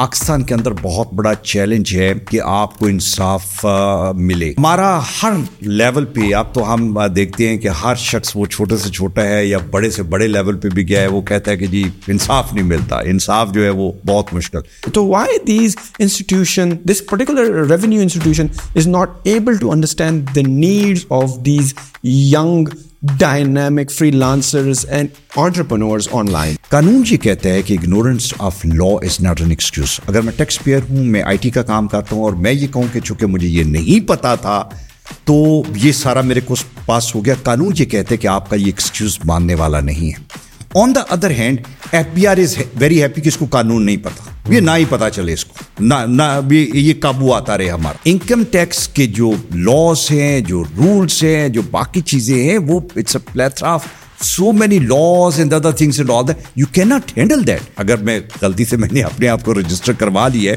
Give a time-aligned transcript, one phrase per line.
[0.00, 3.64] پاکستان کے اندر بہت بڑا چیلنج ہے کہ آپ کو انصاف
[4.14, 8.76] ملے۔ ہمارا ہر لیول پہ اب تو ہم دیکھتے ہیں کہ ہر شخص وہ چھوٹے
[8.76, 11.56] سے چھوٹا ہے یا بڑے سے بڑے لیول پہ بھی گیا ہے، وہ کہتا ہے
[11.56, 14.60] کہ جی انصاف نہیں ملتا۔ انصاف جو ہے وہ بہت مشکل۔
[14.92, 21.06] تو why these institution this particular revenue institution is not able to understand the needs
[21.10, 21.74] of these
[22.04, 22.68] young
[23.02, 29.40] dynamic freelancers and entrepreneurs online قانون یہ کہتا ہے کہ ignorance of law is not
[29.40, 32.32] an excuse اگر میں ٹیکس پیئر ہوں، میں I T کا کام کرتا ہوں اور
[32.32, 34.68] میں یہ کہوں کہ چونکہ مجھے یہ نہیں پتا تھا،
[35.24, 36.54] تو یہ سارا میرے کو
[36.86, 40.10] پاس ہو گیا۔ قانون یہ کہتے ہیں کہ آپ کا یہ ایکسکیوز ماننے والا نہیں
[40.10, 40.45] ہے۔
[40.80, 41.60] On the other hand
[41.92, 44.84] F B R is very happy کہ اس کو قانون نہیں پتا۔ یہ نہ ہی
[44.88, 50.10] پتا چلے اس کو۔ نہ یہ قابو آتا رہے ہمارا۔ انکم ٹیکس کے جو لاس
[50.10, 53.84] ہیں، جو رولس ہیں، جو باقی چیزیں ہیں، وہ it's a plethora of
[54.20, 57.96] so many laws and other things and all that you can not handle that اگر
[57.96, 60.56] میں غلطی سے میں نے اپنے آپ کو رجسٹر کروا لی ہے،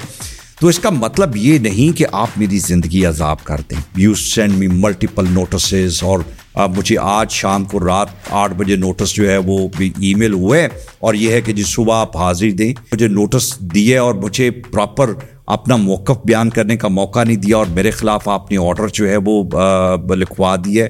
[0.60, 4.54] تو اس کا مطلب یہ نہیں کہ آپ میری زندگی عذاب کر دیں۔ You send
[4.54, 6.20] me multiple notices اور
[6.56, 10.68] مجھے آج شام کو رات آٹھ بجے نوٹس جو ہے وہ بھی ای میل ہوئے
[11.00, 15.14] اور یہ ہے کہ جی صبح آپ حاضر دیں۔ مجھے نوٹس دیے اور مجھے پراپر
[15.48, 19.10] اپنا موقف بیان کرنے کا موقع نہیں دیا اور میرے خلاف آپ نے آڈر جو
[19.10, 19.44] ہے وہ
[20.16, 20.88] لکھوا دی ہے۔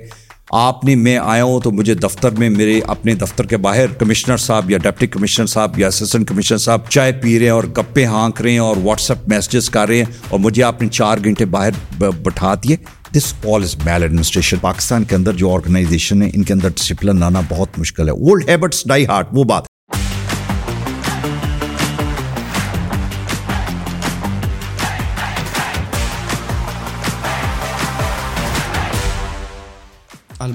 [0.52, 4.38] آپ نے میں آیا ہوں تو مجھے دفتر میں میرے اپنے دفتر کے باہر کمشنر
[4.38, 8.06] صاحب یا ڈپٹی کمشنر صاحب یا اسسٹنٹ کمشنر صاحب چائے پی رہے ہیں اور گپے
[8.06, 11.18] ہانک رہے ہیں اور واٹس ایپ میسیجز کر رہے ہیں اور مجھے آپ نے چار
[11.24, 12.76] گھنٹے باہر بٹھا دیے۔
[13.16, 17.20] دس آل از میل ایڈمنسٹریشن پاکستان کے اندر جو آرگنائزیشن ہے، ان کے اندر ڈسپلن
[17.20, 19.69] لانا بہت مشکل ہے۔ اولڈ ہیبٹس ڈائی ہارٹ وہ بات۔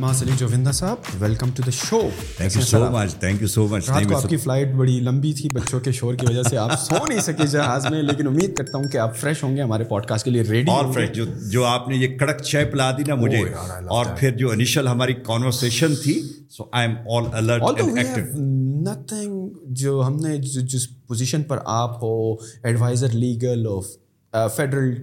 [0.04, 1.98] Almas Ali Jovindah Sahib welcome to the show
[2.36, 5.32] thank you so much thank you so much رات کو آپ کی فلائٹ بڑی لمبی
[5.32, 8.56] تھی بچوں کے شور کی وجہ سے آپ سو نہیں سکے جہاز میں لیکن امید
[8.56, 11.10] کرتا ہوں کہ آپ فریش ہوں گے ہمارے پوڈ کاسٹ کے لیے ریڈی اور فریش
[11.10, 13.42] جو جو آپ نے یہ کڑک چائے پلا دی نا مجھے
[13.88, 16.20] اور پھر جو انیشل ہماری کانورسیشن تھی
[16.50, 18.24] so I am all alert and active
[18.82, 22.14] nothing جو ہم نے جس پوزیشن پر آپ ہو
[22.62, 24.94] ایڈوائزر لیگل آف فیڈرل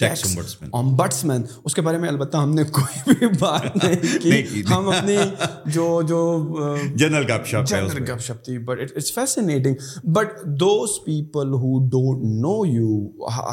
[0.00, 5.16] اس کے بارے میں البتہ ہم نے کوئی بھی بات نہیں کی ہم اپنی
[5.66, 6.20] جو جو
[6.94, 9.74] جنرل گپ شپ جنرل گپ شپ تھی but it's fascinating
[10.12, 13.06] but those people who don't know you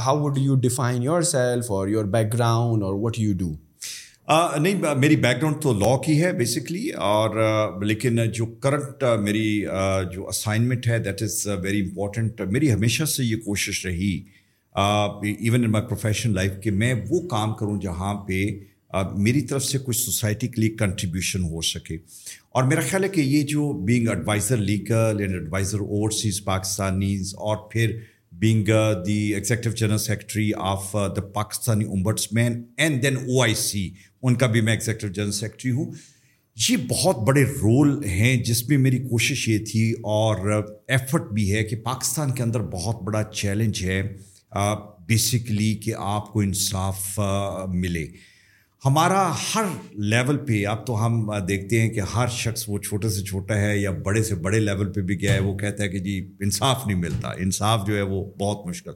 [0.06, 3.54] how would you define yourself اور یور بیک گراؤنڈ اور وٹ یو ڈو
[4.30, 7.36] نہیں میری بیک گراؤنڈ تو لا کی ہے بیسکلی اور
[7.82, 9.62] لیکن جو کرنٹ میری
[10.14, 14.18] جو اسائنمنٹ ہے دیٹ از ویری امپورٹنٹ میری ہمیشہ سے یہ کوشش رہی
[14.78, 18.46] even in my professional life کہ میں وہ کام کروں جہاں پہ
[19.18, 21.96] میری طرف سے کچھ سوسائٹی کے لیے کنٹریبیوشن ہو سکے۔
[22.50, 27.58] اور میرا خیال ہے کہ یہ جو being adviser legal and adviser overseas Pakistanis اور
[27.72, 28.00] پھر
[28.32, 28.70] being
[29.06, 31.86] the executive general secretary of the Pakistani
[32.34, 33.90] ombudsman and then O I C
[34.24, 35.92] ان کا بھی میں ایگزیکٹو جنرل سیکرٹری ہوں۔
[36.70, 41.64] یہ بہت بڑے رول ہیں جس میں میری کوشش یہ تھی اور ایفرٹ بھی ہے
[41.64, 44.02] کہ پاکستان کے اندر بہت بڑا چیلنج ہے۔
[45.08, 47.20] بیسکلی کہ آپ کو انصاف
[47.74, 48.06] ملے۔
[48.86, 49.66] ہمارا ہر
[50.12, 53.78] لیول پہ اب تو ہم دیکھتے ہیں کہ ہر شخص وہ چھوٹے سے چھوٹا ہے
[53.78, 56.86] یا بڑے سے بڑے لیول پہ بھی گیا ہے، وہ کہتا ہے کہ جی انصاف
[56.88, 58.92] نہیں ملتا۔ انصاف جو ہے وہ بہت مشکل۔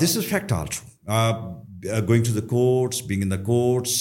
[0.00, 1.10] This is fact also
[2.08, 3.94] going to the courts being in the courts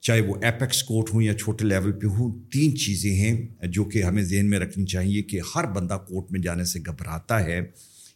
[0.00, 4.02] چاہے وہ ایپیکس کورٹ ہوں یا چھوٹے لیول پہ ہوں، تین چیزیں ہیں جو کہ
[4.02, 7.60] ہمیں ذہن میں رکھنی چاہیے کہ ہر بندہ کورٹ میں جانے سے گھبراتا ہے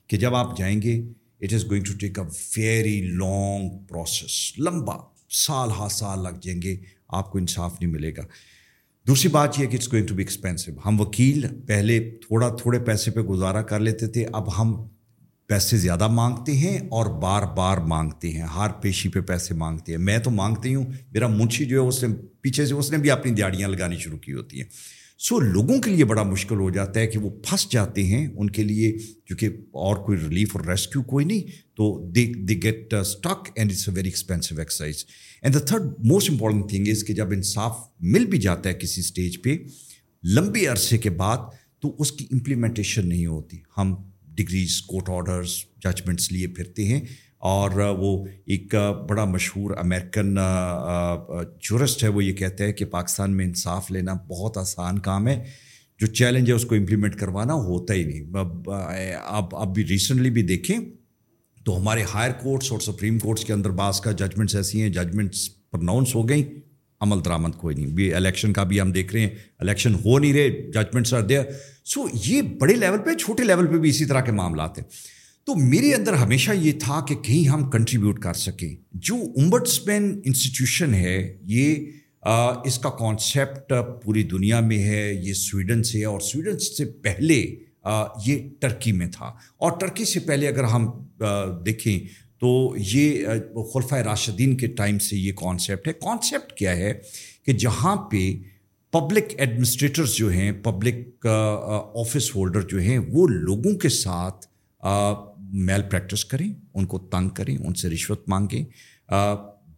[0.07, 1.01] کہ جب آپ جائیں گے
[1.41, 2.25] it is going to take a
[2.57, 4.97] very long process لمبا
[5.31, 6.77] سال ہا سال لگ جائیں گے،
[7.09, 8.23] آپ کو انصاف نہیں ملے گا۔
[9.07, 13.11] دوسری بات یہ کہ it's going to be expensive ہم وکیل پہلے تھوڑا تھوڑے پیسے
[13.11, 14.87] پہ گزارا کر لیتے تھے، اب ہم
[15.47, 19.99] پیسے زیادہ مانگتے ہیں اور بار بار مانگتے ہیں۔ ہر پیشی پہ پیسے مانگتے ہیں۔
[19.99, 23.11] میں تو مانگتی ہوں، میرا منشی جو ہے، اس نے پیچھے سے، اس نے بھی
[23.11, 24.69] اپنی دیہڑیاں لگانی شروع کی ہوتی ہیں۔
[25.23, 28.51] سو لوگوں کے لیے بڑا مشکل ہو جاتا ہے کہ وہ پھنس جاتے ہیں ان
[28.51, 28.93] کے لیے،
[29.25, 31.41] کیونکہ اور کوئی ریلیف اور ریسکیو کوئی نہیں۔
[31.75, 35.05] تو they they get stuck and it's a very expensive exercise
[35.43, 39.01] and the third most important thing is کہ جب انصاف مل بھی جاتا ہے کسی
[39.01, 39.57] اسٹیج پہ
[40.25, 41.39] لمبے عرصے کے بعد
[41.81, 43.95] تو اس کی امپلیمنٹیشن نہیں ہوتی۔ ہم
[44.29, 47.01] ڈگریز کوٹ آرڈرس ججمنٹس لیے پھرتے ہیں۔
[47.41, 48.75] اور وہ ایک
[49.09, 50.39] بڑا مشہور امیرکن
[51.61, 55.45] جورسٹ ہے، وہ یہ کہتا ہے کہ پاکستان میں انصاف لینا بہت آسان کام ہے۔
[55.99, 58.21] جو چیلنج ہے، اس کو امپلیمنٹ کروانا ہوتا ہی نہیں۔
[59.27, 60.79] اب اب بھی ریسنٹلی بھی دیکھیں
[61.65, 65.71] تو ہمارے ہائر کورٹس اور سپریم کورٹس کے اندر بعض کا ججمنٹس ایسی ہیں ججمنٹس
[65.71, 66.45] پرناؤنس ہو گئیں۔
[67.01, 70.33] عمل درآمد کوئی نہیں۔ بھی الیکشن کا بھی ہم دیکھ رہے ہیں۔ الیکشن ہو نہیں
[70.33, 71.41] رہے ججمنٹس آر دیر
[71.85, 74.85] سو یہ بڑے لیول پہ، چھوٹے لیول پہ بھی اسی طرح کے معاملات ہیں۔
[75.45, 80.21] تو میرے اندر ہمیشہ یہ تھا کہ کہیں ہم کنٹریبیوٹ کر سکیں۔ جو امبٹس مین
[80.25, 81.77] انسٹیٹیوشن ہے، یہ
[82.65, 83.73] اس کا کانسیپٹ
[84.05, 87.57] پوری دنیا میں ہے، یہ سویڈن سے ہے اور سویڈن سے پہلے
[88.27, 89.27] یہ ٹرکی میں تھا۔
[89.57, 90.91] اور ٹرکی سے پہلے اگر ہم
[91.67, 91.99] دیکھیں
[92.41, 93.27] تو یہ
[93.75, 96.95] خلفۂ راشدین کے ٹائم سے یہ کانسیپٹ ہے۔ کانسیپٹ کیا ہے؟
[97.47, 98.37] کہ جہاں پہ
[98.91, 101.27] پبلک ایڈمنسٹریٹرز جو ہیں پبلک
[101.95, 104.47] آفس ہولڈر جو ہیں، وہ لوگوں کے ساتھ
[105.53, 108.65] میل پریکٹس کریں، ان کو تنگ کریں، ان سے رشوت مانگیں۔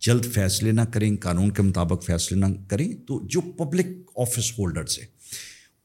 [0.00, 3.86] جلد فیصلے نہ کریں، قانون کے مطابق فیصلے نہ کریں۔ تو جو پبلک
[4.16, 5.06] آفس ہولڈرس ہیں،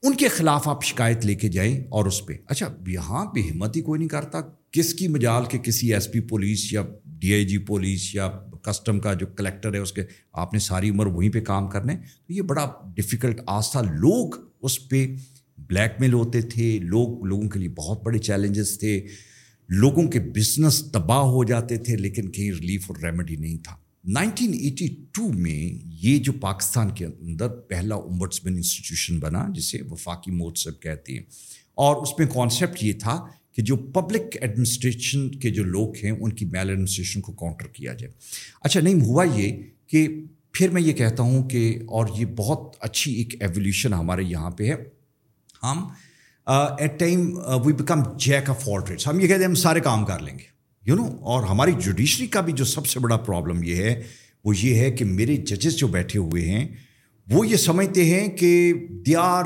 [0.04, 3.75] ان کے خلاف آپ شکایت لے کے جائیں اور اس پہ۔ اچھا یہاں پہ ہمت
[3.75, 4.38] ہی کوئی نہیں کرتا۔
[4.72, 8.31] کس کی مجال کے کسی ایس پی پولیس یا ڈی آئی جی پولیس یا
[8.62, 11.95] کسٹم کا جو کلیکٹر ہے، اس کے آپ نے ساری عمر وہیں پہ کام کرنے
[11.95, 15.16] تو یہ بڑا ڈفیکلٹ آج تھا لوگ اس پہ
[15.57, 19.07] بلیک میل ہوتے تھے۔ لوگ، لوگوں کے لیے بہت بڑے چیلنجز تھے۔
[19.69, 23.75] لوگوں کے بزنس تباہ ہو جاتے تھے، لیکن کہیں ریلیف اور ریمیڈی نہیں تھا۔
[24.06, 25.62] نائنٹین ایٹی ٹو میں
[26.04, 31.24] یہ جو پاکستان کے اندر پہلا امبٹسمن انسٹیٹیوشن بنا، جسے وفاقی موت کہتے ہیں،
[31.78, 33.18] اور اس میں کانسیپٹ یہ تھا
[33.54, 37.94] کہ جو پبلک ایڈمنسٹریشن کے جو لوگ ہیں، ان کی میل ایڈمنسٹریشن کو کاؤنٹر کیا
[37.94, 38.14] جائے۔
[38.62, 40.08] اچھا نہیں، ہوا یہ کہ
[40.52, 44.68] پھر میں یہ کہتا ہوں کہ، اور یہ بہت اچھی ایک ایولیوشن ہمارے یہاں پہ
[44.68, 44.75] ہے۔
[45.64, 45.88] ہم
[46.48, 47.30] at time
[47.66, 50.38] we become jack of all trades ہم یہ کہتے ہیں ہم سارے کام کر لیں
[50.38, 50.44] گے
[50.86, 54.02] یو نو اور ہماری جوڈیشری کا بھی جو سب سے بڑا پرابلم یہ ہے،
[54.46, 56.68] وہ یہ ہے کہ میرے ججز جو بیٹھے ہوئے ہیں،
[57.28, 58.74] وہ یہ سمجھتے ہیں کہ
[59.06, 59.46] دے آر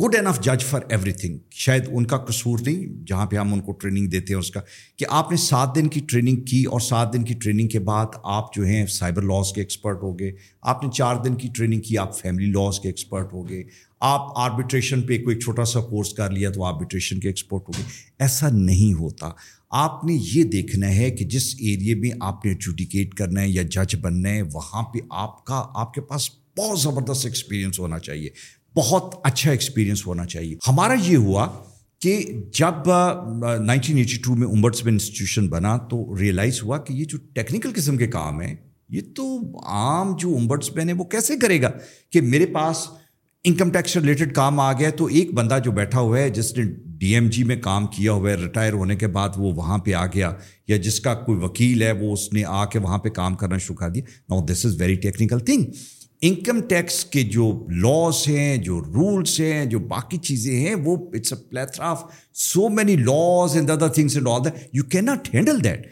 [0.00, 3.60] گڈ انف جج فار ایوری تھنگ شاید ان کا قصور نہیں، جہاں پہ ہم ان
[3.60, 4.60] کو ٹریننگ دیتے ہیں اس کا،
[4.96, 8.16] کہ آپ نے سات دن کی ٹریننگ کی اور سات دن کی ٹریننگ کے بعد
[8.34, 10.30] آپ جو ہیں سائبر لاس کے ایکسپرٹ ہو گئے،
[10.62, 13.62] آپ نے چار دن کی ٹریننگ کی، آپ فیملی لاس کے ایکسپرٹ ہو گئے
[14.04, 17.84] آپ آربیٹریشن پہ کوئی چھوٹا سا کورس کر لیا تو آربیٹریشن کے ایکسپرٹ ہو گئے۔
[18.18, 19.30] ایسا نہیں ہوتا۔
[19.70, 23.62] آپ نے یہ دیکھنا ہے کہ جس ایریے میں آپ نے ایڈوڈیکیٹ کرنا ہے یا
[23.62, 28.28] جج بننا ہے، وہاں پہ آپ کا، آپ کے پاس بہت زبردست ایکسپیرینس ہونا چاہیے۔
[28.76, 31.48] بہت اچھا ایکسپیرینس ہونا چاہیے۔ ہمارا یہ ہوا
[31.98, 32.90] کہ جب
[33.64, 37.70] نائنٹین ایٹی ٹو میں امبرس میں انسٹیٹیوشن بنا تو ریئلائز ہوا کہ یہ جو ٹیکنیکل
[37.74, 38.54] قسم کے کام ہیں،
[38.88, 41.70] یہ تو عام جو امبرس مین ہے وہ کیسے کرے گا
[42.10, 42.88] کہ میرے پاس
[43.44, 46.64] انکم ٹیکس ریلیٹڈ کام آ گیا تو ایک بندہ جو بیٹھا ہوا ہے، جس نے
[46.98, 49.94] ڈی ایم جی میں کام کیا ہوا ہے ریٹائر ہونے کے بعد وہ وہاں پہ
[49.94, 50.30] آ گیا،
[50.68, 53.58] یا جس کا کوئی وکیل ہے، وہ اس نے آ کے وہاں پہ کام کرنا
[53.58, 55.64] شروع کر دیا۔ No this is very technical thing
[56.22, 61.32] income tax کے جو لاس ہیں، جو رولس ہیں، جو باقی چیزیں ہیں، وہ it's
[61.32, 62.04] a plethora of
[62.42, 65.86] so many laws and other things and all that you can not handle that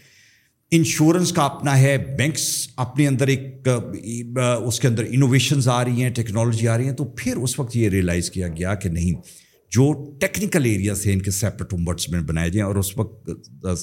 [0.72, 2.42] insurance کا اپنا ہے بینکس
[2.76, 7.04] اپنے اندر ایک اس کے اندر انوویشنز آ رہی ہیں ٹیکنالوجی آ رہی ہیں، تو
[7.16, 9.20] پھر اس وقت یہ ریئلائز کیا گیا کہ نہیں،
[9.72, 13.30] جو ٹیکنیکل ایریاز ہیں ان کے سیپریٹ امبرٹس میں بنائے جائیں اور اس وقت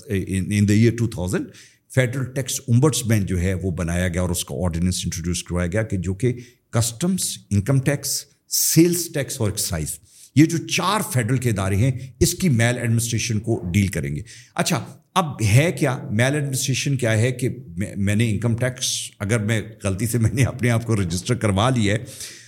[0.10, 1.48] in the year two thousand
[1.92, 2.60] federal tax
[3.07, 6.13] ombudsman جو ہے وہ بنایا گیا اور اس کا آرڈیننس انٹروڈیوس کروایا گیا کہ جو
[6.13, 6.33] کہ
[6.74, 8.22] customs income tax
[8.56, 9.98] sales tax اور ایکسائز
[10.36, 14.22] یہ جو چار فیڈرل کے ادارے ہیں، اس کی میل ایڈمنسٹریشن کو ڈیل کریں گے۔
[14.56, 14.83] اچھا
[15.18, 17.50] اب ہے کیا میل ایڈمنسٹریشن کیا ہے کہ
[17.98, 18.88] میں نے انکم ٹیکس
[19.19, 21.98] اگر میں غلطی سے میں نے اپنے آپ کو رجسٹر کروا لی ہے،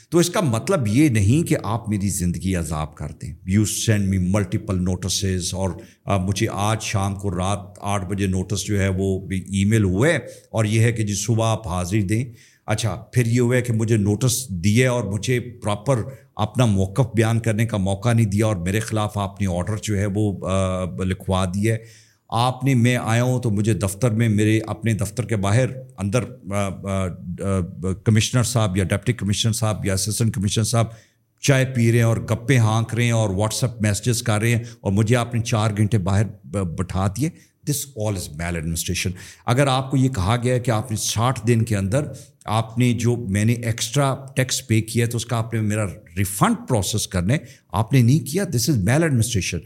[0.10, 4.08] تو اس کا مطلب یہ نہیں کہ آپ میری زندگی عذاب کر دیں۔ You send
[4.10, 5.70] me multiple notices اور
[6.20, 10.66] مجھے آج شام کو رات آٹھ بجے نوٹس جو ہے وہ ای میل ہوئے اور
[10.66, 12.24] یہ ہے کہ جی صبح آپ حاضری دیں۔
[12.68, 16.02] اچھا پھر یہ ہوا ہے کہ مجھے نوٹس دیے اور مجھے پراپر
[16.36, 19.98] اپنا موقف بیان کرنے کا موقع نہیں دیا اور میرے خلاف آپ نے آڈر جو
[19.98, 24.60] ہے وہ لکھوا دیا ہے۔ آپ نے میں آیا ہوں تو مجھے دفتر میں میرے
[24.68, 25.66] اپنے دفتر کے باہر
[25.98, 26.24] اندر
[28.04, 30.86] کمشنر صاحب یا ڈپٹی کمشنر صاحب یا اسسٹنٹ کمشنر صاحب
[31.42, 34.56] چائے پی رہے ہیں اور گپے ہانک رہے ہیں اور واٹس اپ میسیجز کر رہے
[34.56, 36.26] ہیں اور مجھے آپ نے چار گھنٹے باہر
[36.64, 37.30] بٹھا دیے۔
[37.68, 39.10] دس آل از میل ایڈمنسٹریشن
[39.46, 42.06] اگر آپ کو یہ کہا گیا کہ آپ نے ساٹھ دن کے اندر
[42.46, 45.86] آپ نے جو میں نے ایکسٹرا ٹیکس پے کیا تو اس کا آپ نے میرا
[46.18, 47.38] ریفنڈ پروسیس کرنے
[47.72, 49.58] آپ نے نہیں کیا دس از میل ایڈمنسٹریشن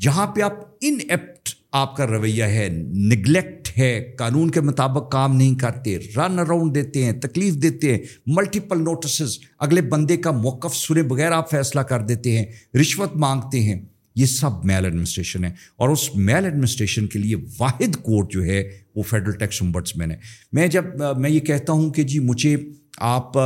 [0.00, 1.39] جہاں پہ آپ ان ایپٹ
[1.72, 7.04] آپ کا رویہ ہے نگلیکٹ ہے، قانون کے مطابق کام نہیں کرتے رن اراؤنڈ دیتے
[7.04, 12.00] ہیں، تکلیف دیتے ہیں ملٹیپل نوٹسز اگلے بندے کا موقف سنے بغیر آپ فیصلہ کر
[12.00, 12.44] دیتے ہیں،
[12.80, 13.80] رشوت مانگتے ہیں۔
[14.16, 18.70] یہ سب میل ایڈمنسٹریشن ہے۔ اور اس میل ایڈمنسٹریشن کے لیے واحد کورٹ جو ہے،
[18.96, 20.14] وہ فیڈرل ٹیکس امبرٹس میں نے
[20.52, 20.84] میں جب،
[21.18, 22.56] میں یہ کہتا ہوں کہ جی مجھے
[22.98, 23.38] آپ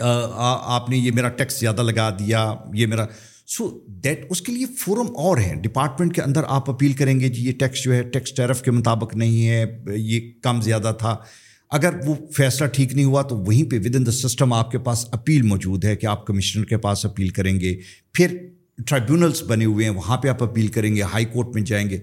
[0.00, 3.06] آپ نے یہ میرا ٹیکس زیادہ لگا دیا، یہ میرا
[3.46, 5.54] سو دیٹ اس کے لیے فورم اور ہیں.
[5.54, 8.70] ڈپارٹمنٹ کے اندر آپ اپیل کریں گے جی یہ ٹیکس جو ہے ٹیکس ٹیرف کے
[8.70, 9.64] مطابق نہیں ہے،
[9.96, 11.16] یہ کم زیادہ تھا۔
[11.70, 14.78] اگر وہ فیصلہ ٹھیک نہیں ہوا تو وہیں پہ ود ان دا سسٹم آپ کے
[14.78, 17.76] پاس اپیل موجود ہے کہ آپ کمشنر کے پاس اپیل کریں گے۔
[18.12, 18.36] پھر
[18.86, 21.98] ٹرائیبیونلس بنے ہوئے ہیں، وہاں پہ آپ اپیل کریں گے ہائی کورٹ میں جائیں گے۔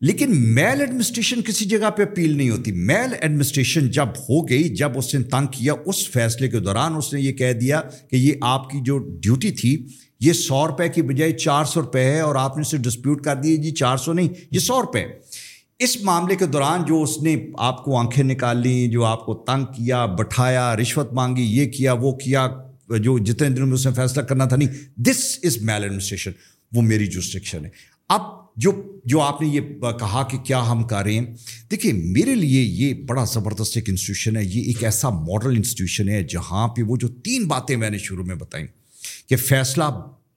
[0.00, 4.98] لیکن میل ایڈمنسٹریشن کسی جگہ پہ اپیل نہیں ہوتی۔ میل ایڈمنسٹریشن جب ہو گئی، جب
[4.98, 8.32] اس نے تنگ کیا، اس فیصلے کے دوران اس نے یہ کہہ دیا کہ یہ
[8.40, 9.86] آپ کی جو ڈیوٹی تھی
[10.20, 13.36] یہ سو روپے کی بجائے چار سو روپے ہے اور آپ نے اسے ڈسپیوٹ کر
[13.36, 15.04] دی جی چار سو نہیں، یہ سو روپے۔
[15.78, 19.34] اس معاملے کے دوران جو اس نے آپ کو آنکھیں نکال لیں، جو آپ کو
[19.34, 22.48] تنگ کیا، بٹھایا، رشوت مانگی، یہ کیا، وہ کیا،
[22.88, 26.30] جو جتنے دنوں میں اس نے فیصلہ کرنا تھا، نہیں دس از میل ایڈمنسٹریشن
[26.72, 27.70] وہ میری جوسٹرکشن ہے۔
[28.08, 28.20] اب
[28.56, 28.72] جو
[29.04, 29.60] جو آپ نے یہ
[29.98, 31.26] کہا کہ کیا ہم کر رہے ہیں،
[31.70, 36.22] دیکھیے، میرے لیے یہ بڑا زبردست ایک انسٹیٹیوشن ہے، یہ ایک ایسا ماڈل انسٹیٹیوشن ہے،
[36.22, 38.66] جہاں پہ وہ جو تین باتیں میں نے شروع میں بتائیں۔
[39.30, 39.84] کہ فیصلہ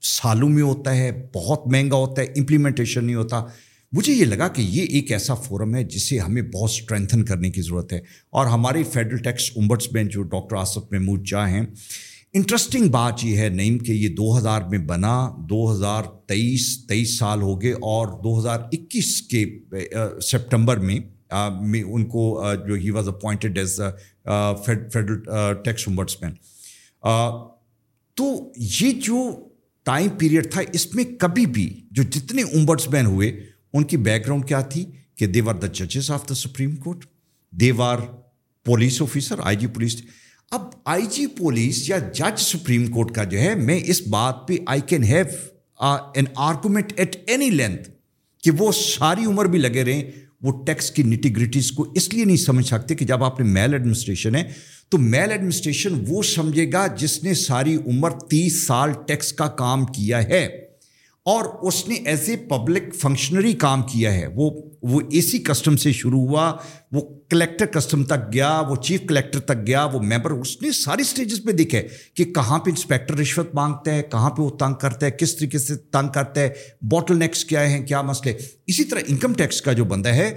[0.01, 3.43] سالوں میں ہوتا ہے، بہت مہنگا ہوتا ہے امپلیمنٹیشن نہیں ہوتا۔
[3.91, 7.61] مجھے یہ لگا کہ یہ ایک ایسا فورم ہے جسے ہمیں بہت اسٹرینتھن کرنے کی
[7.61, 11.65] ضرورت ہے۔ اور ہمارے فیڈرل ٹیکس امبرٹس میں جو ڈاکٹر آصف محمود چاہ ہیں
[12.33, 15.15] انٹرسٹنگ بات یہ ہے نعیم کہ یہ دو ہزار میں بنا،
[15.49, 19.45] دو ہزار تیئیس تیئیس سال ہو گئے اور دو ہزار اکیس کے
[20.21, 20.99] سپٹمبر میں
[21.83, 23.79] ان کو جو he was appointed as
[24.65, 25.21] federal
[25.63, 25.87] tax
[26.21, 26.33] ombudsman
[28.17, 29.19] تو یہ جو
[29.85, 33.29] ٹائم پیریڈ تھا، اس میں کبھی بھی جو جتنے امبرٹس مین ہوئے،
[33.73, 37.05] ان کی بیک گراؤنڈ کیا تھی؟ کہ دیوار دا ججز of the supreme court
[37.53, 37.97] whether
[38.65, 39.95] police officer I G police
[40.51, 44.57] اب آئی جی پولیس یا جج سپریم کورٹ کا جو ہے، میں اس بات پہ
[44.65, 45.25] I can have
[46.15, 47.89] an argument at any length
[48.43, 50.03] کہ وہ ساری عمر بھی لگے رہیں
[50.41, 53.73] وہ ٹیکس کی نیٹیگریٹیز کو اس لیے نہیں سمجھ سکتے کہ جب آپ نے میل
[53.73, 54.43] ایڈمنسٹریشن ہے
[54.93, 59.85] تو میل ایڈمنسٹریشن وہ سمجھے گا جس نے ساری عمر تیس سال ٹیکس کا کام
[59.85, 60.45] کیا ہے
[61.25, 64.49] اور اس نے ایز اے پبلک فنکشنری کام کیا ہے۔ وہ
[64.81, 66.51] وہ اے سی کسٹم سے شروع ہوا،
[66.91, 71.01] وہ کلیکٹر کسٹم تک گیا، وہ چیف کلیکٹر تک گیا، وہ ممبر، اس نے ساری
[71.01, 75.05] اسٹیجز پہ دیکھے کہ کہاں پہ انسپیکٹر رشوت مانگتا ہے، کہاں پہ وہ تنگ کرتا
[75.05, 76.49] ہے، کس طریقے سے تنگ کرتا ہے
[76.81, 80.33] باٹل نیکس کیا ہیں، کیا مسئلے۔ اسی طرح انکم ٹیکس کا جو بندہ ہے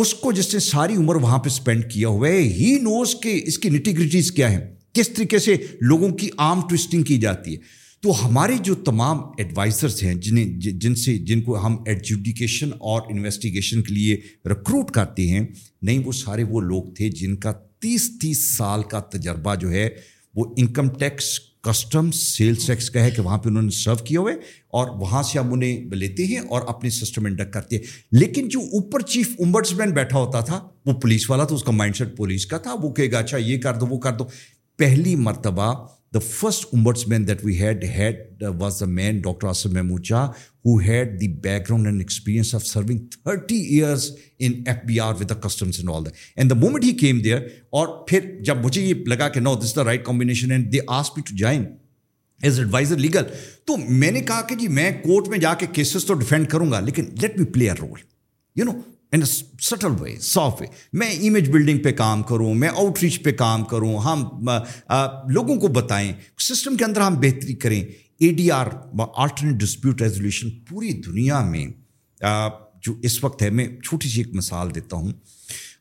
[0.00, 3.40] اس کو جس نے ساری عمر وہاں پہ اسپینڈ کیا ہوا ہے ہی نوز کہ
[3.44, 4.60] اس کی نیٹیگریٹیز کیا ہیں،
[4.92, 10.02] کس طریقے سے لوگوں کی عام ٹوسٹنگ کی جاتی ہے۔ تو ہمارے جو تمام ایڈوائزرس
[10.02, 15.46] ہیں، جنہیں جن سے جن کو ہم ایڈجوڈیکیشن اور انویسٹیگیشن کے لیے ریکروٹ کرتے ہیں،
[15.82, 19.88] نہیں، وہ سارے وہ لوگ تھے جن کا تیس تیس سال کا تجربہ جو ہے،
[20.34, 24.18] وہ income tax custom sales tax کا ہے کہ وہاں پہ انہوں نے سرو کیے
[24.18, 24.34] ہوئے
[24.68, 28.60] اور وہاں سے ہم انہیں لیتے ہیں اور اپنے سسٹم انڈکٹ کرتے ہیں۔ لیکن جو
[28.60, 32.16] اوپر چیف امبرٹس مین بیٹھا ہوتا تھا، وہ پولیس والا تھا، اس کا مائنڈ سیٹ
[32.16, 34.24] پولیس کا تھا، وہ کہے گا اچھا یہ کر دو، وہ کر دو۔
[34.76, 36.66] پہلی مرتبہ the first
[37.08, 40.10] ombudsman that we had had was the man doctor Asif Mahmood
[40.64, 41.28] who had the
[41.68, 45.90] background and experience of serving thirty years in F B R with the customs and
[45.90, 47.38] all that and the moment he came there
[47.70, 51.14] اور پھر جب مجھے یہ لگا کہ no this the right combination and they as
[51.14, 51.64] me to join
[52.40, 53.22] as adviser legal
[53.64, 56.70] تو میں نے کہا کہ جی میں کورٹ میں جا کے کیسز تو ڈیفینڈ کروں
[56.70, 58.00] گا، لیکن let me play a role
[58.56, 58.72] you know
[59.12, 63.32] in subtle way soft way میں امیج بلڈنگ پہ کام کروں، میں آؤٹ ریچ پہ
[63.32, 64.24] کام کروں، ہم
[65.28, 67.82] لوگوں کو بتائیں سسٹم کے اندر ہم بہتری کریں۔
[68.18, 68.66] A D R
[69.14, 71.66] alternate dispute resolution پوری دنیا میں
[72.82, 75.12] جو اس وقت ہے، میں چھوٹی سی ایک مثال دیتا ہوں۔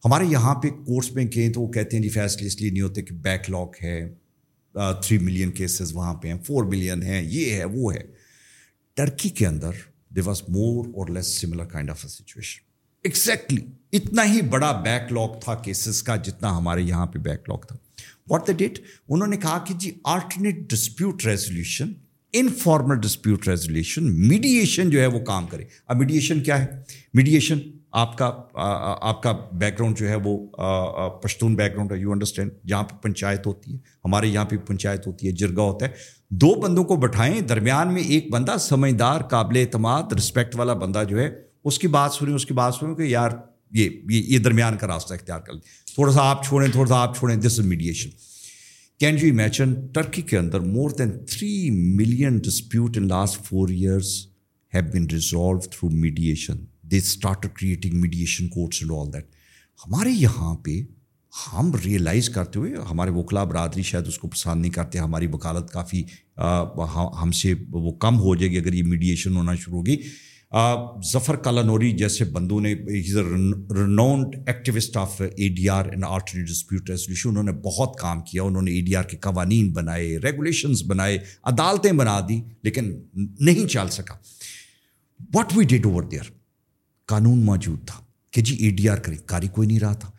[0.06, 2.82] ہمارے یہاں پہ کورس میں کہیں تو وہ کہتے ہیں جی فیصلے اس لیے نہیں
[2.82, 4.00] ہوتے کہ بیک لاک ہے
[5.04, 8.04] تھری ملین کیسز وہاں پہ ہیں فور ملین ہیں، یہ ہے، وہ ہے۔
[8.98, 9.72] ٹرکی کے اندر
[10.16, 12.66] there was more or less similar kind of a situation
[13.08, 13.62] exactly
[13.94, 17.76] اتنا ہی بڑا بیک لاک تھا کیسز کا جتنا ہمارے یہاں پہ بیک لاک تھا.
[18.30, 21.92] واٹ دا ڈیٹ انہوں نے کہا کہ جی alternate dispute resolution
[22.34, 25.64] informal dispute resolution mediation جو ہے وہ کام کرے.
[25.88, 26.66] اب میڈیشن کیا ہے؟
[27.14, 27.60] میڈیشن
[27.94, 28.32] آپ کا
[29.02, 30.38] آپ کا بیک گراؤنڈ جو ہے وہ
[31.22, 31.98] پشتون بیک گراؤنڈ ہے.
[31.98, 33.78] یو انڈرسٹینڈ جہاں پہ پنچایت ہوتی ہے.
[34.06, 35.92] ہمارے یہاں پہ پنچایت ہوتی ہے جرگا ہوتا ہے.
[36.32, 41.20] دو بندوں کو بٹھائیں، درمیان میں ایک بندہ سمجھدار، قابل اعتماد رسپیکٹ والا بندہ جو
[41.20, 41.30] ہے
[41.68, 43.32] اس کی بات سنیں، اس کی بات سنیں کہ یار
[43.72, 45.62] یہ یہ یہ درمیان کا راستہ اختیار کر لیں۔
[45.94, 48.10] تھوڑا سا آپ چھوڑیں، تھوڑا سا آپ چھوڑیں this is mediation
[49.00, 54.12] can you imagine Turkey کے اندر more than three million dispute in last four years
[54.74, 59.36] have been resolve through mediation they start creating mediation courts and all that
[59.80, 60.80] ہمارے یہاں پہ
[61.34, 65.72] ہم ریئلائز کرتے ہوئے، ہمارے وکلا برادری شاید اس کو پسند نہیں کرتے، ہماری وکالت
[65.72, 66.04] کافی
[67.22, 69.98] ہم سے وہ کم ہو جائے گی اگر یہ میڈیشن ہونا شروع ہوگی
[71.12, 72.74] ظفر کالانوری جیسے بندوں نے
[73.72, 78.44] renowned activist of A D R and alternate dispute resolution انہوں نے بہت کام کیا،
[78.44, 83.68] انہوں نے اے ڈی آر کے قوانین بنائے ریگولیشنز بنائے، عدالتیں بنا دی، لیکن نہیں
[83.68, 84.16] چل سکا۔
[85.36, 86.32] What we did over there
[87.06, 88.00] قانون موجود تھا
[88.32, 90.12] کہ جی اے ڈی آر کریں کاری کوئی نہیں رہا تھا۔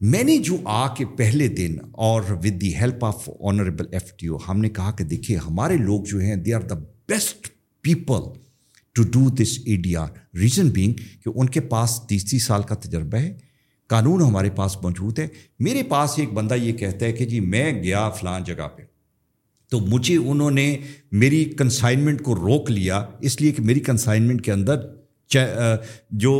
[0.00, 4.26] میں نے جو آ کے پہلے دن اور with the help of honourable F T
[4.26, 6.74] O ہم نے کہا کہ دیکھیے ہمارے لوگ جو ہیں they are the
[7.08, 7.48] best
[7.84, 8.22] people
[9.02, 12.62] to do this A D R reason being کہ ان کے پاس تیس تیس سال
[12.62, 13.36] کا تجربہ ہے،
[13.88, 15.28] قانون ہمارے پاس موجود ہے۔
[15.58, 18.82] میرے پاس ایک بندہ یہ کہتا ہے کہ جی میں گیا فلان جگہ پہ۔
[19.70, 20.78] تو مجھے انہوں نے
[21.12, 24.76] میری کنسائنمنٹ کو روک لیا، اس لیے کہ میری کنسائنمنٹ کے اندر
[26.10, 26.32] جو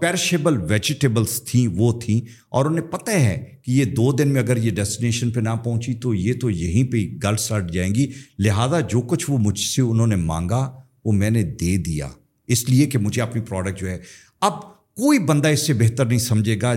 [0.00, 4.56] پیرشیبل ویجیٹیبلس تھیں، وہ تھیں۔ اور انہیں پتہ ہے کہ یہ دو دن میں اگر
[4.56, 8.80] یہ ڈیسٹینیشن پہ نہ پہنچی تو یہ تو یہیں پہ گل سٹ جائیں گی۔ لہٰذا
[8.80, 12.08] جو کچھ وہ مجھ سے انہوں نے مانگا وہ میں نے دے دیا۔
[12.46, 13.98] اس لیے کہ مجھے اپنی پروڈکٹ جو ہے،
[14.40, 14.62] اب
[14.96, 16.74] کوئی بندہ اس سے بہتر نہیں سمجھے گا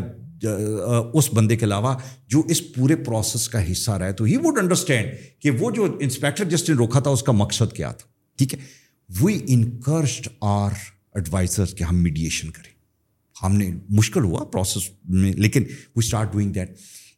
[1.14, 1.94] اس بندے کے علاوہ
[2.28, 5.10] جو اس پورے پروسیس کا حصہ رہا ہے۔ تو ہی ووڈ انڈرسٹینڈ
[5.40, 8.60] کہ وہ جو انسپیکٹر جس نے روکا تھا، اس کا مقصد کیا تھا۔ ٹھیک ہے؟
[9.22, 10.72] وی انکرسڈ آر
[11.16, 12.74] ایڈوائزر کہ ہم میڈیشن کریں۔
[13.44, 16.72] ہم نے، مشکل ہوا پروسیس میں، لیکن وی اسٹارٹ ڈوئنگ دیٹ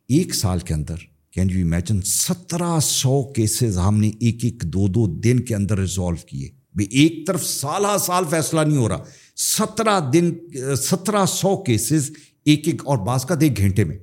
[0.07, 0.95] ایک سال کے اندر
[1.31, 5.79] کین یو امیجن سترہ سو کیسز ہم نے ایک ایک، دو دو دن کے اندر
[5.79, 9.03] ریزالو کیے۔ بھائی ایک طرف سالہ سال فیصلہ نہیں ہو رہا،
[9.37, 10.33] سترہ دن،
[10.81, 12.11] سترہ سو کیسز
[12.45, 13.97] ایک ایک اور بعض کا ایک گھنٹے میں۔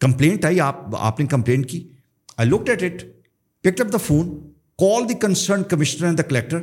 [0.00, 1.88] کمپلینٹ آئی، آپ آپ نے کمپلینٹ کی۔
[2.36, 3.04] I look at it
[3.62, 6.58] pick up the phone call the concern commissioner and the collector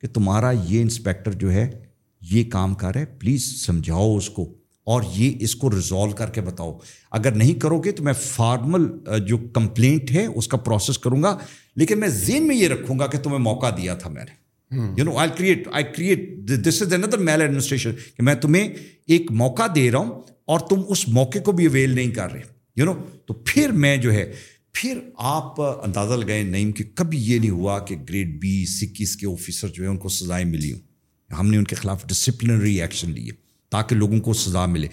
[0.00, 1.84] کہ تمہارا یہ انسپیکٹر جو ہے،
[2.20, 4.54] یہ کام کر رہا ہے، پلیز سمجھاؤ اس کو
[4.84, 6.78] اور یہ اس کو ریزالو کر کے بتاؤ۔
[7.10, 8.86] اگر نہیں کرو گے تو میں فارمل
[9.26, 11.38] جو کمپلینٹ ہے، اس کا پروسیس کروں گا۔
[11.76, 15.04] لیکن میں ذہن میں یہ رکھوں گا کہ تمہیں موقع دیا تھا میں نے۔ You
[15.04, 16.28] know I create I create
[16.66, 18.68] this is under maladministration کہ میں تمہیں
[19.06, 22.42] ایک موقع دے رہا ہوں اور تم اس موقع کو بھی اویل نہیں کر رہے
[22.76, 22.94] یو نو
[23.26, 24.32] تو پھر میں جو ہے
[24.72, 29.26] پھر آپ اندازہ لگائیں نہیں کہ کبھی یہ نہیں ہوا کہ گریڈ بیس اکیس کے
[29.26, 30.80] آفیسر جو ہے ان کو سزائیں ملی ہوں
[31.30, 33.32] ہم نے ان کے خلاف ڈسپلنری ایکشن لیے
[33.72, 34.86] تاکہ لوگوں کو سزا ملے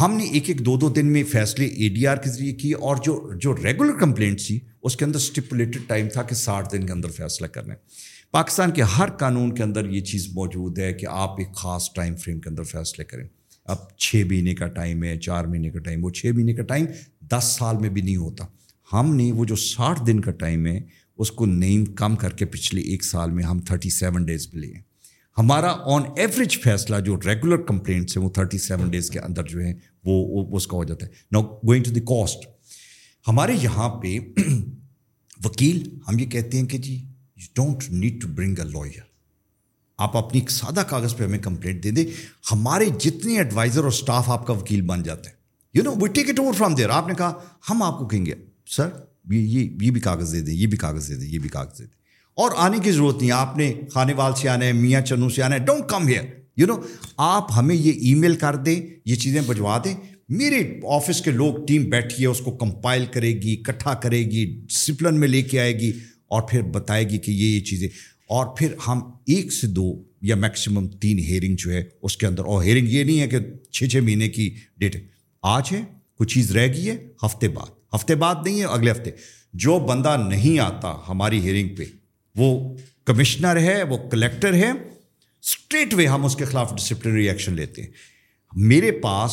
[0.00, 2.74] ہم نے ایک ایک دو دو دن میں فیصلے اے ڈی آر کے ذریعے کیے
[2.74, 6.86] اور جو جو ریگولر کمپلینٹ تھی اس کے اندر اسٹیپولیٹڈ ٹائم تھا کہ ساٹھ دن
[6.86, 10.92] کے اندر فیصلہ کرنا ہے پاکستان کے ہر قانون کے اندر یہ چیز موجود ہے
[10.92, 13.28] کہ آپ ایک خاص ٹائم فریم کے اندر فیصلے کریں۔
[13.64, 16.86] اب چھ مہینے کا ٹائم ہے، چار مہینے کا ٹائم وہ چھ مہینے کا ٹائم
[17.20, 18.44] دس سال میں بھی نہیں ہوتا۔
[18.92, 20.80] ہم نے وہ جو ساٹھ دن کا ٹائم ہے،
[21.18, 24.58] اس کو نیم کم کر کے پچھلے ایک سال میں ہم تھرٹی سیون ڈیز پہ
[24.58, 24.74] لیے۔
[25.38, 29.60] ہمارا آن ایوریج فیصلہ جو ریگولر کمپلینٹس ہیں، وہ تھرٹی سیون ڈیز کے اندر جو
[29.60, 32.46] ہے وہ اس کا ہو جاتا ہے۔ نا گوئنگ ٹو دی کاسٹ
[33.28, 34.18] ہمارے یہاں پہ
[35.44, 37.06] وکیل ہم یہ کہتے ہیں کہ جی
[37.40, 39.00] you don't need to bring a lawyer
[39.98, 42.04] آپ اپنی ایک سادہ کاغذ پہ ہمیں کمپلینٹ دے دیں۔
[42.52, 45.36] ہمارے جتنے ایڈوائزر اور اسٹاف آپ کا وکیل بن جاتے ہیں۔
[45.74, 47.32] You know we take it over from there آپ نے کہا،
[47.70, 48.34] ہم آپ کو کہیں گے
[48.66, 48.88] سر
[49.30, 51.84] یہ یہ بھی کاغذ دے دیں، یہ بھی کاغذ دے دیں، یہ بھی کاغذ دے
[51.84, 52.00] دیں۔
[52.34, 55.42] اور آنے کی ضرورت نہیں، آپ نے خانے وال سے آنا ہے، میاں چنو سے
[55.42, 56.22] آنا ہے don't come here
[56.56, 56.74] you know
[57.16, 59.94] آپ ہمیں یہ ای میل کر دیں، یہ چیزیں بھجوا دیں۔
[60.28, 64.64] میرے آفس کے لوگ ٹیم بیٹھی ہے، اس کو کمپائل کرے گی، اکٹھا کرے گی
[64.68, 65.92] ڈسپلن میں لے کے آئے گی۔
[66.30, 67.88] اور پھر بتائے گی کہ یہ یہ چیزیں۔
[68.28, 72.44] اور پھر ہم ایک سے دو یا میکسیمم تین ہیئرنگ جو ہے، اس کے اندر،
[72.44, 73.38] اور ہیئرنگ یہ نہیں ہے کہ
[73.70, 75.00] چھ چھ مہینے کی ڈیٹ ہے۔
[75.42, 75.80] آج ہے،
[76.16, 79.10] کوئی چیز رہ گئی ہے، ہفتے بعد۔ ہفتے بعد نہیں ہے، اگلے ہفتے۔
[79.54, 81.84] جو بندہ نہیں آتا ہماری ہیئرنگ پہ،
[82.36, 84.70] وہ کمشنر ہے، وہ کلیکٹر ہے
[85.42, 87.88] اسٹریٹ وے ہم اس کے خلاف ڈسپلنری ایکشن لیتے ہیں۔
[88.56, 89.32] میرے پاس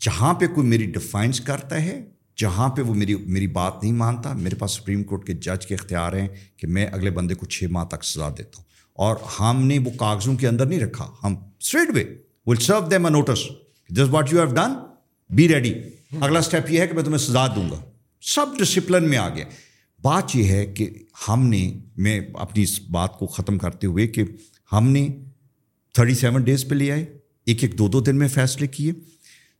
[0.00, 2.04] جہاں پہ کوئی میری ڈیفائنس کرتا ہے
[2.36, 5.74] جہاں پہ وہ میری میری بات نہیں مانتا، میرے پاس سپریم کورٹ کے جج کے
[5.74, 9.66] اختیار ہیں کہ میں اگلے بندے کو چھ ماہ تک سزا دیتا ہوں۔ اور ہم
[9.66, 12.04] نے وہ کاغذوں کے اندر نہیں رکھا، ہم straight way
[12.46, 13.38] will serve them a notice
[13.90, 14.72] جس what you have done
[15.30, 15.74] be ready
[16.20, 17.84] اگلا اسٹیپ یہ ہے کہ میں تمہیں سزا دوں گا۔
[18.22, 19.44] سب ڈسپلن میں آ گیا
[20.02, 20.90] بات یہ ہے کہ
[21.28, 24.22] ہم نے، میں اپنی اس بات کو ختم کرتے ہوئے کہ
[24.72, 25.08] ہم نے
[25.94, 28.92] تھرٹی سیون ڈیز پہ لے آئے، ایک ایک دو دو دن میں فیصلے کیے۔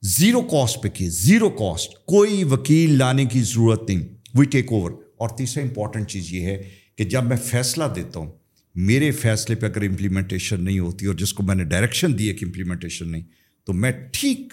[0.07, 4.01] زیرو کاسٹ پہ کیے، زیرو کاسٹ، کوئی وکیل لانے کی ضرورت نہیں۔
[4.35, 6.63] وی ٹیک اوور اور تیسرا امپورٹنٹ چیز یہ ہے
[6.97, 8.33] کہ جب میں فیصلہ دیتا ہوں،
[8.75, 12.35] میرے فیصلے پہ اگر امپلیمنٹیشن نہیں ہوتی اور جس کو میں نے ڈائریکشن دی ہے
[12.35, 13.23] کہ امپلیمنٹیشن نہیں،
[13.67, 14.53] تو میں ٹھیک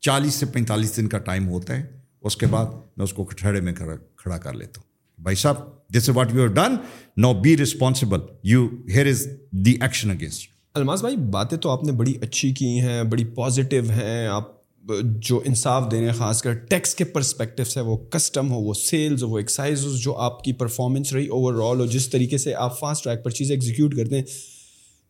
[0.00, 1.86] چالیس سے پینتالیس دن کا ٹائم ہوتا ہے۔
[2.22, 5.56] اس کے بعد میں اس کو کٹھڑے میں کھڑا کر لیتا ہوں۔ بھائی صاحب
[5.90, 6.74] جیسے what you have done
[7.16, 11.92] no be responsible you here is the action against Almas بھائی، باتیں تو آپ نے
[11.92, 14.55] بڑی اچھی کی ہیں، بڑی پازیٹیو ہیں۔ آپ
[15.02, 19.28] جو انصاف دینے، خاص کر ٹیکس کے پرسپیکٹو سے وہ کسٹم ہو، وہ سیلز ہو،
[19.28, 22.78] وہ ایکسائز ہو جو آپ کی پرفارمنس رہی اوور آل ہو جس طریقے سے آپ
[22.78, 24.24] فاسٹ ٹریک پر چیزیں ایگزیکیوٹ کرتے ہیں۔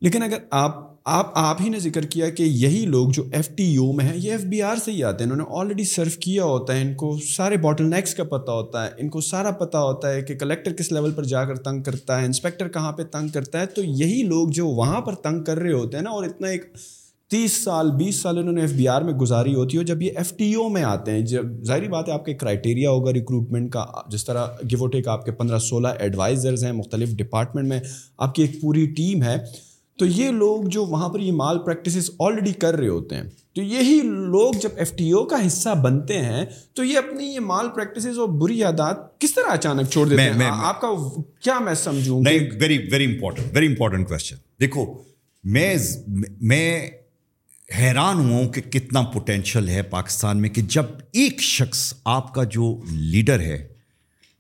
[0.03, 3.65] لیکن اگر آپ آپ آپ ہی نے ذکر کیا کہ یہی لوگ جو ایف ٹی
[3.65, 6.11] یو میں ہیں، یہ ایف بی آر سے ہی آتے ہیں۔ انہوں نے آلریڈی سرو
[6.21, 9.51] کیا ہوتا ہے، ان کو سارے باٹل نیکس کا پتہ ہوتا ہے، ان کو سارا
[9.51, 12.93] پتہ ہوتا ہے کہ کلیکٹر کس لیول پر جا کر تنگ کرتا ہے انسپیکٹر کہاں
[12.93, 16.05] پہ تنگ کرتا ہے۔ تو یہی لوگ جو وہاں پر تنگ کر رہے ہوتے ہیں
[16.05, 16.65] نا، اور اتنا ایک
[17.31, 20.11] تیس سال بیس سال انہوں نے ایف بی آر میں گزاری ہوتی ہے جب یہ
[20.17, 23.73] ایف ٹی او میں آتے ہیں جب ظاہری بات ہے آپ کے کرائٹیریا ہوگا ریکروٹمنٹ
[23.73, 27.81] کا جس طرح گیو ٹیک آپ کے پندرہ سولہ ایڈوائزرز ہیں مختلف ڈپارٹمنٹ میں
[28.19, 29.37] آپ کی ایک پوری ٹیم ہے
[29.99, 33.23] تو یہ لوگ جو وہاں پر یہ مال پریکٹسز آلریڈی کر رہے ہوتے ہیں
[33.55, 37.41] تو یہی لوگ جب ایف ٹی او کا حصہ بنتے ہیں تو یہ اپنی یہ
[37.41, 40.89] مال پریکٹسز اور بری عادات کس طرح اچانک چھوڑ دیتے ہیں؟ آپ کا
[41.41, 42.23] کیا میں سمجھوں
[42.61, 44.87] very very important very important question دیکھو
[45.45, 45.77] میں
[46.41, 46.91] میں
[47.69, 52.69] حیران ہوں کہ کتنا پوٹینشیل ہے پاکستان میں کہ جب ایک شخص آپ کا جو
[52.91, 53.57] لیڈر ہے،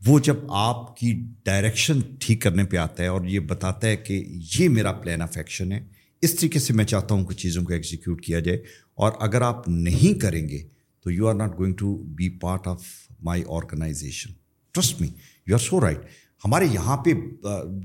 [0.00, 1.12] وہ جب آپ کی
[1.44, 4.22] ڈائریکشن ٹھیک کرنے پہ آتا ہے اور یہ بتاتا ہے کہ
[4.54, 5.80] یہ میرا پلان آف ایکشن ہے،
[6.22, 8.58] اس طریقے سے میں چاہتا ہوں کہ چیزوں کو ایگزیکیوٹ کیا جائے
[8.94, 10.62] اور اگر آپ نہیں کریں گے
[11.06, 12.84] تو you are not going to be part of
[13.22, 14.32] my organization
[14.74, 15.08] trust me
[15.46, 16.04] you are so right
[16.44, 17.10] ہمارے یہاں پہ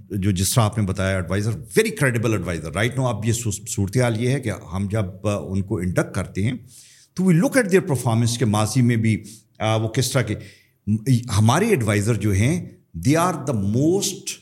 [0.10, 3.34] جو جس طرح آپ نے بتایا adviser very credible adviser right no اب یہ
[3.68, 6.58] صورتحال یہ ہے کہ ہم جب ان کو انڈکٹ کرتے ہیں
[7.18, 9.16] تو we look at their performance کے ماضی میں بھی
[9.82, 10.36] وہ کس طرح کے
[11.38, 12.54] ہمارے ایڈوائزر جو ہیں
[13.06, 14.41] دے آر دا موسٹ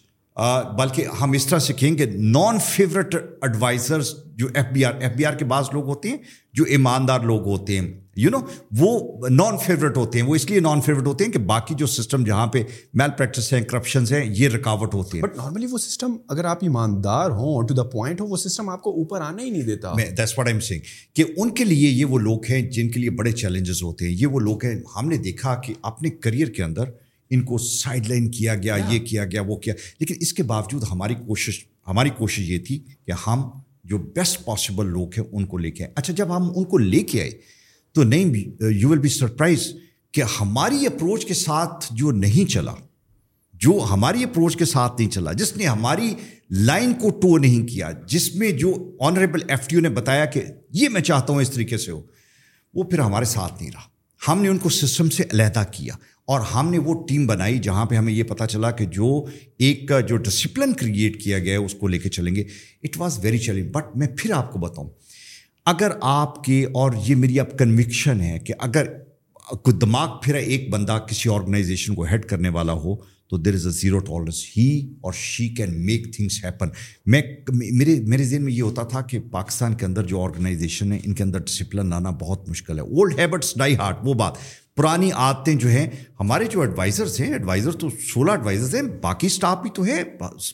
[0.77, 5.11] بلکہ ہم اس طرح سے کہیں گے نان فیوریٹ ایڈوائزرس جو F B R F
[5.15, 6.17] B R کے بعض لوگ ہوتے ہیں
[6.53, 8.37] جو ایماندار لوگ ہوتے ہیں یو نو
[8.77, 11.85] وہ نان فیوریٹ ہوتے ہیں وہ اس لیے نان فیوریٹ ہوتے ہیں کہ باقی جو
[11.87, 15.77] سسٹم جہاں پہ میل پریکٹس ہیں کرپشنز ہیں یہ رکاوٹ ہوتے ہیں۔ بٹ نارملی وہ
[15.77, 19.43] سسٹم اگر آپ ایماندار ہوں ٹو دا پوائنٹ ہو وہ سسٹم آپ کو اوپر آنا
[19.43, 20.79] ہی نہیں دیتا۔ دیٹس واٹ ایم سنگ
[21.13, 24.13] کہ ان کے لیے یہ وہ لوگ ہیں جن کے لیے بڑے چیلنجز ہوتے ہیں
[24.13, 26.83] یہ وہ لوگ ہیں ہم نے دیکھا کہ اپنے کریئر کے اندر
[27.29, 30.83] ان کو سائڈ لائن کیا گیا یہ کیا گیا وہ کیا۔ لیکن اس کے باوجود
[30.91, 33.49] ہماری کوشش ہماری کوشش یہ تھی کہ ہم
[33.83, 36.77] جو بیسٹ پاسبل لوگ ہیں ان کو لے کے آئے اچھا جب ہم ان کو
[36.77, 37.31] لے کے آئے
[37.93, 39.73] تو نہیں یو ول بی سرپرائز
[40.11, 42.73] کہ ہماری اپروچ کے ساتھ جو نہیں چلا
[43.53, 46.13] جو ہماری اپروچ کے ساتھ نہیں چلا جس نے ہماری
[46.51, 50.41] لائن کو ٹو نہیں کیا جس میں جو آنریبل ایف ٹی او نے بتایا کہ
[50.71, 52.01] یہ میں چاہتا ہوں اس طریقے سے ہو
[52.73, 53.81] وہ پھر ہمارے ساتھ نہیں رہا۔
[54.31, 55.95] ہم نے ان کو سسٹم سے علیحدہ کیا۔
[56.29, 59.25] اور ہم نے وہ ٹیم بنائی جہاں پہ ہمیں یہ پتا چلا کہ جو
[59.57, 62.43] ایک جو ڈسپلن کریٹ کیا گیا ہے، اس کو لے کے چلیں گے۔
[62.83, 64.89] It was very challenge but میں پھر آپ کو بتاؤں۔
[65.65, 68.85] اگر آپ کے اور یہ میری اب کنوکشن ہے کہ اگر
[69.63, 72.95] کوئی دماغ پھر ایک بندہ کسی آرگنائزیشن کو ہیڈ کرنے والا ہو،
[73.29, 76.67] تو دیر از اے زیرو ٹالرنس ہی اور she can make things happen
[77.05, 77.21] میں،
[77.71, 81.13] میرے میرے ذہن میں یہ ہوتا تھا کہ پاکستان کے اندر جو آرگنائزیشن ہے، ان
[81.13, 84.33] کے اندر ڈسپلن لانا بہت مشکل ہے۔ اولڈ ہیبٹس ڈائی ہارٹ وہ بات۔
[84.79, 85.87] پرانی عادتیں جو ہیں
[86.19, 90.01] ہمارے جو ایڈوائزرس ہیں ایڈوائزر تو سولہ ایڈوائزرس ہیں باقی اسٹاف بھی تو ہے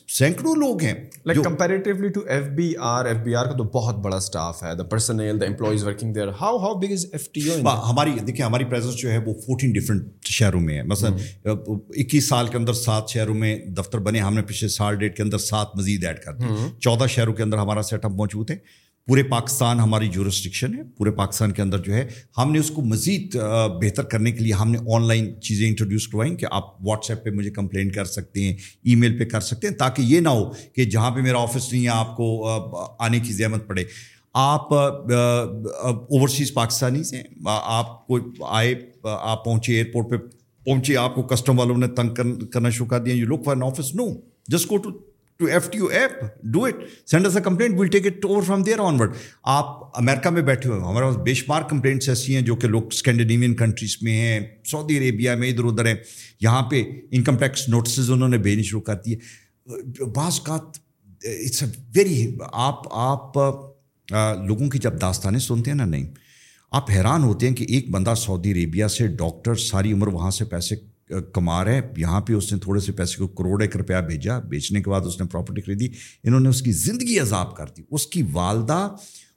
[0.08, 0.94] سینکڑوں لوگ ہیں۔
[1.26, 4.74] Like comparatively to F B R F B R کا تو بہت بڑا اسٹاف ہے
[4.74, 8.44] the personal the employees working there how how big is F T O ہماری دیکھیں
[8.46, 11.10] ہماری پریزنس جو ہے وہ فورٹین ڈفرنٹ شہروں میں ہے۔ مثلا
[11.50, 15.22] اکیس سال کے اندر سات شہروں میں دفتر بنے ہم نے پچھلے سال ڈیٹ کے
[15.22, 18.56] اندر سات مزید ایڈ کر دی۔ چودہ شہروں کے اندر ہمارا سیٹ اپ موجود ہے۔
[19.08, 22.06] پورے پاکستان ہماری جو ریسٹرکشن ہے، پورے پاکستان کے اندر جو ہے،
[22.38, 23.36] ہم نے اس کو مزید
[23.82, 27.22] بہتر کرنے کے لیے ہم نے آن لائن چیزیں انٹروڈیوس کروائیں کہ آپ واٹس ایپ
[27.24, 30.28] پہ مجھے کمپلین کر سکتے ہیں ای میل پہ کر سکتے ہیں، تاکہ یہ نہ
[30.28, 32.46] ہو کہ جہاں پہ میرا آفس نہیں ہے، آپ کو
[32.98, 33.84] آنے کی زحمت پڑے۔
[34.34, 40.16] آپ اوورسیز پاکستانی سے آپ کو آئے آپ پہنچے ایئرپورٹ پہ،
[40.66, 42.14] پہنچے، آپ کو کسٹم والوں نے تنگ
[42.52, 44.14] کرنا شروع کر دیا you look for an office no
[44.48, 44.90] just go to
[45.40, 46.10] to F T U app
[46.42, 46.74] do it
[47.06, 49.14] send a complaint will take it over from there onward
[49.54, 52.82] آپ امیرکا میں بیٹھے ہوئے ہمارے پاس بے شمار کمپلینٹس ایسی ہیں جو کہ لوگ
[52.92, 55.94] اسکینڈینیوین کنٹریز میں ہیں سعودی عربیہ میں ادھر ادھر ہیں.
[56.40, 61.62] یہاں پہ انکم ٹیکس نوٹسز انہوں نے بھیجنی شروع کر دی ہے بعض کا اٹس
[61.62, 63.38] اے ویری آپ آپ
[64.46, 66.06] لوگوں کی جب داستانیں سنتے ہیں نا، نہیں.
[66.72, 70.44] آپ حیران ہوتے ہیں کہ ایک بندہ سعودی عربیہ سے ڈاکٹر ساری عمر وہاں سے
[70.44, 70.76] پیسے
[71.08, 74.82] کما رہے یہاں پہ اس نے تھوڑے سے پیسے کو کروڑ ایک روپیہ بھیجا، بیچنے
[74.82, 75.88] کے بعد اس نے پراپرٹی خریدی،
[76.24, 78.94] انہوں نے اس کی زندگی عذاب کر دی۔ اس کی والدہ،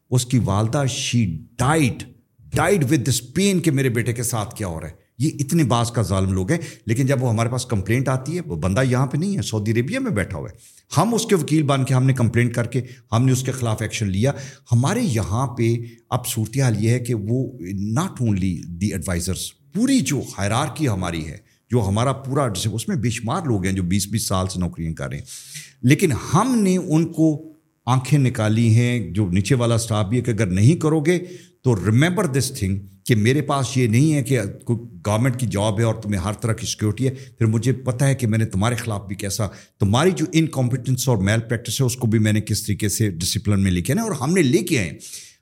[0.10, 2.04] اس کی والدہ she died
[2.54, 5.64] died with this pain کہ میرے بیٹے کے ساتھ کیا ہو رہا ہے۔ یہ اتنے
[5.64, 8.84] بعض کا ظالم لوگ ہیں، لیکن جب وہ ہمارے پاس کمپلینٹ آتی ہے، وہ بندہ
[8.84, 10.58] یہاں پہ نہیں ہے سعودی عربیہ میں بیٹھا ہوا ہے۔
[10.98, 13.52] ہم اس کے وکیل بن کے ہم نے کمپلینٹ کر کے، ہم نے اس کے
[13.52, 14.32] خلاف ایکشن لیا۔
[14.72, 15.76] ہمارے یہاں پہ
[16.10, 21.28] اب صورتحال یہ ہے کہ وہ ناٹ اونلی دی ایڈوائزرس پوری جو حیرار کی ہماری
[21.28, 24.60] ہے جو ہمارا پورا اس میں بے شمار لوگ ہیں جو بیس بیس سال سے
[24.60, 25.26] نوکریاں کر رہے ہیں۔
[25.84, 27.54] لیکن ہم نے ان کو
[27.86, 31.20] آنکھیں نکالی ہیں، جو نیچے والا اسٹاف بھی ہے کہ اگر نہیں کرو گے
[31.64, 35.84] تو ریمبر دس تھنگ کہ میرے پاس یہ نہیں ہے کہ گورنمنٹ کی جاب ہے
[35.84, 38.76] اور تمہیں ہر طرح کی سیکورٹی ہے، پھر مجھے پتہ ہے کہ میں نے تمہارے
[38.76, 39.48] خلاف بھی کیسا،
[39.80, 43.10] تمہاری جو انکمپیٹنس اور میل پریکٹس ہے، اس کو بھی میں نے کس طریقے سے
[43.10, 44.92] ڈسپلن میں لے کے آنا اور ہم نے لے کے آئے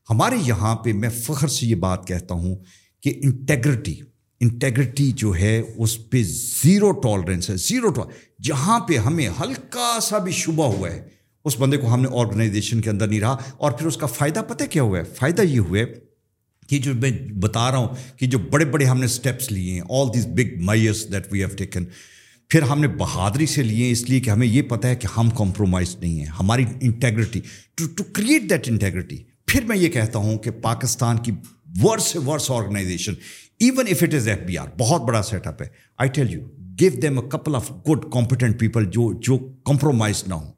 [0.09, 2.55] ہمارے یہاں پہ میں فخر سے یہ بات کہتا ہوں
[3.03, 3.95] کہ انٹیگریٹی
[4.41, 8.11] انٹیگریٹی جو ہے اس پہ زیرو ٹالرنس ہے، زیرو ٹال،
[8.43, 11.01] جہاں پہ ہمیں ہلکا سا بھی شبہ ہوا ہے،
[11.45, 14.39] اس بندے کو ہم نے آرگنائزیشن کے اندر نہیں رہا، اور پھر اس کا فائدہ
[14.47, 15.85] پتہ کیا ہوا ہے؟ فائدہ یہ ہوا ہے
[16.69, 19.81] کہ جو میں بتا رہا ہوں کہ جو بڑے بڑے ہم نے اسٹیپس لیے ہیں
[19.99, 21.85] آل دیز بگ مائیس دیٹ وی ہیو ٹیکن
[22.51, 25.29] پھر ہم نے بہادری سے لیے اس لیے کہ ہمیں یہ پتہ ہے کہ ہم
[25.37, 27.39] کمپرومائز نہیں ہیں، ہماری integrity
[27.75, 31.31] to to create that integrity پھر میں یہ کہتا ہوں کہ پاکستان کی
[31.83, 33.13] worse worse organization
[33.59, 35.67] even if it is F B R بہت بڑا سیٹ اپ ہے.
[35.97, 36.41] I tell you
[36.79, 40.51] give them a couple of good competent people جو جو کمپرومائز نہ ہوں.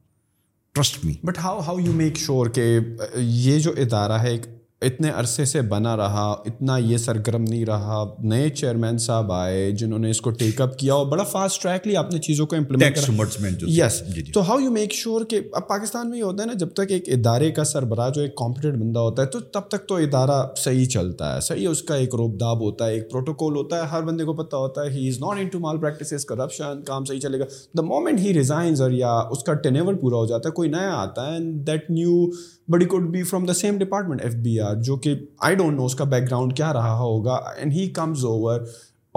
[0.75, 4.45] Trust me but how how you make sure کہ uh, یہ جو ادارہ ہے ایک
[4.81, 9.99] اتنے عرصے سے بنا رہا اتنا یہ سرگرم نہیں رہا نئے چیئرمین صاحب آئے جنہوں
[9.99, 13.63] نے اس کو ٹیک اپ کیا اور بڑا فاسٹ ٹریکلی آپ نے چیزوں کو امپلیمنٹ
[13.67, 16.69] یس تو ہاؤ یو میک شیور کہ اب پاکستان میں یہ ہوتا ہے نا جب
[16.69, 19.95] تک ایک ادارے کا سربراہ جو ایک کمپیٹنٹ بندہ ہوتا ہے تو تب تک تو
[19.95, 23.77] ادارہ صحیح چلتا ہے صحیح اس کا ایک روب داب ہوتا ہے ایک پروٹوکول ہوتا
[23.77, 27.19] ہے ہر بندے کو پتہ ہوتا ہے he is not into malpractice corruption کام صحیح
[27.19, 27.45] چلے گا۔
[27.77, 30.93] دا مومنٹ ہی ریزائنز اور یا اس کا ٹینیور پورا ہو جاتا ہے کوئی نیا
[30.93, 32.25] آتا ہے and that new
[32.69, 35.85] but could be from the same department F B R جو کہ آئی ڈونٹ نو
[35.85, 38.59] اس کا بیک گراؤنڈ کیا رہا ہوگا اینڈ ہی کمز اوور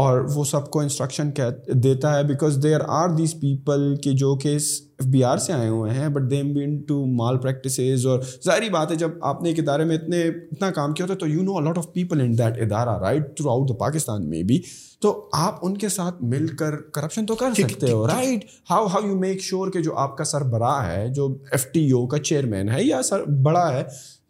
[0.02, 1.30] اور وہ سب کو انسٹرکشن
[1.74, 5.68] دیتا ہے because there are these people کہ جو کہ ایف بی آر سے آئے
[5.68, 7.04] ہوئے ہیں but them been to
[7.38, 11.04] malpractices اور ظاہری بات ہے جب آپ نے ایک ادارے میں اتنے اتنا کام کیا
[11.04, 13.74] ہوتا ہے تو you know a lot of people in that ادارہ right throughout the
[13.74, 14.60] Pakistan میں بھی
[15.02, 19.06] تو آپ ان کے ساتھ مل کر کرپشن تو کر سکتے ہو right how how
[19.06, 22.68] you make sure کہ جو آپ کا سربراہ ہے جو ایف ٹی او کا چیئرمین
[22.68, 23.82] ہے یا سر بڑا ہے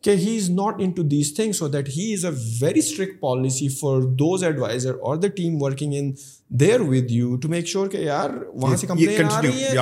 [0.02, 2.30] کہ he is not into these thing so that he is a
[2.62, 6.12] very strict policy for those adviser اور the team working in
[6.48, 9.74] there with you to make sure کہ یار وہاں سے کمپلین آ رہی ہے۔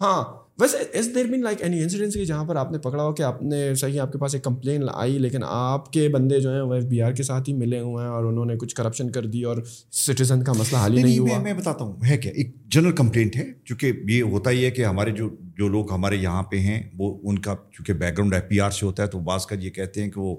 [0.00, 3.12] ہاں۔ ویسے has there been like any incidence کی جہاں پر آپ نے پکڑا ہو
[3.12, 6.52] کہ آپ نے صحیح آپ کے پاس ایک کمپلین آئی لیکن آپ کے بندے جو
[6.52, 8.74] ہیں وہ ایف بی آر کے ساتھ ہی ملے ہوئے ہیں اور انہوں نے کچھ
[8.74, 9.56] کرپشن کر دی اور
[9.92, 13.36] سٹیزن کا مسئلہ حال ہی نہیں ہوا؟ میں بتاتا ہوں ہے کیا؟ ایک جنرل کمپلینٹ
[13.36, 16.82] ہے چونکہ یہ ہوتا ہی ہے کہ ہمارے جو جو لوگ ہمارے یہاں پہ ہیں
[16.98, 19.56] وہ ان کا چونکہ background F be R سے ہوتا ہے تو بعض کا
[19.60, 20.36] یہ کہتے ہیں کہ وہ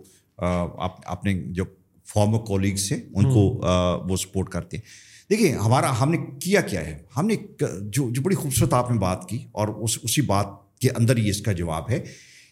[1.06, 1.64] آپ نے جو
[2.14, 3.62] فارمر کولیگس ہیں ان کو
[4.10, 7.36] وہ سپورٹ کرتے ہیں۔ دیکھیے ہمارا ہم نے کیا کیا ہے؟ ہم نے
[7.82, 10.46] جو جو بڑی خوبصورت آپ نے بات کی اور اس اسی بات
[10.80, 12.00] کے اندر ہی اس کا جواب ہے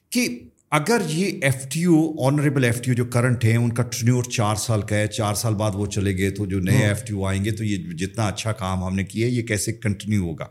[0.09, 0.39] کہ
[0.71, 4.23] اگر یہ F T O honourable F T O جو کرنٹ ہیں ان کا ٹرنیور
[4.23, 7.13] چار سال کا ہے چار سال بعد وہ چلے گئے تو جو نئے ایف ٹی
[7.13, 10.23] او آئیں گے تو یہ جتنا اچھا کام ہم نے کیا ہے یہ کیسے کنٹینیو
[10.23, 10.45] ہوگا؟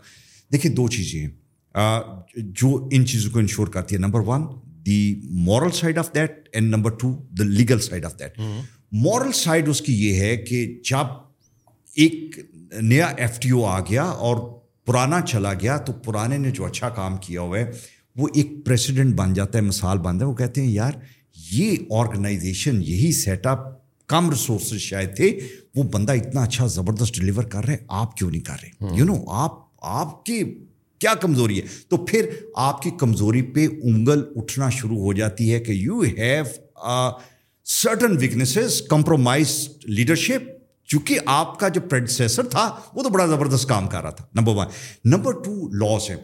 [0.52, 1.30] دیکھیے دو چیزیں ہیں۔
[2.36, 4.42] جو ان چیزوں کو انشور کرتی ہے number one
[4.86, 8.40] the moral side of that and number two the legal side of that
[8.92, 11.31] moral side اس کی یہ ہے کہ جب
[11.96, 12.36] ایک
[12.80, 14.36] نیا ایف ٹی او آ گیا اور
[14.86, 17.70] پرانا چلا گیا تو پرانے نے جو اچھا کام کیا ہوا ہے
[18.16, 20.92] وہ ایک پریسیڈنٹ بن جاتا ہے مثال بن ہے وہ کہتے ہیں یار
[21.52, 25.38] یہ آرگنائزیشن یہی سیٹ اپ کم ریسورسز شاید تھے
[25.74, 29.30] وہ بندہ اتنا اچھا زبردست ڈلیور کر رہے آپ کیوں نہیں کر رہے؟ یو نو
[29.30, 29.52] آپ
[29.82, 30.42] آپ کی
[30.98, 35.60] کیا کمزوری ہے؟ تو پھر آپ کی کمزوری پہ انگل اٹھنا شروع ہو جاتی ہے
[35.60, 36.44] کہ you have
[37.64, 40.51] certain weaknesses compromise leadership
[40.92, 44.54] چونکہ آپ کا جو پریڈسیسر تھا، وہ تو بڑا زبردست کام کر رہا تھا number
[44.54, 44.66] one
[45.04, 46.16] number two loss ہے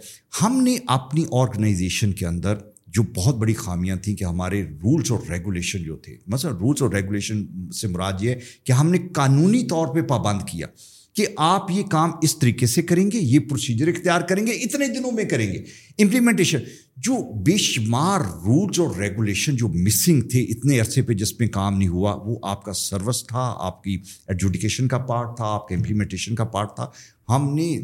[0.42, 2.54] ہم نے اپنی آرگنائزیشن کے اندر
[2.86, 6.90] جو بہت بڑی خامیاں تھیں کہ ہمارے رولس اور ریگولیشن جو تھے، مثلا رولس اور
[6.90, 10.66] ریگولیشن سے مراد یہ ہے کہ ہم نے قانونی طور پہ پابند کیا۔
[11.14, 14.86] کہ آپ یہ کام اس طریقے سے کریں گے، یہ پروسیجر اختیار کریں گے، اتنے
[14.86, 15.58] دنوں میں کریں گے۔
[15.98, 16.58] امپلیمنٹیشن
[16.96, 21.78] جو بے شمار رولز اور ریگولیشن جو مسنگ تھے اتنے عرصے پہ جس میں کام
[21.78, 25.74] نہیں ہوا، وہ آپ کا سروس تھا، آپ کی ایڈجوڈیکیشن کا پارٹ تھا، آپ کے
[25.74, 26.86] امپلیمنٹیشن کا پارٹ تھا۔
[27.28, 27.80] ہم نے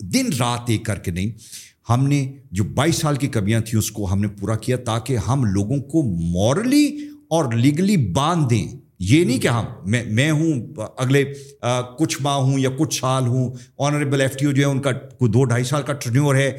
[0.00, 1.30] دن رات ایک کر کے نہیں،
[1.88, 5.16] ہم نے جو بائیس سال کی کمیاں تھیں اس کو ہم نے پورا کیا تاکہ
[5.16, 6.98] ہم لوگوں کو مورلی
[7.30, 8.68] اور لیگلی باندھ دیں
[9.10, 11.24] یہ نہیں کہ ہم میں میں ہوں، اگلے
[11.98, 14.92] کچھ ماہ ہوں یا کچھ سال ہوں آنریبل ایف ٹی او جو ہے، ان کا
[14.92, 16.58] کوئی دو ڈھائی سال کا ٹرنیور ہے۔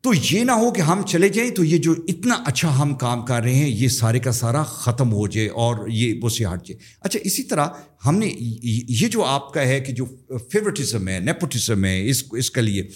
[0.00, 3.24] تو یہ نہ ہو کہ ہم چلے جائیں تو یہ جو اتنا اچھا ہم کام
[3.24, 6.66] کر رہے ہیں، یہ سارے کا سارا ختم ہو جائے اور یہ وہ سے ہٹ
[6.66, 7.66] جائے۔ اچھا اسی طرح
[8.06, 8.26] ہم نے
[8.92, 10.04] یہ جو آپ کا ہے کہ جو
[10.52, 12.88] فیورٹزم ہے نیپوٹزم ہے، اس اس کے لیے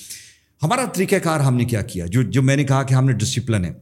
[0.62, 3.12] ہمارا طریقہ کار ہم نے کیا کیا؟ جو جو میں نے کہا کہ ہم نے
[3.12, 3.72] ڈسپلن ہے۔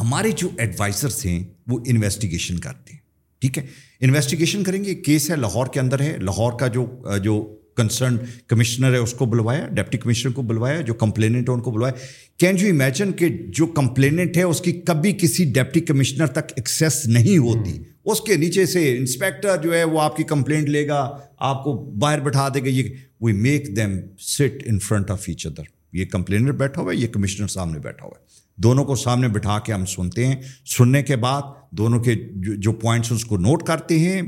[0.00, 3.05] ہمارے جو ایڈوائزرس ہیں، وہ انویسٹیگیشن کرتے ہیں۔
[3.42, 3.62] ٹھیک ہے؟
[4.00, 4.94] انویسٹیگیشن کریں گے.
[4.94, 6.16] کیس ہے لاہور کے اندر ہے.
[6.18, 6.86] لاہور کا جو
[7.22, 7.40] جو
[7.76, 8.16] کنسرن
[8.48, 9.66] کمشنر ہے اس کو بلوایا.
[9.68, 10.80] ڈپٹی کمشنر کو بلوایا.
[10.80, 11.94] جو کمپلیننٹ ہے ان کو بلوایا.
[12.38, 17.04] کین یو امیجن کہ جو کمپلیننٹ ہے اس کی کبھی کسی ڈپٹی کمشنر تک ایکسیس
[17.06, 21.08] نہیں ہوتی؟ اس کے نیچے سے انسپیکٹر جو ہے وہ آپ کی کمپلینٹ لے گا.
[21.38, 22.68] آپ کو باہر بٹھا دے گا.
[22.68, 22.88] یہ
[23.20, 26.98] we make them sit in front of each other یہ کمپلینر بیٹھا ہوا ہے.
[26.98, 28.24] یہ کمشنر سامنے بیٹھا ہوا ہے.
[28.56, 32.14] دونوں کو سامنے بٹھا کے ہم سنتے ہیں۔ سننے کے بعد دونوں کے
[32.58, 34.22] جو پوائنٹس اس کو نوٹ کرتے ہیں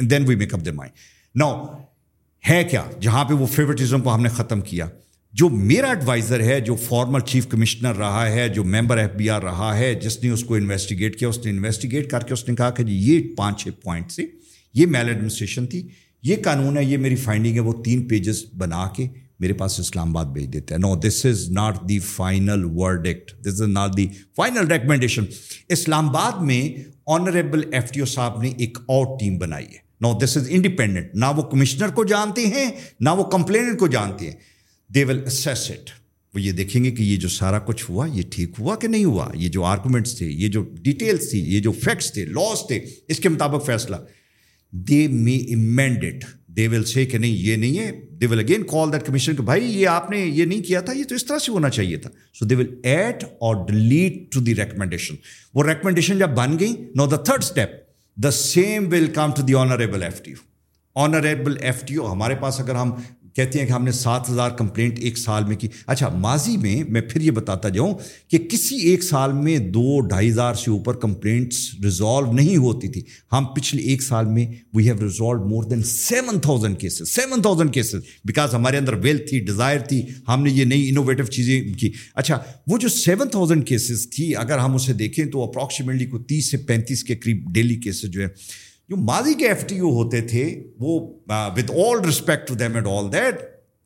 [0.00, 0.92] دین we make up the mind
[1.34, 1.66] نو
[2.48, 4.88] ہے کیا؟ جہاں پہ وہ فیورٹزم کو ہم نے ختم کیا۔
[5.32, 9.42] جو میرا ایڈوائزر ہے، جو فارمر چیف کمشنر رہا ہے، جو ممبر ایف بی آر
[9.42, 12.54] رہا ہے، جس نے اس کو انویسٹیگیٹ کیا، اس نے انویسٹیگیٹ کر کے اس نے
[12.54, 14.26] کہا کہ جی یہ پانچ چھ پوائنٹ سے
[14.74, 15.86] یہ میل ایڈمنسٹریشن تھی،
[16.22, 19.06] یہ قانون ہے، یہ میری فائنڈنگ ہے، وہ تین پیجز بنا کے
[19.38, 22.64] میرے پاس اسلام آباد بھیج دیتے ہیں۔ No this is not the final
[23.06, 25.24] verdict this is not the final recommendation
[26.08, 30.36] Islamabad میں آنریبل ایف ٹی او صاحب نے ایک اور ٹیم بنائی ہے۔ نو دس
[30.36, 32.70] از انڈیپینڈنٹ نہ وہ کمشنر کو جانتے ہیں،
[33.00, 34.36] نہ وہ کمپلینٹ کو جانتے ہیں۔
[34.94, 35.90] دے ول اسیس اٹ
[36.34, 39.04] وہ یہ دیکھیں گے کہ یہ جو سارا کچھ ہوا، یہ ٹھیک ہوا کہ نہیں
[39.04, 42.86] ہوا؟ یہ جو آرگومنٹس تھے، یہ جو ڈیٹیلس تھی، یہ جو فیکٹس تھے لاس تھے،
[43.08, 43.96] اس کے مطابق فیصلہ۔
[44.70, 47.90] دے می امینڈ اٹ دے ول سے کہ نہیں، یہ نہیں ہے.
[48.20, 50.92] They will again call that commission کہ بھائی یہ آپ نے یہ نہیں کیا تھا،
[50.92, 54.40] یہ تو اس طرح سے ہونا چاہیے تھا۔ سو دے ول ایڈ اور ڈیلیٹ ٹو
[54.40, 55.14] دی ریکمنڈیشن
[55.54, 57.70] وہ ریکمنڈیشن جب بن گئی no the third step
[58.16, 62.34] the same will come to the honourable F T O honourable F T O ہمارے
[62.40, 62.92] پاس اگر ہم
[63.36, 66.82] کہتے ہیں کہ ہم نے سات ہزار کمپلینٹ ایک سال میں کی۔ اچھا ماضی میں
[66.88, 67.94] میں پھر یہ بتاتا جاؤں
[68.30, 73.02] کہ کسی ایک سال میں دو ڈھائی ہزار سے اوپر کمپلینٹس ریزالو نہیں ہوتی تھی۔
[73.32, 77.72] ہم پچھلے ایک سال میں we have resolved more than seven thousand cases seven thousand
[77.74, 81.92] cases because ہمارے اندر ویلتھ تھی ڈیزائر تھی، ہم نے یہ نئی انوویٹو چیزیں کی۔
[82.14, 86.50] اچھا وہ جو سیون تھاؤزینڈ کیسز تھی، اگر ہم اسے دیکھیں تو اپروکسیمیٹلی کو تیس
[86.50, 88.28] سے پینتیس کے قریب ڈیلی کیسز جو ہے
[88.88, 92.86] جو ماضی کے ایف ٹی او ہوتے تھے وہ with all respect to them and
[92.86, 93.34] all that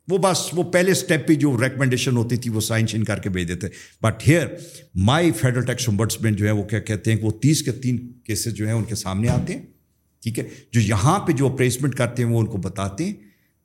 [0.09, 3.29] وہ بس وہ پہلے اسٹیپ پہ جو ریکمنڈیشن ہوتی تھی وہ سائن شائن کر کے
[3.29, 3.67] بھیج دیتے۔
[4.03, 4.47] But here
[4.95, 8.13] my federal tax ombudsman جو ہے وہ کیا کہتے ہیں کہ وہ تیس کے تین
[8.25, 9.63] کیسز جو ہیں ان کے سامنے آتے ہیں۔
[10.23, 13.13] ٹھیک ہے؟ جو یہاں پہ جو اپریسمنٹ کرتے ہیں وہ ان کو بتاتے ہیں۔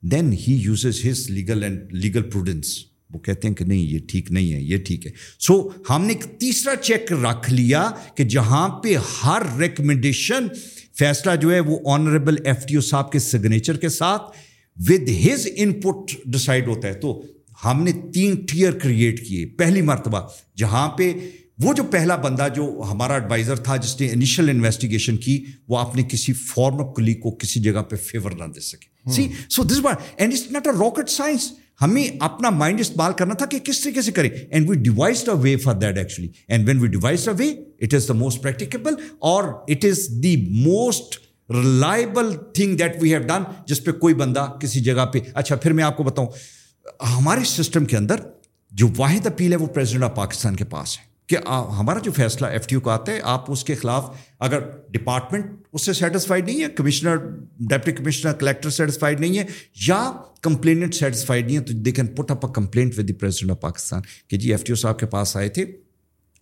[0.02, 2.78] Then he uses his legal and legal prudence
[3.10, 6.04] وہ کہتے ہیں کہ نہیں یہ ٹھیک نہیں ہے یہ ٹھیک ہے۔ سو so, ہم
[6.04, 8.94] نے ایک تیسرا چیک رکھ لیا کہ جہاں پہ
[9.24, 10.46] ہر ریکمنڈیشن
[10.98, 14.22] فیصلہ جو ہے وہ آنریبل ایف ٹی او صاحب کے سگنیچر کے ساتھ
[14.76, 17.22] with his input decide ہوتا ہے۔ تو
[17.64, 20.20] ہم نے تین ٹیئر کریٹ کیے۔ پہلی مرتبہ
[20.56, 21.12] جہاں پہ
[21.58, 26.02] وہ جو پہلا بندہ جو ہمارا ایڈوائزر تھا جس نے انیشل انویسٹیگیشن کی، وہ اپنے
[26.02, 29.94] کسی فارم کلیگ کو کسی جگہ پہ فیور نہ دے سکے۔ See so this bar
[30.16, 34.02] and it's not a rocket science ہمیں اپنا مائنڈ استعمال کرنا تھا کہ کس طریقے
[34.02, 37.34] سے کریں۔ And we devise a way for that actually and when we devise a
[37.38, 41.18] way it is the most practicable or it is the most
[41.50, 45.72] reliable thing that we have done جس پہ کوئی بندہ کسی جگہ پہ اچھا پھر
[45.72, 46.28] میں آپ کو بتاؤں۔
[47.18, 48.16] ہمارے سسٹم کے اندر
[48.70, 51.36] جو واحد اپیل ہے وہ پریزیڈنٹ آف پاکستان کے پاس ہے۔ کہ
[51.78, 54.10] ہمارا جو فیصلہ ایف ٹی یو کا آتا ہے، آپ اس کے خلاف
[54.40, 54.60] اگر
[54.92, 57.16] ڈپارٹمنٹ اس سے سیٹسفائڈ نہیں ہے commissioner
[57.60, 59.44] deputy commissioner collector satisfied نہیں ہے،
[59.86, 60.12] یا
[60.42, 63.60] کمپلینٹ سیٹسفائڈ نہیں ہے، تو they can put up a complaint with the president of
[63.60, 65.64] Pakistan کہ جی ایف ٹی او صاحب کے پاس آئے تھے،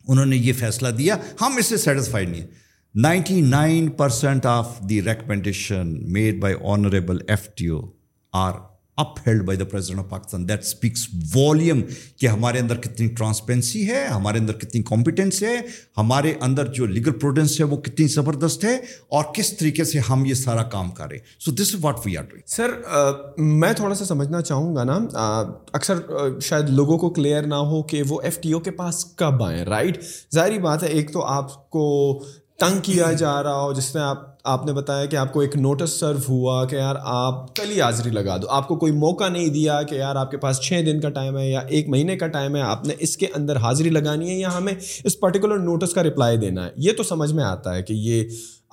[0.05, 2.63] انہوں نے یہ فیصلہ دیا، ہم اس سے سیٹسفائڈ نہیں ہیں۔
[2.95, 7.81] Ninety nine percent of the recommendation made by honourable F T O
[8.33, 8.53] are
[9.27, 11.81] upheld by the president of Pakistan that speaks volume
[12.17, 15.57] کہ ہمارے اندر کتنی ٹرانسپیرنسی ہے، ہمارے اندر کتنی کمپیٹنس ہے،
[15.97, 18.75] ہمارے اندر جو لیگل پروڈنس ہے وہ کتنی زبردست ہے
[19.09, 22.25] اور کس طریقے سے ہم یہ سارا کام کریں so this is what we are
[22.25, 22.71] doing sir
[23.39, 24.99] میں تھوڑا سا سمجھنا چاہوں گا نا۔
[25.73, 26.01] اکثر
[26.41, 29.65] شاید لوگوں کو کلیئر نہ ہو کہ وہ ایف ٹی او کے پاس کب آئیں
[29.65, 29.99] رائٹ
[30.35, 31.85] ظاہری بات ہے، ایک تو آپ کو
[32.61, 35.57] تنگ کیا جا رہا ہو، جس میں آپ آپ نے بتایا کہ آپ کو ایک
[35.57, 39.29] نوٹس سرو ہوا کہ یار آپ کل ہی حاضری لگا دو۔ آپ کو کوئی موقع
[39.29, 42.17] نہیں دیا کہ یار آپ کے پاس چھ دن کا ٹائم ہے یا ایک مہینے
[42.17, 44.73] کا ٹائم ہے، آپ نے اس کے اندر حاضری لگانی ہے یا ہمیں
[45.05, 48.25] اس پرٹیکولر نوٹس کا رپلائی دینا ہے۔ یہ تو سمجھ میں آتا ہے کہ یہ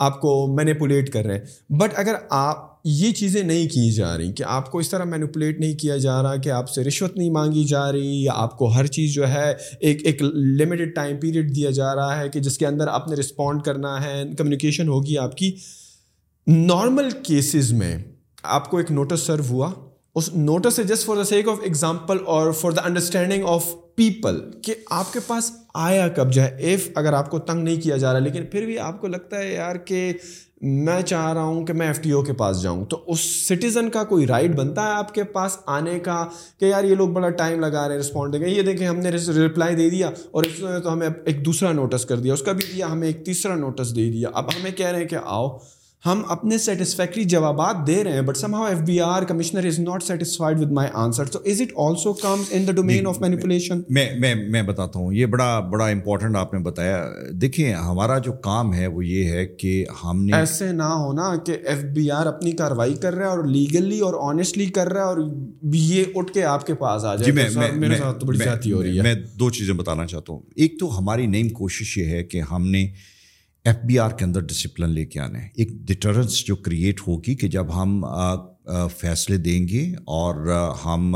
[0.02, 4.32] آپ کو مینیپولیٹ کر رہے ہیں۔ بٹ اگر آپ یہ چیزیں نہیں کی جا رہی
[4.32, 7.30] کہ آپ کو اس طرح مینوپولیٹ نہیں کیا جا رہا کہ آپ سے رشوت نہیں
[7.30, 10.22] مانگی جا رہی یا آپ کو ہر چیز جو ہے ایک ایک
[10.62, 14.04] لمیٹڈ ٹائم پیریڈ دیا جا رہا ہے کہ جس کے اندر آپ نے رسپونڈ کرنا
[14.04, 15.56] ہے کمیونیکیشن ہوگی آپ کی۔
[16.48, 17.98] نارمل کیسز میں
[18.44, 19.72] آپ کو ایک نوٹس سرو ہوا۔
[20.16, 23.66] اس نوٹس سے just for the sake of example or for the understanding of
[24.02, 27.82] people کہ آپ کے پاس آیا کب جو ہے ایف اگر آپ کو تنگ نہیں
[27.82, 30.14] کیا جا رہا، لیکن پھر بھی آپ کو لگتا ہے یار کہ
[30.62, 33.90] میں چاہ رہا ہوں کہ میں ایف ٹی او کے پاس جاؤں۔ تو اس سٹیزن
[33.90, 36.26] کا کوئی رائٹ بنتا ہے آپ کے پاس آنے کا
[36.60, 39.76] کہ یار یہ لوگ بڑا ٹائم لگا رہے ہیں رسپونڈ یہ دیکھیں، ہم نے رپلائی
[39.76, 42.64] دے دیا اور اس میں تو ہمیں ایک دوسرا نوٹس کر دیا۔ اس کا بھی
[42.76, 45.58] دیا، ہمیں ایک تیسرا نوٹس دے دیا۔ اب ہمیں کہہ رہے ہیں کہ آؤ۔
[46.06, 50.04] ہم اپنے سیٹسفیکٹری جوابات دے رہے ہیں but somehow F B R commissioner is not
[50.04, 54.06] satisfied with my answer تو is it also comes in the domain of manipulation میں
[54.20, 57.04] میں میں بتاتا ہوں یہ بڑا بڑا امپورٹنٹ آپ نے بتایا.
[57.42, 61.58] دیکھیں ہمارا جو کام ہے وہ یہ ہے کہ ہم نے ایسے نہ ہونا کہ
[61.66, 65.08] ایف بی آر اپنی کاروائی کر رہا ہے اور لیگلی اور آنےسٹلی کر رہا ہے
[65.08, 65.18] اور
[65.74, 67.26] یہ اٹھ کے آپ کے پاس آ جائے.
[67.26, 67.32] جی
[67.80, 69.04] میرے ساتھ تو بڑی زیادتی ہو رہی ہے.
[69.04, 70.42] میں دو چیزیں بتانا چاہتا ہوں.
[70.56, 72.88] ایک تو ہماری نئی کوشش یہ ہے کہ ہم نے
[73.66, 77.36] ایف بی آر کے اندر ڈسپلن لے کے آنا ہے ایک ڈٹرنس جو کریٹ ہوگی
[77.36, 78.04] کہ جب ہم
[78.98, 79.82] فیصلے دیں گے
[80.16, 80.48] اور
[80.86, 81.16] ہم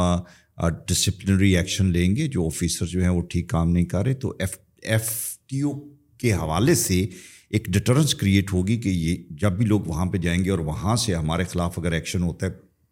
[0.88, 4.34] ڈسپلنری ایکشن لیں گے، جو آفیسر جو ہیں وہ ٹھیک کام نہیں کر رہے، تو
[4.40, 5.10] ایف ایف
[5.48, 5.72] ٹی او
[6.18, 7.06] کے حوالے سے
[7.50, 10.96] ایک ڈٹرنس کریٹ ہوگی کہ یہ جب بھی لوگ وہاں پہ جائیں گے اور وہاں
[10.96, 12.52] سے ہمارے خلاف اگر ایکشن ہوتا ہے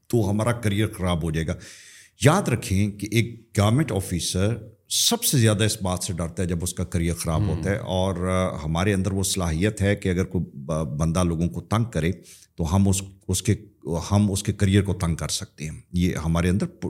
[0.09, 1.55] تو ہمارا کریئر خراب ہو جائے گا۔
[2.21, 4.55] یاد رکھیں کہ ایک گورنمنٹ آفیسر
[4.95, 7.77] سب سے زیادہ اس بات سے ڈرتا ہے جب اس کا کریئر خراب ہوتا ہے
[7.77, 8.15] اور
[8.65, 10.45] ہمارے اندر وہ صلاحیت ہے کہ اگر کوئی
[10.97, 12.11] بندہ لوگوں کو تنگ کرے
[12.57, 13.55] تو ہم اس اس کے
[14.11, 16.87] ہم اس کے کریئر کو تنگ کر سکتے ہیں۔ یہ ہمارے اندر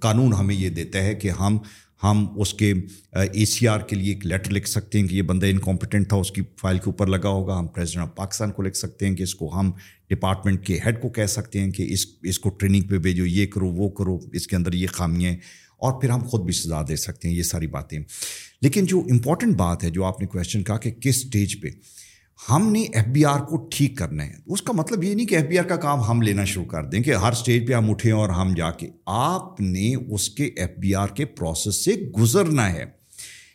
[0.00, 1.58] قانون ہمیں یہ دیتا ہے کہ ہم
[2.02, 2.72] ہم اس کے
[3.32, 6.16] اے سی آر کے لیے ایک لیٹر لکھ سکتے ہیں کہ یہ بندہ انکمپٹنٹ تھا
[6.16, 9.16] اس کی فائل کے اوپر لگا ہوگا۔ ہم پریزیڈنٹ آف پاکستان کو لکھ سکتے ہیں
[9.16, 9.70] کہ اس کو ہم
[10.10, 13.46] ڈپارٹمنٹ کے ہیڈ کو کہہ سکتے ہیں کہ اس اس کو ٹریننگ پہ بھیجو یہ
[13.46, 15.32] کرو وہ کرو اس کے اندر یہ خامیاں
[15.80, 17.98] اور پھر ہم خود بھی سزا دے سکتے ہیں، یہ ساری باتیں۔
[18.62, 21.68] لیکن جو امپورٹنٹ بات ہے، جو آپ نے کویشچن کہا کہ کس اسٹیج پہ؟
[22.50, 25.34] ہم نے ایف بی آر کو ٹھیک کرنا ہے۔ اس کا مطلب یہ نہیں کہ
[25.34, 27.90] ایف بی آر کا کام ہم لینا شروع کر دیں کہ ہر اسٹیج پہ ہم
[27.90, 31.90] اٹھیں اور ہم جا کے۔ آپ نے اس کے ایف بی آر کے پروسیس سے
[31.92, 32.99] گزرنا ہے۔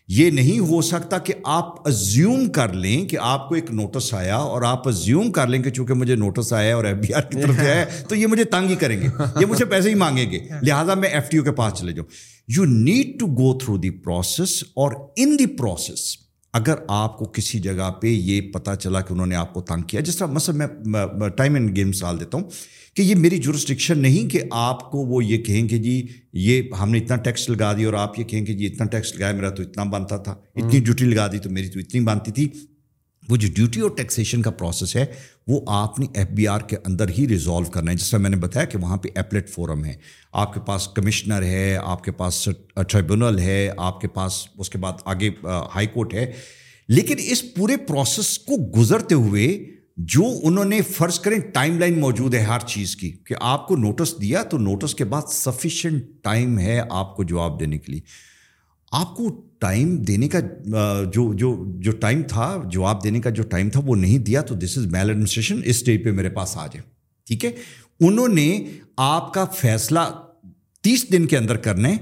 [0.08, 4.36] یہ نہیں ہو سکتا کہ آپ ازیوم کر لیں کہ آپ کو ایک نوٹس آیا
[4.36, 7.42] اور آپ ازیوم کر لیں کہ چونکہ مجھے نوٹس آیا اور ایف بی آر کی
[7.42, 9.08] طرف سے آیا تو یہ مجھے تنگ ہی کریں گے۔
[9.42, 12.08] یہ مجھے پیسے ہی مانگیں گے۔ لہٰذا میں ایف ٹی او کے پاس چلے جاؤں۔
[12.48, 16.18] You need to go through the process or in the process
[16.54, 19.82] اگر آپ کو کسی جگہ پہ یہ پتہ چلا کہ انہوں نے آپ کو تنگ
[19.82, 22.46] کیا جس طرح مثلا میں ٹائم اینڈ گیم مثال دیتا ہوں۔
[22.96, 26.92] کہ یہ میری جورسٹکشن نہیں کہ آپ کو وہ یہ کہیں کہ جی یہ ہم
[26.92, 29.50] نے اتنا ٹیکس لگا دی اور آپ یہ کہیں کہ جی اتنا ٹیکس لگایا میرا
[29.50, 32.50] تو اتنا بنتا تھا اتنی ڈیوٹی لگا دی تو میری تو اتنی بنتی تھی۔
[33.30, 35.06] وہ جو ڈیوٹی اور ٹیکسیشن کا پروسیس ہے
[35.48, 38.30] وہ آپ نے ایف بی آر کے اندر ہی ریزالو کرنا ہے۔ جس طرح میں
[38.30, 39.94] نے بتایا کہ وہاں پہ ایپلیٹ فورم ہے۔
[40.34, 42.50] آپ کے پاس کمشنر ہے آپ کے پاس
[42.88, 45.30] ٹریبونل ہے آپ کے پاس اس کے بعد آگے
[45.76, 46.32] ہائی کورٹ ہے۔
[46.88, 49.48] لیکن اس پورے پروسیس کو گزرتے ہوئے
[49.98, 53.76] جو انہوں نے فرض کریں ٹائم لائن موجود ہے ہر چیز کی کہ آپ کو
[53.76, 58.02] نوٹس دیا تو نوٹس کے بعد سفیشینٹ ٹائم ہے آپ کو جواب دینے کے لیے۔
[58.92, 59.30] آپ کو
[59.60, 60.40] ٹائم دینے کا
[61.14, 64.56] جو جو جو ٹائم تھا، جواب دینے کا جو ٹائم تھا وہ نہیں دیا تو
[64.56, 66.82] this is mile administration us stage پہ میرے پاس آ جائے
[67.28, 67.52] ٹھیک ہے؟
[68.00, 68.64] انہوں نے
[68.98, 70.00] آپ کا فیصلہ
[70.84, 71.96] تیس دن کے اندر کرنے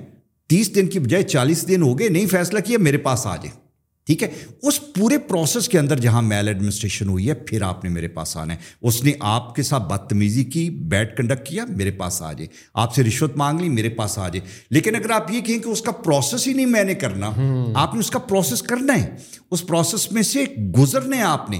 [0.49, 3.61] تیس دن کی بجائے چالیس دن ہو گئے، نہیں فیصلہ کیا، میرے پاس آ جائے
[4.05, 4.27] ٹھیک ہے؟
[4.61, 8.37] اس پورے پروسیس کے اندر جہاں میل ایڈمنسٹریشن ہوئی ہے پھر آپ نے میرے پاس
[8.37, 12.33] آنا ہے۔ اس نے آپ کے ساتھ بدتمیزی کی بیڈ کنڈکٹ کیا میرے پاس آ
[12.33, 15.59] جائے۔ آپ سے رشوت مانگ لی میرے پاس آ جائے۔ لیکن اگر آپ یہ کہیں
[15.59, 17.31] کہ اس کا پروسیس ہی نہیں میں نے کرنا
[17.75, 19.15] آپ نے اس کا پروسیس کرنا ہے۔
[19.51, 20.43] اس پروسیس میں سے
[20.77, 21.59] گزرنا ہے آپ نے۔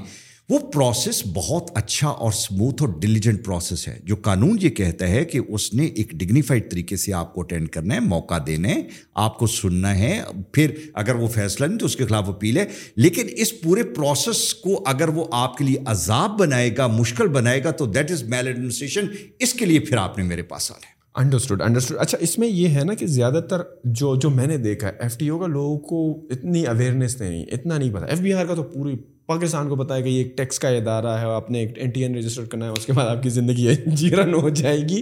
[0.50, 5.26] وہ پروسیس بہت اچھا اور اسموتھ اور ڈیلیجنٹ پروسیس ہے، جو قانون یہ کہتا ہے
[5.26, 8.82] کہ اس نے ایک ڈگنیفائڈ طریقے سے آپ کو اٹینڈ کرنا ہے، موقع دینا ہے،
[9.16, 10.22] آپ کو سننا ہے،
[10.52, 12.66] پھر اگر وہ فیصلہ نہیں تو اس کے خلاف اپیل ہے۔
[12.96, 17.64] لیکن اس پورے پروسیس کو اگر وہ آپ کے لیے عذاب بنائے گا، مشکل بنائے
[17.64, 19.06] گا، تو دیٹ از میل ایڈمنسٹریشن
[19.40, 22.48] اس کے لیے پھر آپ نے میرے پاس آنا ہے۔ انڈرسٹوڈ انڈرسٹوڈ اچھا اس میں
[22.48, 25.40] یہ ہے نا کہ زیادہ تر جو جو میں نے دیکھا ہے ایف ٹی او
[25.40, 28.96] کا لوگوں کو اتنی اویئرنیس نہیں، اتنا نہیں پتا۔ ایف بی آر کا تو پوری
[29.36, 32.04] پاکستان کو بتایا کہ یہ ایک ٹیکس کا ادارہ ہے آپ نے ایک این ٹی
[32.04, 35.02] این رجسٹر کرنا ہے، اس کے بعد آپ کی زندگی جیرن ہو جائے گی۔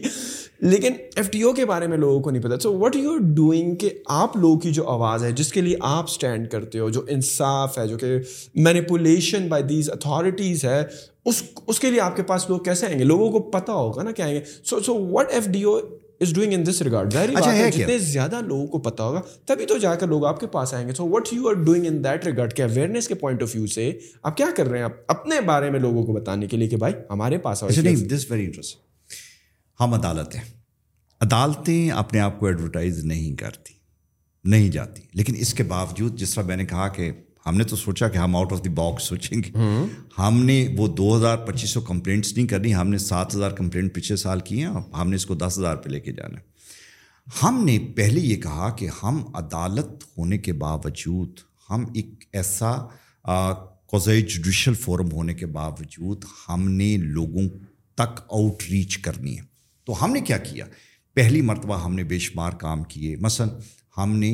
[0.59, 3.17] لیکن ایف ٹی او کے بارے میں لوگوں کو نہیں پتا so what you are
[3.17, 6.89] doing کہ آپ لوگوں کی جو آواز ہے، جس کے لیے آپ اسٹینڈ کرتے ہو،
[6.89, 8.17] جو انصاف ہے، جو کہ
[8.55, 10.83] مینیپولیشن بائی دیز اتھارٹیز ہے،
[11.25, 14.03] اس اس کے لیے آپ کے پاس لوگ کیسے آئیں گے؟ لوگوں کو پتہ ہوگا
[14.03, 15.79] نا کیا آئیں گے۔ So so what F D O
[16.21, 20.07] is doing in this regard جتنے زیادہ لوگوں کو پتا ہوگا تبھی تو جا کر
[20.07, 22.61] لوگ آپ کے پاس آئیں گے۔ So what you are doing in that regard کہ
[22.61, 25.79] اویئرنیس کے پوائنٹ آف ویو سے آپ کیا کر رہے ہیں؟ آپ اپنے بارے میں
[25.79, 27.63] لوگوں کو بتانے کے لیے کہ بھائی ہمارے پاس
[28.09, 28.77] دس ویری انٹرسٹ
[29.79, 30.39] ہم عدالتیں
[31.21, 33.73] عدالتیں اپنے آپ کو ایڈورٹائز نہیں کرتی
[34.43, 37.11] نہیں جاتی۔ لیکن اس کے باوجود جس طرح میں نے کہا کہ
[37.45, 39.51] ہم نے تو سوچا کہ ہم آؤٹ آف دی باکس سوچیں گے۔
[40.17, 43.95] ہم نے وہ دو ہزار پچیس سو کمپلینٹس نہیں کرنی ہم نے سات ہزار کمپلینٹ
[43.95, 46.51] پچھلے سال کی ہیں ہم نے اس کو دس ہزار پہ لے کے جانا ہے۔
[47.43, 51.39] ہم نے پہلے یہ کہا کہ ہم عدالت ہونے کے باوجود،
[51.69, 52.71] ہم ایک ایسا
[53.85, 57.49] کوزائی جوڈیشل فورم ہونے کے باوجود ہم نے لوگوں
[57.95, 59.43] تک آؤٹ ریچ کرنی ہے۔
[59.85, 60.65] تو ہم نے کیا کیا؟
[61.13, 63.49] پہلی مرتبہ ہم نے بے شمار کام کیے۔ مثلاً
[63.97, 64.31] ہم نے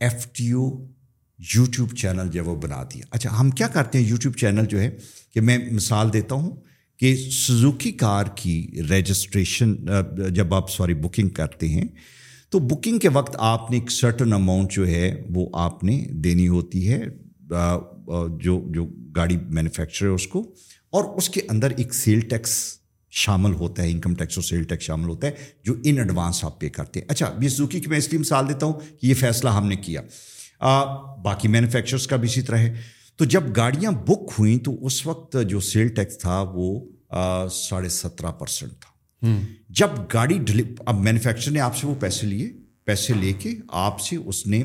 [0.00, 0.86] F T O
[1.38, 4.80] YouTube channel جو ہے وہ بنا دیا۔ اچھا ہم کیا کرتے ہیں یوٹیوب چینل جو
[4.80, 4.90] ہے
[5.34, 6.50] کہ میں مثال دیتا ہوں
[7.00, 9.74] کہ سزوکی کار کی رجسٹریشن
[10.34, 11.86] جب آپ سوری بکنگ کرتے ہیں،
[12.50, 16.48] تو بکنگ کے وقت آپ نے ایک سرٹن اماؤنٹ جو ہے وہ آپ نے دینی
[16.48, 17.00] ہوتی ہے
[18.40, 18.84] جو جو
[19.16, 20.42] گاڑی مینوفیکچر ہے اس کو،
[20.92, 22.56] اور اس کے اندر ایک سیل ٹیکس
[23.12, 25.32] شامل ہوتا ہے انکم ٹیکس اور سیل ٹیکس شامل ہوتا ہے،
[25.64, 28.48] جو ان ایڈوانس آپ پے کرتے ہیں۔ اچھا یہ سزوکی کی میں اس لیے مثال
[28.48, 30.02] دیتا ہوں کہ یہ فیصلہ ہم نے کیا۔
[31.22, 32.74] باقی مینوفیکچرس کا بھی اسی طرح ہے۔
[33.16, 36.80] تو جب گاڑیاں بک ہوئیں تو اس وقت جو سیل ٹیکس تھا وہ
[37.50, 38.88] ساڑھے سترہ پرسینٹ تھا۔
[39.68, 40.38] جب گاڑی
[40.86, 42.52] اب مینوفیکچر نے آپ سے وہ پیسے لیے۔
[42.84, 44.62] پیسے لے کے آپ سے اس نے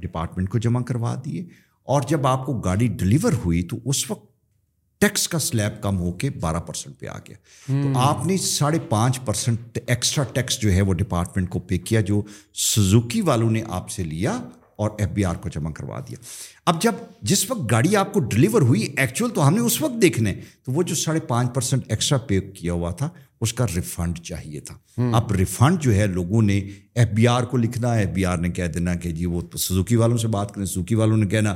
[0.00, 1.46] ڈپارٹمنٹ کو جمع کروا دیے۔
[1.82, 4.28] اور جب آپ کو گاڑی ڈلیور ہوئی تو اس وقت
[5.00, 7.36] ٹیکس کا سلیب کم ہو کے بارہ پرسنٹ پہ آ گیا۔
[7.82, 12.00] تو آپ نے ساڑھے پانچ پرسنٹ ایکسٹرا ٹیکس جو ہے وہ ڈپارٹمنٹ کو پے کیا
[12.00, 12.22] جو
[12.54, 14.40] سزوکی والوں نے آپ سے لیا۔
[14.78, 16.16] اور ایف بی آر کو جمع کروا دیا۔
[16.66, 20.00] اب جب جس وقت گاڑی آپ کو ڈلیور ہوئی ایکچوئل تو ہم نے اس وقت
[20.02, 23.08] دیکھنے تو وہ جو ساڑھے پانچ پرسنٹ ایکسٹرا پے کیا ہوا تھا
[23.40, 24.76] اس کا ریفنڈ چاہیے تھا۔
[25.12, 26.58] اب ریفنڈ جو ہے لوگوں نے
[26.94, 29.96] ایف بی آر کو لکھنا ایف بی آر نے کہہ دینا کہ جی وہ سزوکی
[29.96, 31.54] والوں سے بات کریں سزوکی والوں نے کہنا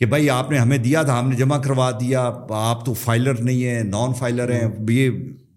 [0.00, 3.40] کہ بھائی آپ نے ہمیں دیا تھا ہم نے جمع کروا دیا آپ تو فائلر
[3.40, 5.10] نہیں ہیں نان فائلر ہیں یہ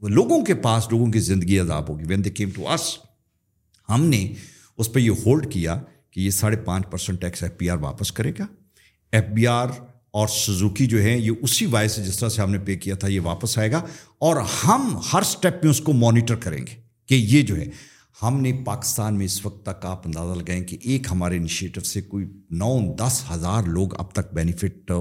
[0.10, 2.98] لوگوں کے پاس لوگوں کی زندگی عذاب ہوگی۔ When they came to us
[3.90, 4.26] ہم نے
[4.78, 5.80] اس پہ یہ ہولڈ کیا
[6.18, 8.46] کہ یہ ساڑھے پانچ percent tax F P R واپس کرے گا۔
[9.12, 9.68] ایف بی آر
[10.12, 12.96] اور سزوکی جو ہے یہ اسی وائس سے جس طرح سے ہم نے پے کیا
[12.96, 13.82] تھا، یہ واپس آئے گا۔
[14.20, 16.76] اور ہم ہر اسٹیپ میں اس کو مانیٹر کریں گے
[17.10, 17.66] کہ یہ جو ہے،
[18.22, 22.02] ہم نے پاکستان میں اس وقت تک آپ اندازہ لگائیں کہ ایک ہمارے انیشیٹو سے
[22.02, 24.92] کوئی نو دس ہزار لوگ اب تک بینیفٹ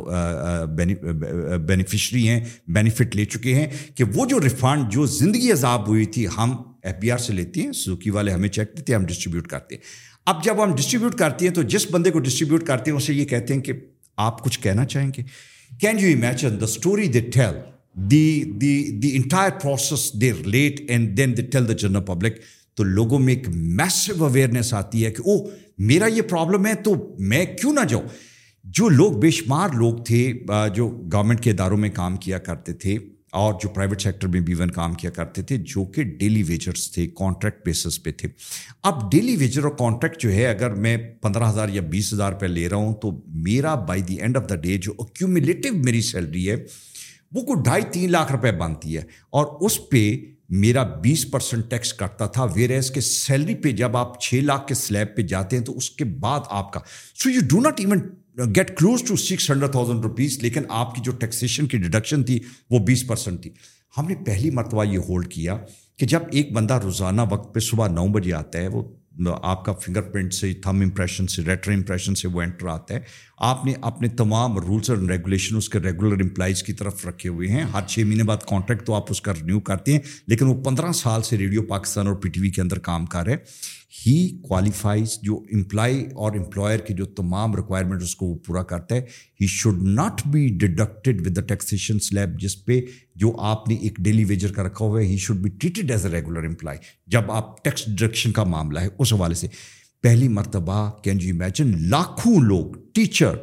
[1.66, 6.26] بینیفیشری ہیں، بینیفٹ لے چکے ہیں کہ وہ جو ریفنڈ، جو زندگی عذاب ہوئی تھی،
[6.38, 6.56] ہم
[6.87, 9.74] ایف بی آر سے لیتے ہیں سزوکی والے ہمیں چیک دیتے ہیں، ہم ڈسٹریبیوٹ کرتے
[9.74, 9.82] ہیں۔
[10.26, 13.24] اب جب ہم ڈسٹریبیوٹ کرتے ہیں تو جس بندے کو ڈسٹریبیوٹ کرتے ہیں، اسے یہ
[13.24, 13.72] کہتے ہیں کہ
[14.18, 15.22] آپ کچھ کہنا چاہیں گے؟
[15.80, 17.61] Can you imagine the story they tell
[18.11, 22.39] the the the entire process they relate and then they tell the general public
[22.76, 25.37] تو لوگوں میں ایک میسو اویئرنیس آتی ہے کہ او
[25.78, 28.09] میرا یہ پرابلم ہے، تو میں کیوں نہ جاؤں؟
[28.64, 30.32] جو لوگ بے شمار لوگ تھے
[30.74, 32.97] جو گورنمنٹ کے اداروں میں کام کیا کرتے تھے
[33.33, 36.93] اور جو پرائیویٹ سیکٹر میں بھی ون کام کیا کرتے تھے، جو کہ ڈیلی ویجرس
[36.93, 38.29] تھے کانٹریکٹ بیسس پہ تھے۔
[38.83, 42.47] اب ڈیلی ویجر اور کانٹریکٹ جو ہے، اگر میں پندرہ ہزار یا بیس ہزار روپے
[42.47, 46.51] لے رہا ہوں، تو میرا by the end of the day جو اکیوملیٹو میری سیلری
[46.51, 46.64] ہے،
[47.33, 50.16] وہ کوئی ڈھائی تین لاکھ روپے بنتی ہے۔ اور اس پہ
[50.49, 54.66] میرا بیس پرسنٹ ٹیکس کٹتا تھا ویر ایز کے سیلری پہ جب آپ چھ لاکھ
[54.66, 56.81] کے سلیب پہ جاتے ہیں، تو اس کے بعد آپ کا۔
[57.14, 58.01] So you do not even
[58.37, 62.39] get close to six hundred thousand rupees لیکن آپ کی جو ٹیکسیشن کی ڈیڈکشن تھی
[62.70, 63.51] وہ بیس پرسنٹ تھی۔
[63.99, 65.57] ہم نے پہلی مرتبہ یہ ہولڈ کیا
[65.99, 68.82] کہ جب ایک بندہ روزانہ وقت پہ صبح نو بجے آتا ہے، وہ
[69.43, 73.01] آپ کا فنگر پرنٹ سے تھم امپریشن سے ریٹر امپریشن سے وہ انٹر آتا ہے۔
[73.39, 77.49] آپ نے اپنے تمام رولس اینڈ ریگولیشن اس کے ریگولر امپلائیز کی طرف رکھے ہوئے
[77.49, 80.62] ہیں۔ ہر چھ مہینے بعد کانٹریکٹ تو آپ اس کا رینیو کرتے ہیں، لیکن وہ
[80.64, 83.37] پندرہ سال سے ریڈیو پاکستان اور پی ٹی وی کے اندر کام کر رہے
[84.07, 88.94] ہی کوالیفائز جو امپلائی اور امپلائر کی جو تمام ریکوائرمنٹ اس کو وہ پورا کرتا
[88.94, 89.01] ہے
[89.40, 92.80] he should not be deducted with the taxation slab جس پہ
[93.14, 96.07] جو آپ نے ایک ڈیلی ویجر کا رکھا ہوا ہے he should be treated as
[96.07, 99.47] a regular employee جب آپ ٹیکس ڈیڈکشن کا معاملہ ہے، اس حوالے سے
[100.03, 103.36] پہلی مرتبہ کین یو امیجن لاکھوں لوگ ٹیچر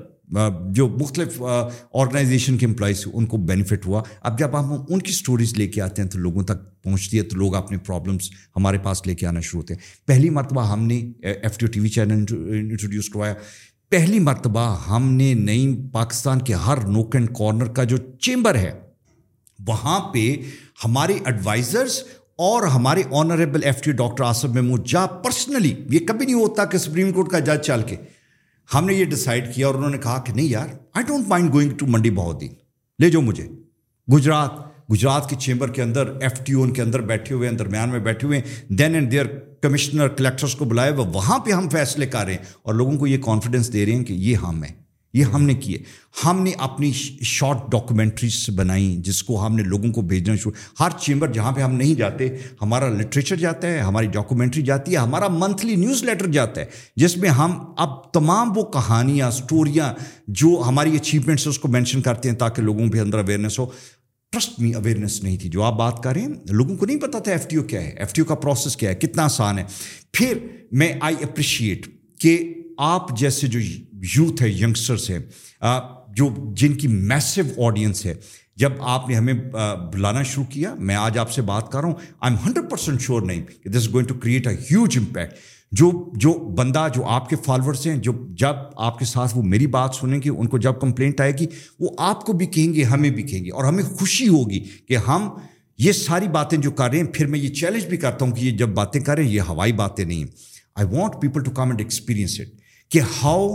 [0.72, 5.54] جو مختلف آرگنائزیشن کے امپلائیز ان کو بینیفٹ ہوا۔ اب جب ہم ان کی اسٹوریز
[5.54, 9.06] لے کے آتے ہیں تو لوگوں تک پہنچتی ہے تو لوگ اپنے پرابلمس ہمارے پاس
[9.08, 12.12] لے کے آنا شروع ہوتے ہیں۔ پہلی مرتبہ ہم نے F T T V channel
[12.12, 13.34] introduce کروایا۔
[13.92, 18.72] پہلی مرتبہ ہم نے نئی پاکستان کے ہر نوک اینڈ کارنر کا جو چیمبر ہے،
[19.60, 20.36] وہاں پہ
[20.86, 22.02] ہمارے ایڈوائزرس
[22.38, 26.78] اور ہمارے honourable F T doctor Asif Mahmood جا پرسنلی یہ کبھی نہیں ہوتا کہ
[26.78, 27.96] سپریم کورٹ کا جج چل کے۔
[28.74, 31.54] ہم نے یہ ڈسائڈ کیا اور انہوں نے کہا کہ نہیں یار I don't mind
[31.54, 32.48] going to منڈی بہت دن
[33.00, 33.48] لے جاؤ مجھے۔
[34.14, 34.50] گجرات
[34.92, 37.90] گجرات کے چیمبر کے اندر ایف ٹی او ان کے اندر بیٹھے ہوئے ہیں، درمیان
[37.90, 39.26] میں بیٹھے ہوئے ہیں۔ Then and their
[39.62, 43.08] commissioner collectors کو بلائے ہوئے وہاں پہ ہم فیصلے کر رہے ہیں۔ اور لوگوں کو
[43.08, 44.83] یہ کانفیڈینس دے رہے ہیں کہ یہ ہم ہیں۔
[45.14, 45.78] یہ ہم نے کیے۔
[46.26, 46.92] ہم نے اپنی
[47.22, 51.62] شارٹ ڈاکومنٹریز بنائیں جس کو ہم نے لوگوں کو بھیجنا شروع۔ ہر چیمبر جہاں پہ
[51.62, 52.30] ہم نہیں جاتے،
[52.62, 57.18] ہمارا لٹریچر جاتا ہے، ہماری ڈاکومنٹری جاتی ہے، ہمارا منتھلی نیوز لیٹر جاتا ہے، جس
[57.18, 59.94] میں ہم اب تمام وہ کہانیاں اسٹوریاں
[60.28, 63.66] جو ہماری اچیومنٹس اس کو مینشن کرتے ہیں تاکہ لوگوں پہ اندر اویئرنیس ہو۔
[64.32, 67.20] ٹرسٹ می اویئرنیس نہیں تھی۔ جو آپ بات کر رہے ہیں، لوگوں کو نہیں پتا
[67.20, 69.60] تھا ایف ٹی او کیا ہے۔ ایف ٹی او کا پروسیس کیا ہے، کتنا آسان
[69.60, 69.64] ہے۔
[70.12, 70.38] پھر
[70.72, 71.88] میں آئی اپریشیٹ
[72.20, 73.60] کہ آپ جیسے جو
[74.16, 75.20] یوتھ ہے ینگسٹرس ہیں
[76.16, 78.14] جو جن کی میسو آڈینس ہے،
[78.58, 79.34] جب آپ نے ہمیں
[79.94, 83.02] بلانا شروع کیا، میں آج آپ سے بات کر رہا ہوں I am hundred percent
[83.02, 85.38] sure نہیں کہ this is going to create a huge impact
[85.72, 89.68] جو جو بندہ، جو آپ کے فالوورس ہیں، جو جب آپ کے ساتھ وہ میری
[89.68, 91.48] بات سنیں گے، ان کو جب کمپلینٹ آئے گی،
[91.80, 94.98] وہ آپ کو بھی کہیں گے، ہمیں بھی کہیں گے، اور ہمیں خوشی ہوگی کہ
[95.08, 95.30] ہم
[95.80, 98.46] یہ ساری باتیں جو کر رہے ہیں، پھر میں یہ چیلنج بھی کرتا ہوں کہ
[98.46, 100.28] یہ جب باتیں کر رہے ہیں، یہ ہوائی باتیں نہیں ہیں۔
[100.76, 103.48] I want people to come and experience it کہ how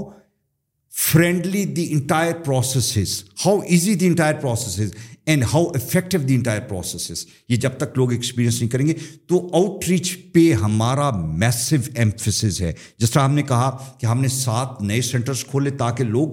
[1.00, 4.94] friendly the entire processes how easy the entire processes
[5.26, 8.94] and how effective the entire processes یہ جب تک لوگ ایکسپیرینس نہیں کریں گے
[9.26, 14.20] تو آؤٹ ریچ پہ ہمارا میسو ایمفسز ہے۔ جس طرح ہم نے کہا کہ ہم
[14.20, 16.28] نے سات نئے سینٹرز کھولے تاکہ لوگ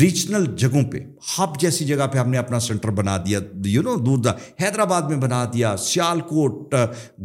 [0.00, 0.98] ریجنل جگہوں پہ
[1.38, 5.02] ہب جیسی جگہ پہ ہم نے اپنا سینٹر بنا دیا۔ یو نو دور دا، حیدرآباد
[5.02, 6.74] میں بنا دیا سیال کوٹ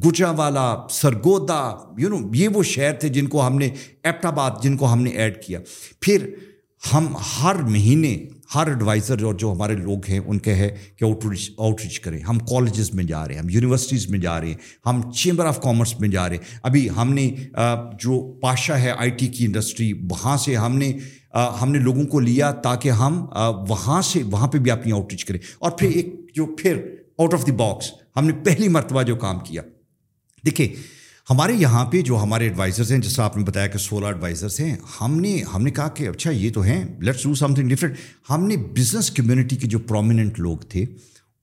[0.06, 1.62] گجا والا سرگودا
[1.98, 3.70] یو نو یہ وہ شہر تھے جن کو ہم نے
[4.04, 5.60] ایپٹ آباد جن کو ہم نے ایڈ کیا۔
[6.00, 6.28] پھر
[6.94, 8.16] ہم ہر مہینے
[8.56, 12.00] ہر ایڈوائزر اور جو ہمارے لوگ ہیں، ان کے ہے کہ آؤٹ ریچ آؤٹ ریچ
[12.00, 15.46] کریں۔ ہم کالجز میں جا رہے ہیں، ہم یونیورسٹیز میں جا رہے ہیں، ہم چیمبر
[15.46, 17.30] آف کامرس میں جا رہے ہیں۔ ابھی ہم نے
[18.00, 20.92] جو پاشا ہے آئی ٹی کی انڈسٹری وہاں سے ہم نے
[21.62, 23.26] ہم نے لوگوں کو لیا تاکہ ہم
[23.70, 26.78] وہاں سے، وہاں پہ بھی اپنی آؤٹ ریچ کریں۔ اور پھر ایک جو پھر
[27.18, 29.62] آؤٹ آف دی باکس ہم نے پہلی مرتبہ جو کام کیا۔
[30.46, 30.68] دیکھیں
[31.28, 34.76] ہمارے یہاں پہ جو ہمارے ایڈوائزرس ہیں، جیسا آپ نے بتایا کہ سولہ ایڈوائزرس ہیں،
[35.00, 37.98] ہم نے ہم نے کہا کہ اچھا یہ تو ہیں let's do something different
[38.30, 40.86] ہم نے بزنس کمیونٹی کے جو پرومیننٹ لوگ تھے،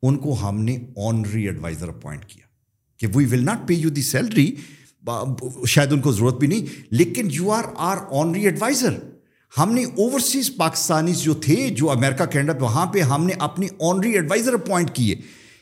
[0.03, 0.77] ان کو ہم نے
[1.07, 2.45] آنری ایڈوائزر اپوائنٹ کیا
[3.01, 4.55] کہ we will not pay you the salary
[5.67, 8.99] شاید ان کو ضرورت بھی نہیں، لیکن you are our honorary advisor
[9.53, 13.69] ہم نے اوورسیز پاکستانی جو تھے، جو امریکہ کینیڈا پہ وہاں پہ ہم نے اپنی
[13.91, 15.15] آنری ایڈوائزر اپوائنٹ کیے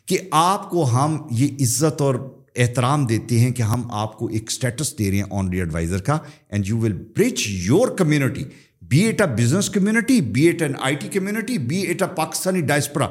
[0.08, 2.14] کہ آپ کو ہم یہ عزت اور
[2.58, 6.18] احترام دیتے ہیں کہ ہم آپ کو ایک اسٹیٹس دے رہے ہیں آنری ایڈوائزر کا
[6.50, 8.44] and you will bridge your community
[8.82, 12.60] be it a business community be it an I T community be it a Pakistani
[12.60, 13.08] diaspora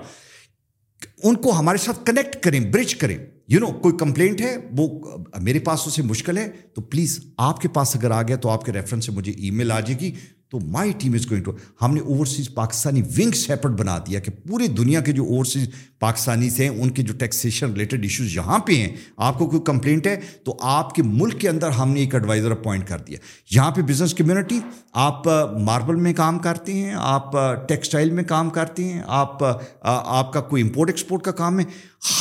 [1.23, 3.17] ان کو ہمارے ساتھ کنیکٹ کریں برج کریں.
[3.47, 5.01] یو نو کوئی کمپلینٹ ہے، وہ،
[5.41, 8.65] میرے پاس اسے مشکل ہے، تو پلیز آپ کے پاس اگر آ گیا تو آپ
[8.65, 10.11] کے ریفرنس سے مجھے ای میل آ جائے گی۔
[10.51, 14.31] تو my team is going to ہم نے اوورسیز پاکستانی ونگ سیپریٹ بنا دیا کہ
[14.47, 15.67] پوری دنیا کے جو اوورسیز
[15.99, 20.07] پاکستانیز ہیں، ان کے جو ٹیکسیشن ریلیٹڈ ایشوز یہاں پہ ہیں، آپ کو کوئی کمپلینٹ
[20.07, 23.17] ہے تو آپ کے ملک کے اندر ہم نے ایک ایڈوائزر اپوائنٹ کر دیا۔
[23.51, 24.59] یہاں پہ بزنس کمیونٹی
[25.05, 25.27] آپ
[25.61, 27.31] ماربل میں کام کرتے ہیں، آپ
[27.67, 29.43] ٹیکسٹائل میں کام کرتے ہیں، آپ
[29.81, 31.65] آپ کا کوئی امپورٹ ایکسپورٹ کا کام ہے۔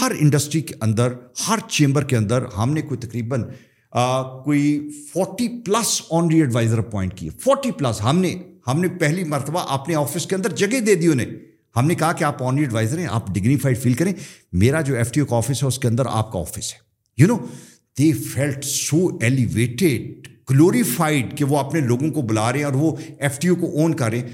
[0.01, 1.13] ہر انڈسٹری کے اندر،
[1.49, 3.43] ہر چیمبر کے اندر ہم نے کوئی تقریباً
[4.45, 8.35] کوئی forty plus honorary advisor appoint کیے فورٹی پلس۔ ہم نے
[8.67, 11.27] ہم نے پہلی مرتبہ اپنے آفس کے اندر جگہ دے دی انہیں۔
[11.77, 14.13] ہم نے کہا کہ آپ آنری ایڈوائزر ہیں، آپ ڈگنیفائڈ فیل کریں۔
[14.53, 16.79] میرا جو ایف ٹی او کا آفس ہے، اس کے اندر آپ کا آفس ہے۔
[17.19, 17.37] You know
[17.99, 22.97] they felt so elevated glorified کہ وہ اپنے لوگوں کو بلا رہے ہیں اور وہ
[23.19, 24.29] ایف ٹی او کو اون کر رہے ہیں۔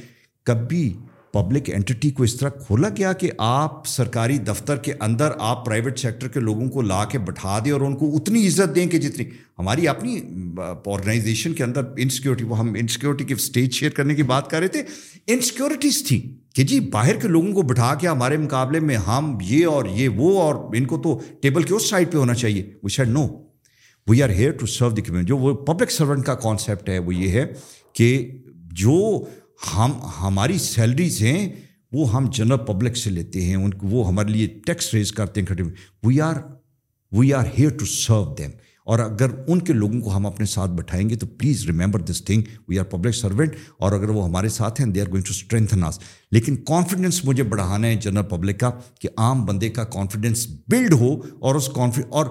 [0.45, 0.95] کبھی
[1.33, 5.99] پبلک اینٹی کو اس طرح کھولا گیا کہ آپ سرکاری دفتر کے اندر آپ پرائیویٹ
[5.99, 8.99] سیکٹر کے لوگوں کو لا کے بٹھا دیں اور ان کو اتنی عزت دیں کہ
[8.99, 9.25] جتنی
[9.59, 10.21] ہماری اپنی
[10.59, 14.69] آرگنائزیشن کے اندر انسیکیورٹی وہ ہم انسیکیورٹی کے اسٹیج شیئر کرنے کی بات کر رہے
[14.69, 14.83] تھے۔
[15.27, 16.21] انسیکیورٹیز تھیں
[16.55, 20.09] کہ جی باہر کے لوگوں کو بٹھا کے ہمارے مقابلے میں ہم یہ اور یہ
[20.09, 23.27] وہ اور ان کو تو ٹیبل کے اس سائڈ پہ ہونا چاہیے۔ We should know
[24.07, 27.15] we are here to serve the community جو وہ پبلک سرونٹ کا کانسیپٹ ہے وہ
[27.15, 27.47] یہ ہے
[27.93, 29.25] کہ جو
[29.63, 31.49] ہم ہماری سیلریز ہیں،
[31.93, 35.41] وہ ہم جنرل پبلک سے لیتے ہیں، ان کو وہ ہمارے لیے ٹیکس ریز کرتے
[35.41, 35.63] ہیں
[36.03, 36.35] we are
[37.13, 38.51] we are here to serve them
[38.87, 42.25] اور اگر ان کے لوگوں کو ہم اپنے ساتھ بٹھائیں گے، تو please remember this
[42.25, 45.33] thing we are public servant اور اگر وہ ہمارے ساتھ ہیں they are going to
[45.33, 45.99] strengthen us
[46.33, 51.15] لیکن کانفیڈینس مجھے بڑھانا ہے جنرل پبلک کا، کہ عام بندے کا کانفیڈینس بلڈ ہو
[51.41, 52.27] اور اس کانفی اور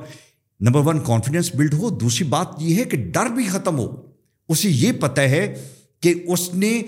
[0.60, 3.88] نمبر ون کانفیڈینس بلڈ ہو۔ دوسری بات یہ ہے کہ ڈر بھی ختم ہو۔
[4.50, 5.54] اسے یہ پتہ ہے
[6.02, 6.82] کہ اس نے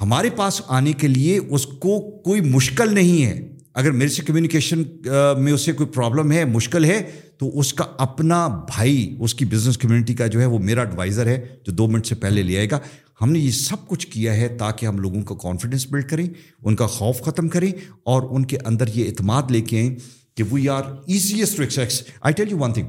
[0.00, 4.82] ہمارے پاس آنے کے لیے اس کو کوئی مشکل نہیں ہے۔ اگر میرے سے کمیونیکیشن
[5.38, 7.00] میں اسے کوئی پرابلم ہے، مشکل ہے،
[7.38, 11.26] تو اس کا اپنا بھائی، اس کی بزنس کمیونٹی کا جو ہے، وہ میرا ایڈوائزر
[11.26, 12.78] ہے، جو دو منٹ سے پہلے لے آئے گا۔
[13.20, 16.26] ہم نے یہ سب کچھ کیا ہے تاکہ ہم لوگوں کا کانفیڈینس بلڈ کریں،
[16.62, 17.70] ان کا خوف ختم کریں
[18.04, 19.94] اور ان کے اندر یہ اعتماد لے کے آئیں
[20.36, 22.86] کہ we are easiest to access I tell you one thing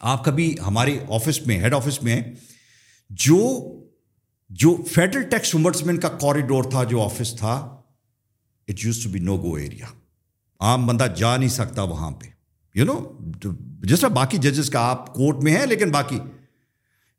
[0.00, 2.32] آپ کبھی ہمارے آفس میں ہیڈ آفس میں ہیں،
[3.10, 3.38] جو
[4.50, 7.52] جو فیڈرل ٹیکس امبرسمین کا کوریڈور تھا، جو آفس تھا
[8.68, 9.86] it used to be no go area
[10.60, 12.26] عام بندہ جا نہیں سکتا وہاں پہ.
[12.74, 12.98] یو نو
[13.82, 16.18] جس طرح باقی ججز کا آپ کورٹ میں ہیں، لیکن باقی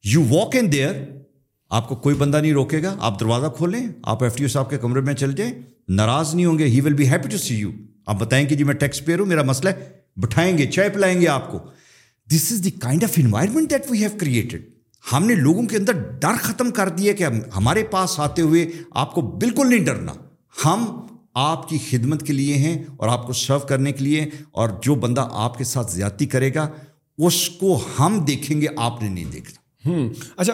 [0.03, 1.03] یو واک ان دیئر
[1.71, 4.69] آپ کو کوئی بندہ نہیں روکے گا، آپ دروازہ کھولیں آپ ایف ٹی او صاحب
[4.69, 5.51] کے کمرے میں چل جائیں،
[5.89, 7.71] ناراض نہیں ہوں گے he will be happy to see you
[8.05, 11.19] آپ بتائیں کہ جی میں ٹیکس پیئر ہوں، میرا مسئلہ ہے، بٹھائیں گے، چائے پلائیں
[11.21, 11.59] گے آپ کو.
[12.29, 14.69] This is the kind of environment that we have created
[15.05, 17.25] ہم نے لوگوں کے اندر ڈر ختم کر دیا کہ
[17.55, 20.13] ہمارے پاس آتے ہوئے آپ کو بالکل نہیں ڈرنا۔
[20.55, 20.85] ہم
[21.41, 24.95] آپ کی خدمت کے لیے ہیں اور آپ کو سرو کرنے کے لیے اور جو
[24.97, 26.67] بندہ آپ کے ساتھ زیادتی کرے گا،
[27.17, 30.53] اس کو ہم دیکھیں گے، آپ نے نہیں دیکھنا ہوں اچھا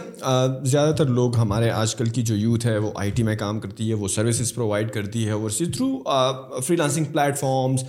[0.64, 3.60] زیادہ تر لوگ ہمارے آج کل کی جو یوتھ ہے، وہ آئی ٹی میں کام
[3.60, 7.84] کرتی ہے، وہ سروسز پرووائڈ کرتی ہے، اور through freelancing platforms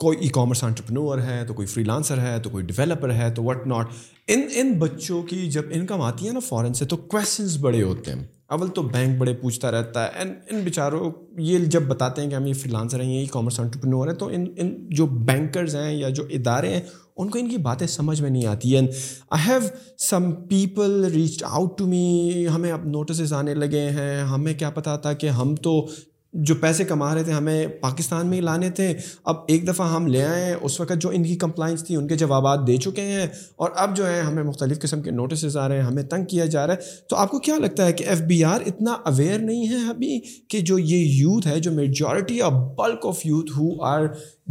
[0.00, 3.42] کوئی ای کامرس انٹرپرنور ہے، تو کوئی فری لانسر ہے، تو کوئی ڈیولپر ہے، تو
[3.42, 3.92] وٹ ناٹ
[4.28, 8.12] ان ان بچوں کی جب انکم آتی ہے نا فورن سے تو کویشچنس بڑے ہوتے
[8.12, 12.30] ہیں۔ اول تو بینک بڑے پوچھتا رہتا ہے اینڈ ان بیچاروں یہ جب بتاتے ہیں
[12.30, 15.06] کہ ہم یہ فری لانسر ہیں یہ ای کامرس انٹرپرنور ہیں، تو ان ان جو
[15.06, 16.80] بینکرز ہیں یا جو ادارے ہیں،
[17.16, 18.86] ان کو ان کی باتیں سمجھ میں نہیں آتی۔ ہیں
[19.30, 19.60] I have
[19.98, 24.96] some people reach out to me ہمیں اب نوٹسز آنے لگے ہیں، ہمیں کیا پتا
[24.96, 25.86] تھا کہ ہم تو
[26.34, 30.06] جو پیسے کما رہے تھے، ہمیں پاکستان میں ہی لانے تھے۔ اب ایک دفعہ ہم
[30.06, 33.02] لے آئے ہیں، اس وقت جو ان کی کمپلائنس تھی، ان کے جوابات دے چکے
[33.02, 33.26] ہیں۔
[33.56, 36.44] اور اب جو ہے ہمیں مختلف قسم کے نوٹسز آ رہے ہیں، ہمیں تنگ کیا
[36.44, 36.78] جا رہا ہے۔
[37.08, 40.20] تو آپ کو کیا لگتا ہے کہ ایف بی آر اتنا اویئر نہیں ہے ابھی
[40.48, 44.02] کہ جو یہ یوتھ ہے، جو majority of bulk of youth who are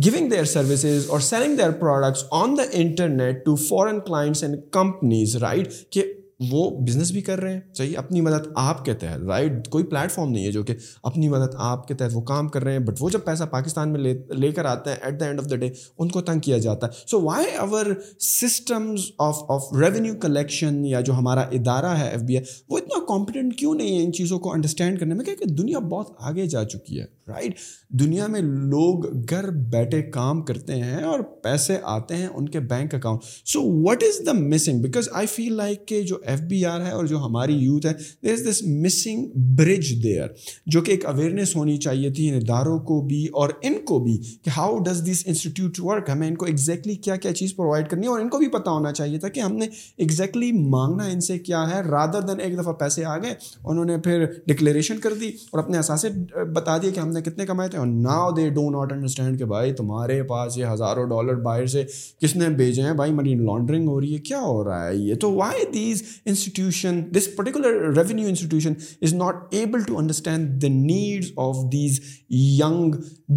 [0.06, 5.36] giving their services اور selling their products on the internet to foreign clients and companies
[5.36, 9.68] right کہ وہ بزنس بھی کر رہے ہیں۔ صحیح؟ اپنی مدد آپ کے تحت رائٹ
[9.68, 12.64] کوئی پلیٹ فارم نہیں ہے جو کہ اپنی مدد آپ کے تحت وہ کام کر
[12.64, 15.26] رہے ہیں بٹ وہ جب پیسہ پاکستان میں لے لے کر آتے ہیں at the
[15.26, 17.86] end of the day ان کو تنگ کیا جاتا ہے۔ So why our
[18.20, 23.06] systems of of revenue collection یا جو ہمارا ادارہ ہے ایف بی آئی وہ اتنا
[23.08, 26.64] کمپیٹنٹ کیوں نہیں ہے ان چیزوں کو انڈرسٹینڈ کرنے میں کہ دنیا بہت آگے جا
[26.64, 27.60] چکی ہے؟ رائٹ
[27.90, 32.96] دنیا میں لوگ گھر بیٹھے کام کرتے ہیں اور پیسے آتے ہیں ان کے bank
[32.96, 36.82] account so what is the missing because I feel like کہ جو ایف بی آر
[36.82, 37.94] ہے اور جو ہماری یوتھ ہے
[38.24, 40.28] دیر از دس مسنگ برج دیئر
[40.66, 44.18] جو کہ ایک اویئرنیس ہونی چاہیے تھی ان اداروں کو بھی اور ان کو بھی
[44.44, 48.04] کہ how does this institute work ہمیں ان کو ایگزیکٹلی کیا کیا چیز پرووائڈ کرنی
[48.04, 49.66] ہے اور ان کو بھی پتہ ہونا چاہیے تھا کہ ہم نے
[49.98, 51.82] ایگزیکٹلی مانگنا ان سے کیا ہے.
[51.82, 55.78] رادر دین ایک دفعہ پیسے آ گئے، انہوں نے پھر ڈکلیریشن کر دی اور اپنے
[55.78, 56.10] اثاثے
[56.54, 59.46] بتا دیے کہ ہم نے کتنے کمائے تھے اور now they do not understand کہ
[59.46, 61.84] بھائی تمہارے پاس یہ ہزاروں ڈالر باہر سے
[62.22, 65.16] کس نے بھیجے ہیں؟ بھائی منی لانڈرنگ ہو رہی ہے، کیا ہو رہا ہے یہ؟
[65.16, 71.32] تو why these institution this particular revenue institution is not able to understand the needs
[71.38, 72.00] of these
[72.30, 72.96] young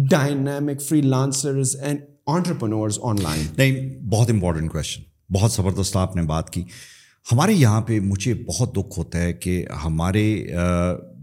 [0.09, 6.63] dynamic freelancers and entrepreneurs online نہیں، بہت امپورٹنٹ کوشچن بہت زبردست آپ نے بات کی۔
[7.25, 10.23] ہمارے یہاں پہ مجھے بہت دکھ ہوتا ہے کہ ہمارے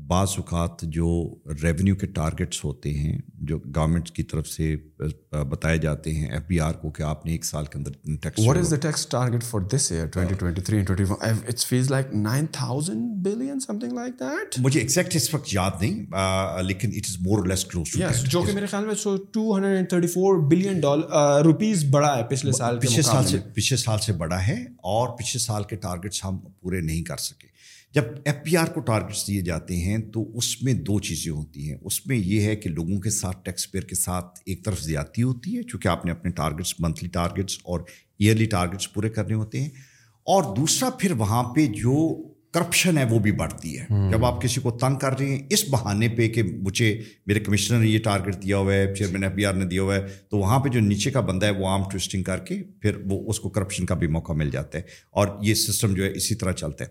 [0.06, 4.76] بعض اوقات جو ریونیو کے ٹارگیٹس ہوتے ہیں جو گورنمنٹ کی طرف سے
[5.30, 7.90] بتائے جاتے ہیں ایف بی آر کو کہ آپ نے ایک سال کے اندر
[8.22, 11.16] tax what is the tax target for this year twenty twenty three twenty four
[11.48, 16.04] it's face like nine thousand billion something like that مجھے ایگزیکٹ اس وقت یاد نہیں
[16.62, 19.56] لیکن it is more less close to yes جو کہ میرے خیال میں so two
[19.56, 23.76] hundred and thirty four billion dollar rupees بڑا ہے پچھلے سال پچھلے سال سے پچھلے
[23.76, 27.53] سال سے بڑا ہے اور پچھلے سال کے ٹارگیٹس ہم پورے نہیں کر سکے۔
[27.94, 31.70] جب ایف پی آر کو ٹارگیٹس دیے جاتے ہیں تو اس میں دو چیزیں ہوتی
[31.70, 34.82] ہیں۔ اس میں یہ ہے کہ لوگوں کے ساتھ ٹیکس پیئر کے ساتھ ایک طرف
[34.82, 37.80] زیادتی ہوتی ہے چونکہ آپ نے اپنے ٹارگیٹس منتھلی ٹارگیٹس اور
[38.18, 39.68] ایئرلی ٹارگیٹس پورے کرنے ہوتے ہیں۔
[40.26, 42.22] اور دوسرا پھر وہاں پہ جو
[42.52, 45.64] کرپشن ہے وہ بھی بڑھتی ہے۔ جب آپ کسی کو تنگ کر رہے ہیں اس
[45.70, 49.44] بہانے پہ کہ مجھے میرے کمشنر نے یہ ٹارگیٹ دیا ہوا ہے چیئرمین ایف بی
[49.46, 51.82] آر نے دیا ہوا ہے تو وہاں پہ جو نیچے کا بندہ ہے وہ عام
[51.92, 55.28] ٹوسٹنگ کر کے پھر وہ اس کو کرپشن کا بھی موقع مل جاتا ہے۔ اور
[55.42, 56.90] یہ سسٹم جو ہے اسی طرح چلتا ہے۔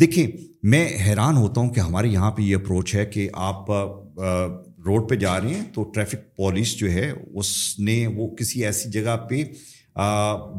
[0.00, 0.26] دیکھیں،
[0.62, 3.70] میں حیران ہوتا ہوں کہ ہمارے یہاں پہ یہ اپروچ ہے کہ آپ
[4.86, 8.90] روڈ پہ جا رہے ہیں تو ٹریفک پولیس جو ہے، اس نے وہ کسی ایسی
[8.90, 9.42] جگہ پہ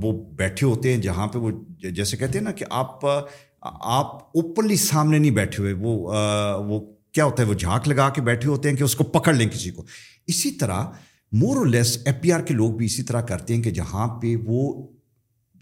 [0.04, 1.52] وہ بیٹھے ہوتے ہیں جہاں پہ وہ،
[1.92, 5.98] جیسے کہتے ہیں نا کہ آپ آپ اوپنلی سامنے نہیں بیٹھے ہوئے، وہ
[6.68, 6.80] وہ
[7.14, 9.50] کیا ہوتا ہے، وہ جھانک لگا کے بیٹھے ہوتے ہیں کہ اس کو پکڑ لیں
[9.50, 9.86] کسی کو۔
[10.28, 10.86] اسی طرح
[11.32, 14.08] مور or less F P are کے لوگ بھی اسی طرح کرتے ہیں کہ جہاں
[14.22, 14.88] پہ وہ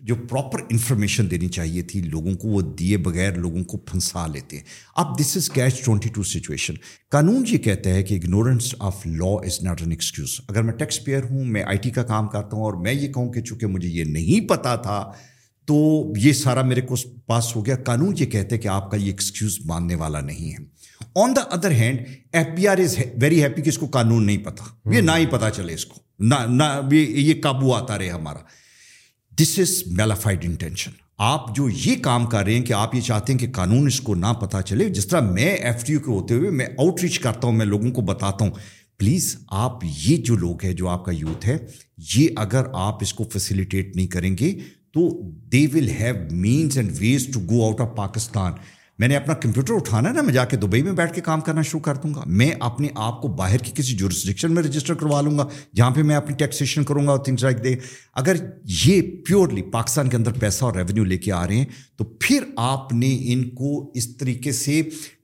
[0.02, 4.58] جو پراپر انفارمیشن دینی چاہیے تھی، لوگوں کو وہ دیے بغیر لوگوں کو پھنسا لیتے
[4.58, 4.64] ہیں۔
[4.96, 6.74] اب this is catch twenty two situation
[7.12, 11.04] قانون یہ کہتا ہے کہ ignorance of law is not an excuse اگر میں ٹیکس
[11.04, 13.68] پیئر ہوں، میں آئی ٹی کا کام کرتا ہوں اور میں یہ کہوں کہ چونکہ
[13.68, 15.12] مجھے یہ نہیں پتا تھا،
[15.66, 16.96] تو یہ سارا میرے کو
[17.28, 20.52] پاس ہو گیا۔ قانون یہ کہتے ہیں کہ آپ کا یہ ایکسکیوز ماننے والا نہیں
[20.52, 20.58] ہے۔
[21.16, 22.00] On the other hand
[22.34, 25.26] F P R is very happy کہ اس کو قانون نہیں پتا۔ یہ نہ ہی
[25.26, 28.40] پتا چلے اس کو۔ نہ یہ قابو آتا رہے ہمارا۔
[29.40, 33.34] دس از میلافائڈ انٹینشن آپ جو یہ کام کر رہے ہیں کہ آپ یہ چاہتے
[33.34, 36.12] ہیں کہ قانون اس کو نہ پتہ چلے، جس طرح میں ایف ٹی یو کے
[36.12, 38.52] ہوتے ہوئے میں آؤٹ ریچ کرتا ہوں، میں لوگوں کو بتاتا ہوں۔
[38.98, 41.58] پلیز آپ یہ جو لوگ ہیں، جو آپ کا یوتھ ہے،
[42.16, 44.60] یہ اگر آپ اس کو فیسیلیٹیٹ نہیں کریں گے،
[44.92, 45.22] تو
[45.52, 48.54] they will have means and ways to go out of Pakistan
[49.00, 51.42] میں نے اپنا کمپیوٹر اٹھانا ہے نا، میں جا کے دبئی میں بیٹھ کے کام
[51.42, 54.94] کرنا شروع کر دوں گا۔ میں اپنے آپ کو باہر کی کسی جورسڈکشن میں رجسٹر
[54.94, 57.76] کروا لوں گا، جہاں پہ میں اپنی ٹیکسیشن کروں گا اور تھنگس لائک دے
[58.14, 58.36] اگر
[58.86, 61.66] یہ پیورلی پاکستان کے اندر پیسہ اور ریونیو لے کے آ رہے ہیں،
[61.98, 64.82] تو پھر آپ نے ان کو اس طریقے سے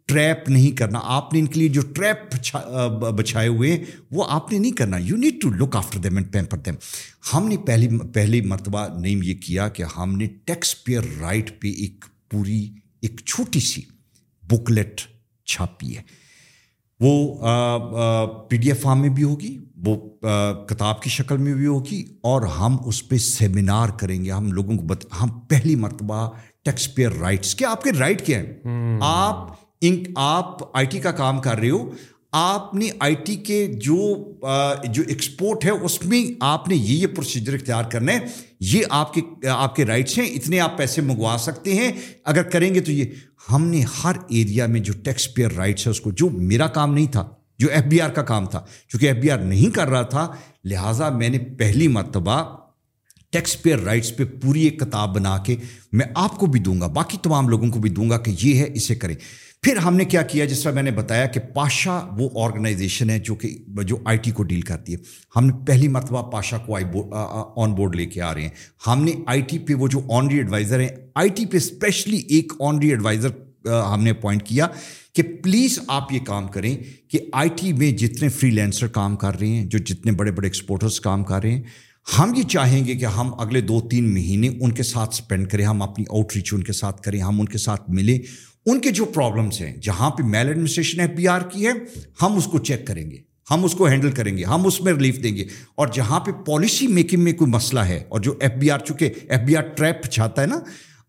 [0.08, 2.36] ٹریپ نہیں کرنا۔ آپ نے ان کے لیے جو ٹریپ
[3.18, 6.32] بچھائے ہوئے ہیں، وہ آپ نے نہیں کرنا۔ You need to look after them and
[6.34, 6.76] pamper them
[7.34, 11.68] ہم نے پہلی پہلی مرتبہ نہیں یہ کیا کہ ہم نے ٹیکس پیئر رائٹ پہ
[11.68, 12.66] ایک پوری
[13.08, 13.82] ایک چھوٹی سی
[14.44, 15.02] بکلیٹ
[15.46, 16.02] چھاپی ہے۔
[17.00, 17.38] وہ
[18.50, 19.96] پی ڈی ایف فارم میں بھی ہوگی وہ
[20.68, 24.78] کتاب کی شکل میں بھی ہوگی اور ہم اس پہ سیمینار کریں گے۔ ہم لوگوں
[24.78, 26.30] کو بت ہم پہلی مرتبہ
[26.66, 29.54] ٹیکس پیئر رائٹس کیا آپ کے رائٹ کیا ہیں؟ آپ
[30.16, 31.92] آپ آئی ٹی کا کام کر رہے ہو
[32.38, 33.98] آپ نے آئی ٹی کے جو
[34.86, 38.20] جو ایکسپورٹ ہے، اس میں آپ نے یہ یہ پروسیجر اختیار کرنا ہے۔
[38.60, 41.92] یہ آپ کے آپ کے رائٹس ہیں، اتنے آپ پیسے منگوا سکتے ہیں۔
[42.24, 43.06] اگر کریں گے تو یہ،
[43.52, 46.94] ہم نے ہر ایریا میں جو ٹیکس پیئر رائٹس ہے، اس کو جو میرا کام
[46.94, 47.30] نہیں تھا،
[47.60, 50.28] جو ایف بی آر کا کام تھا، چونکہ ایف بی آر نہیں کر رہا تھا،
[50.66, 52.44] لہٰذا میں نے پہلی مرتبہ
[53.30, 55.56] ٹیکس پیئر رائٹس پہ پوری ایک کتاب بنا کے
[55.92, 58.60] میں آپ کو بھی دوں گا، باقی تمام لوگوں کو بھی دوں گا کہ یہ
[58.60, 59.16] ہے، اسے کریں۔
[59.66, 63.18] پھر ہم نے کیا کیا؟ جس طرح میں نے بتایا کہ پاشا وہ آرگنائزیشن ہے
[63.20, 63.50] جو کہ
[63.84, 64.98] جو آئی ٹی کو ڈیل کرتی ہے۔
[65.36, 66.86] ہم نے پہلی مرتبہ پاشا کو آئی
[67.56, 68.50] آن بورڈ لے کے آ رہے ہیں۔
[68.88, 72.54] ہم نے آئی ٹی پہ وہ جو آنری ایڈوائزر ہیں، آئی ٹی پہ اسپیشلی ایک
[72.60, 74.68] آنری ایڈوائزر ہم نے اپوائنٹ کیا
[75.14, 76.76] کہ پلیز آپ یہ کام کریں
[77.10, 80.48] کہ آئی ٹی میں جتنے فری لینسر کام کر رہے ہیں، جو جتنے بڑے بڑے
[80.48, 81.64] ایکسپورٹرس کام کر رہے ہیں،
[82.20, 85.66] ہم یہ چاہیں گے کہ ہم اگلے دو تین مہینے ان کے ساتھ اسپینڈ کریں،
[85.66, 88.20] ہم اپنی آؤٹ ریچ ان کے ساتھ کریں، ہم ان کے ساتھ ملیں۔
[88.66, 91.72] ان کے جو پرابلمس ہیں، جہاں پہ maladministration F be R کی ہے،
[92.22, 93.18] ہم اس کو چیک کریں گے،
[93.52, 95.46] ہم اس کو ہینڈل کریں گے، ہم اس میں ریلیف دیں گے۔
[95.76, 99.14] اور جہاں پہ پالیسی میکنگ میں کوئی مسئلہ ہے، اور جو ایف بی آر چونکہ
[99.30, 100.60] ایف بی آر ٹریپ چاہتا ہے نا،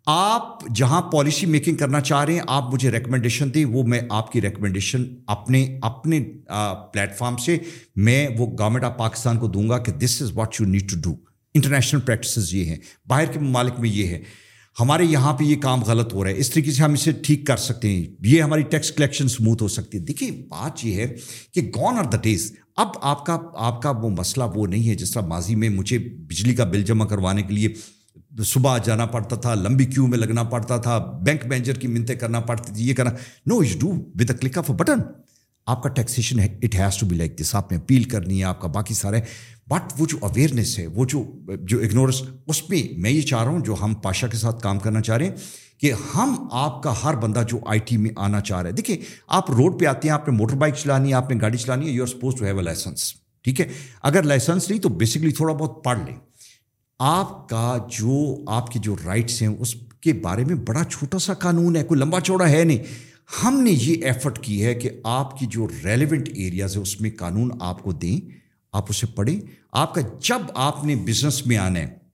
[0.07, 4.31] آپ جہاں پالیسی میکنگ کرنا چاہ رہے ہیں، آپ مجھے ریکمنڈیشن دیں، وہ میں آپ
[4.33, 6.21] کی ریکمنڈیشن اپنے اپنے
[6.93, 7.57] پلیٹ فارم سے
[7.97, 11.01] میں وہ گورنمنٹ آف پاکستان کو دوں گا کہ this is what you need to
[11.01, 11.15] do
[11.55, 12.77] international practices یہ ہیں۔
[13.07, 14.21] باہر کے ممالک میں یہ ہے۔
[14.81, 17.47] ہمارے یہاں پہ یہ کام غلط ہو رہا ہے، اس طریقے سے ہم اسے ٹھیک
[17.47, 21.07] کر سکتے ہیں۔ یہ ہماری ٹیکس کلیکشن اسموتھ ہو سکتی ہے دیکھیے، بات یہ ہے
[21.55, 24.95] کہ گون آر دا ڈیز اب آپ کا آپ کا وہ مسئلہ وہ نہیں ہے
[24.95, 27.73] جس طرح ماضی میں مجھے بجلی کا بل جمع کروانے کے لیے
[28.45, 32.41] صبح جانا پڑتا تھا، لمبی کیو میں لگنا پڑتا تھا، بینک مینیجر کی منتیں کرنا
[32.41, 33.11] پڑتی تھی، یہ کرنا۔
[33.47, 35.01] No you do with a click of a button
[35.67, 38.45] آپ کا ٹیکسیشن ہے it has to be like this آپ نے اپیل کرنی ہے،
[38.45, 39.21] آپ کا باقی سارے
[39.67, 41.25] بٹ وہ جو اویئرنیس ہے، وہ جو
[41.63, 44.79] جو اگنورس اس پہ میں یہ چاہ رہا ہوں جو ہم پاشا کے ساتھ کام
[44.79, 45.35] کرنا چاہ رہے ہیں
[45.79, 49.01] کہ ہم آپ کا ہر بندہ جو آئی ٹی میں آنا چاہ رہا ہے دیکھیے
[49.27, 51.87] آپ روڈ پہ آتے ہیں، آپ نے موٹر بائک چلانی ہے، آپ نے گاڑی چلانی
[51.87, 53.15] ہے you are supposed to have a licence
[53.45, 53.69] ٹھیک ہے؟
[54.03, 56.17] اگر لائسنس نہیں تو بیسکلی تھوڑا بہت پڑھ لیں۔
[56.99, 61.35] آپ کا جو، آپ کے جو رائٹس ہیں، اس کے بارے میں بڑا چھوٹا سا
[61.35, 62.79] قانون ہے، کوئی لمبا چوڑا ہے نہیں۔
[63.45, 67.11] ہم نے یہ ایفرٹ کی ہے کہ آپ کی جو ریلیونٹ ایریاز ہے اس میں
[67.19, 68.46] قانون آپ کو دیں۔
[68.77, 69.41] آپ اسے پڑھیں۔
[69.73, 72.07] آپ کا جب آپ نے بزنس میں آنا ہے،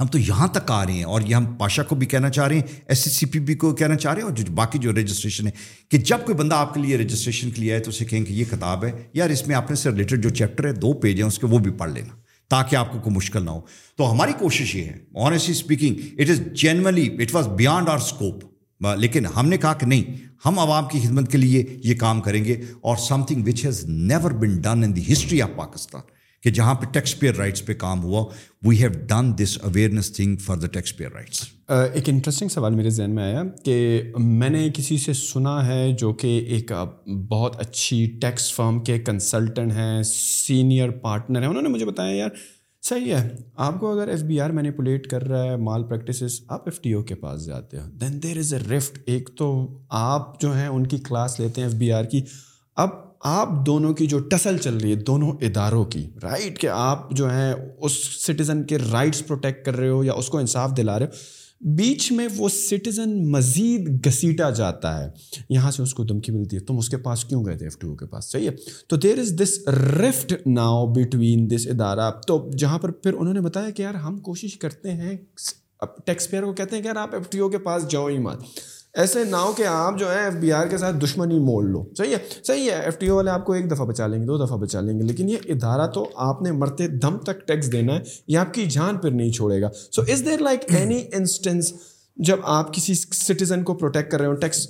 [0.00, 2.46] ہم تو یہاں تک آ رہے ہیں اور یہ ہم پاشا کو بھی کہنا چاہ
[2.46, 4.78] رہے ہیں S C C P be کو کہنا چاہ رہے ہیں اور جو باقی
[4.78, 5.52] جو رجسٹریشن ہے
[5.88, 8.32] کہ جب کوئی بندہ آپ کے لیے رجسٹریشن کے لیے آئے تو اسے کہیں کہ
[8.32, 11.20] یہ کتاب ہے۔ یار اس میں آپ نے سے ریلیٹڈ جو چیپٹر ہے، دو پیج
[11.20, 12.14] ہیں، اس کے وہ بھی پڑھ لینا
[12.48, 13.60] تاکہ آپ کو کوئی مشکل نہ ہو۔
[13.96, 18.44] تو ہماری کوشش یہ ہے honestly speaking it is genuinely it was beyond our scope
[18.80, 22.44] لیکن ہم نے کہا کہ نہیں، ہم عوام کی خدمت کے لیے یہ کام کریں
[22.44, 26.00] گے اور something which has never been done in the history of Pakistan
[26.42, 28.24] کہ جہاں پہ ٹیکس پیئر رائٹس پہ کام ہوا
[28.62, 30.66] we have done this awareness thing for the
[30.96, 35.66] taxpayer rights ایک انٹرسٹنگ سوال میرے ذہن میں آیا کہ میں نے کسی سے سنا
[35.66, 36.72] ہے جو کہ ایک
[37.28, 42.30] بہت اچھی ٹیکس فرم کے کنسلٹنٹ ہیں سینئر پارٹنر ہیں۔ انہوں نے مجھے بتایا، یار
[42.82, 46.62] صحیح ہے۔ آپ کو اگر ایف بی آر مینیپولیٹ کر رہا ہے، مال پریکٹسز آپ
[46.66, 50.40] ایف ٹی او کے پاس جاتے ہو۔ دین دیر از اے رفٹ ایک تو آپ
[50.40, 52.22] جو ہیں، ان کی کلاس لیتے ہیں ایف بی آر کی۔
[52.76, 52.88] اب
[53.20, 57.30] آپ دونوں کی جو ٹسل چل رہی ہے، دونوں اداروں کی۔ رائٹ کہ آپ جو
[57.30, 57.92] ہیں، اس
[58.26, 62.12] سٹیزن کے رائٹس پروٹیکٹ کر رہے ہو یا اس کو انصاف دلا رہے ہو۔ بیچ
[62.12, 65.10] میں وہ سٹیزن مزید گھسیٹا جاتا ہے۔
[65.50, 67.78] یہاں سے اس کو دھمکی ملتی ہے۔ تم اس کے پاس کیوں گئے تھے ایف
[67.78, 68.54] ٹو کے پاس؟ صحیح ہے۔
[68.86, 69.68] تو دیر از دس
[70.00, 74.18] ریفٹ ناؤ بٹوین دس ادارہ۔ تو جہاں پر پھر انہوں نے بتایا کہ یار ہم
[74.18, 75.16] کوشش کرتے ہیں
[76.06, 78.18] ٹیکس پیئر کو کہتے ہیں کہ یار آپ ایف ٹی او کے پاس جاؤ ہی
[78.18, 78.42] مت
[78.94, 81.84] ایسے نہ ہو کہ آپ جو ہے ایف بی آر کے ساتھ دشمنی موڑ لو۔
[81.98, 84.26] صحیح ہے؟ صحیح ہے ایف ٹی او والے آپ کو ایک دفعہ بچا لیں گے،
[84.26, 87.72] دو دفعہ بچا لیں گے، لیکن یہ ادارہ تو آپ نے مرتے دم تک ٹیکس
[87.72, 91.04] دینا ہے، یہ آپ کی جان پھر نہیں چھوڑے گا۔ So is there like any
[91.12, 91.72] instance
[92.18, 94.66] جب آپ کسی سٹیزن کو پروٹیکٹ کر رہے ہو ٹیکس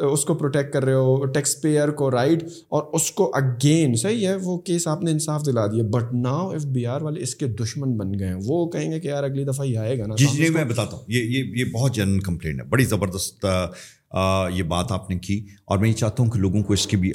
[0.00, 4.26] اس کو پروٹیکٹ کر رہے ہو ٹیکس پیئر کو رائٹ اور اس کو اگین صحیح
[4.28, 7.34] ہے، وہ کیس آپ نے انصاف دلا دیا but now F B R والے اس
[7.34, 10.06] کے دشمن بن گئے ہیں۔ وہ کہیں گے کہ یار اگلی دفعہ ہی آئے گا
[10.06, 13.46] نا۔ جی جی میں بتاتا ہوں۔ یہ یہ یہ بہت جنرل کمپلینٹ ہے۔ بڑی زبردست
[14.54, 16.96] یہ بات آپ نے کی۔ اور میں یہ چاہتا ہوں کہ لوگوں کو اس کی
[16.96, 17.12] بھی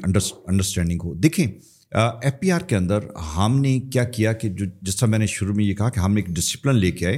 [0.48, 1.48] انڈرسٹینڈنگ ہو۔ دیکھیں
[1.92, 3.00] ایف پی آر کے اندر
[3.38, 6.00] ہم نے کیا کیا کہ جو، جس طرح میں نے شروع میں یہ کہا کہ
[6.00, 7.18] ہم نے ایک ڈسپلن لے کے آئے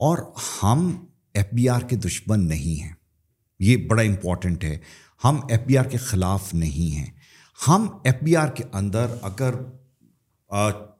[0.00, 0.18] اور
[0.62, 0.96] ہم
[1.36, 2.92] ایف بی آر کے دشمن نہیں ہیں۔
[3.58, 4.78] یہ بڑا امپورٹنٹ ہے۔
[5.24, 7.10] ہم ایف بی آر کے خلاف نہیں ہیں۔
[7.68, 9.54] ہم ایف بی آر کے اندر اگر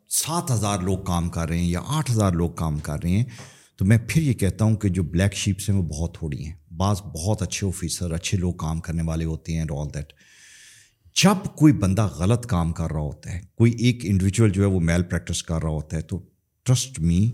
[0.08, 3.24] سات ہزار لوگ کام کر رہے ہیں یا آٹھ ہزار لوگ کام کر رہے ہیں،
[3.76, 6.54] تو میں پھر یہ کہتا ہوں کہ جو بلیک شیپس ہیں وہ بہت تھوڑی ہیں۔
[6.76, 10.12] بعض بہت اچھے آفیسر اچھے لوگ کام کرنے والے ہوتے ہیں آل دیٹ
[11.16, 14.80] جب کوئی بندہ غلط کام کر رہا ہوتا ہے، کوئی ایک انڈیویجول جو ہے وہ
[14.80, 16.20] میل پریکٹس کر رہا ہوتا ہے، تو
[16.66, 17.30] ٹرسٹ می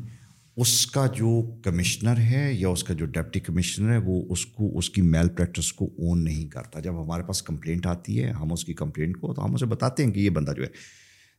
[0.57, 4.79] اس کا جو کمشنر ہے یا اس کا جو ڈپٹی کمشنر ہے، وہ اس کو،
[4.79, 8.53] اس کی میل پریکٹس کو اون نہیں کرتا۔ جب ہمارے پاس کمپلینٹ آتی ہے، ہم
[8.53, 10.69] اس کی کمپلینٹ کو، تو ہم اسے بتاتے ہیں کہ یہ بندہ جو ہے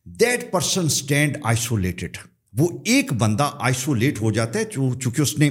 [0.05, 2.17] دیٹ پرسن اسٹینڈ آئسولیٹڈ
[2.53, 5.49] وہ ایک بندہ آئسولیٹ ہو جاتا ہے جو چونکہ اس نے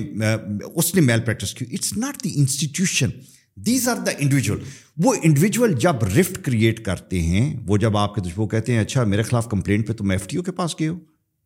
[0.75, 3.11] اس نے میل پریکٹس کی۔ It's not the institution
[3.57, 4.61] these are the individual
[4.97, 9.05] وہ انڈیویجول جب رفٹ کریٹ کرتے ہیں، وہ جب آپ کے وہ کہتے ہیں اچھا
[9.05, 10.99] میرے خلاف کمپلینٹ پہ تم ایف ٹی او کے پاس گئے ہو،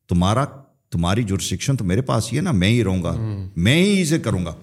[0.08, 0.44] تمہارا
[0.96, 3.14] تمہاری جو ریسٹرکشن تو میرے پاس ہی ہے نا، میں ہی رہوں گا،
[3.56, 4.54] میں ہی اسے کروں گا۔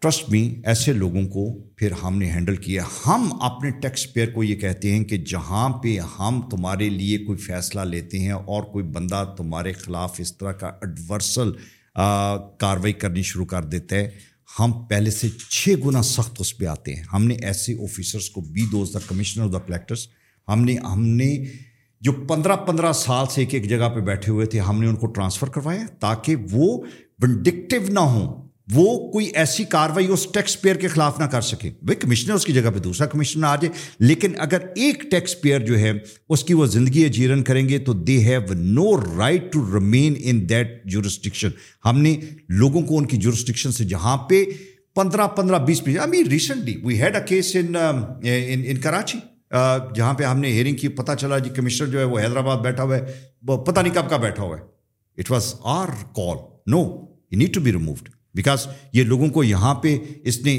[0.00, 1.42] ٹرسٹ می ایسے لوگوں کو
[1.76, 5.68] پھر ہم نے ہینڈل کیا۔ ہم اپنے ٹیکس پیئر کو یہ کہتے ہیں کہ جہاں
[5.82, 10.52] پہ ہم تمہارے لیے کوئی فیصلہ لیتے ہیں اور کوئی بندہ تمہارے خلاف اس طرح
[10.52, 11.52] کا ایڈورسل
[12.60, 14.08] کاروائی کرنی شروع کر دیتا ہے۔
[14.58, 18.40] ہم پہلے سے چھ گنا سخت اس پہ آتے ہیں۔ ہم نے ایسے آفیسرس کو
[18.40, 20.06] be those the commissioner of the collectors
[20.48, 21.30] ہم نے ہم نے
[22.02, 24.96] جو پندرہ پندرہ سال سے ایک ایک جگہ پہ بیٹھے ہوئے تھے، ہم نے ان
[24.96, 26.76] کو ٹرانسفر کروایا تاکہ وہ
[27.22, 28.26] ونڈکٹیو نہ ہوں،
[28.74, 32.44] وہ کوئی ایسی کاروائی اس ٹیکس پیئر کے خلاف نہ کر سکے۔ بھائی کمشنر اس
[32.44, 33.72] کی جگہ پہ، دوسرا کمشنر آ جائے
[34.06, 35.92] لیکن اگر ایک ٹیکس پیئر جو ہے،
[36.28, 40.48] اس کی وہ زندگی جیرن کریں گے تو they have no right to remain in
[40.48, 41.50] that jurisdiction.
[41.84, 42.18] ہم نے
[42.50, 44.44] لوگوں کو ان کی جورسٹکشن سے جہاں پہ
[44.94, 49.18] پندرہ پندرہ بیس I recently we had a case in Karachi
[49.94, 52.82] جہاں پہ ہم نے ہیئرنگ کی، پتہ چلا جی کمشنر جو ہے وہ حیدرآباد بیٹھا
[52.82, 54.62] ہوا ہے پتہ نہیں کب کا بیٹھا ہوا ہے۔
[55.18, 56.36] It was our call
[56.66, 56.80] no
[57.30, 60.54] you need to be removed because یہ لوگوں کو یہاں پہ اس نے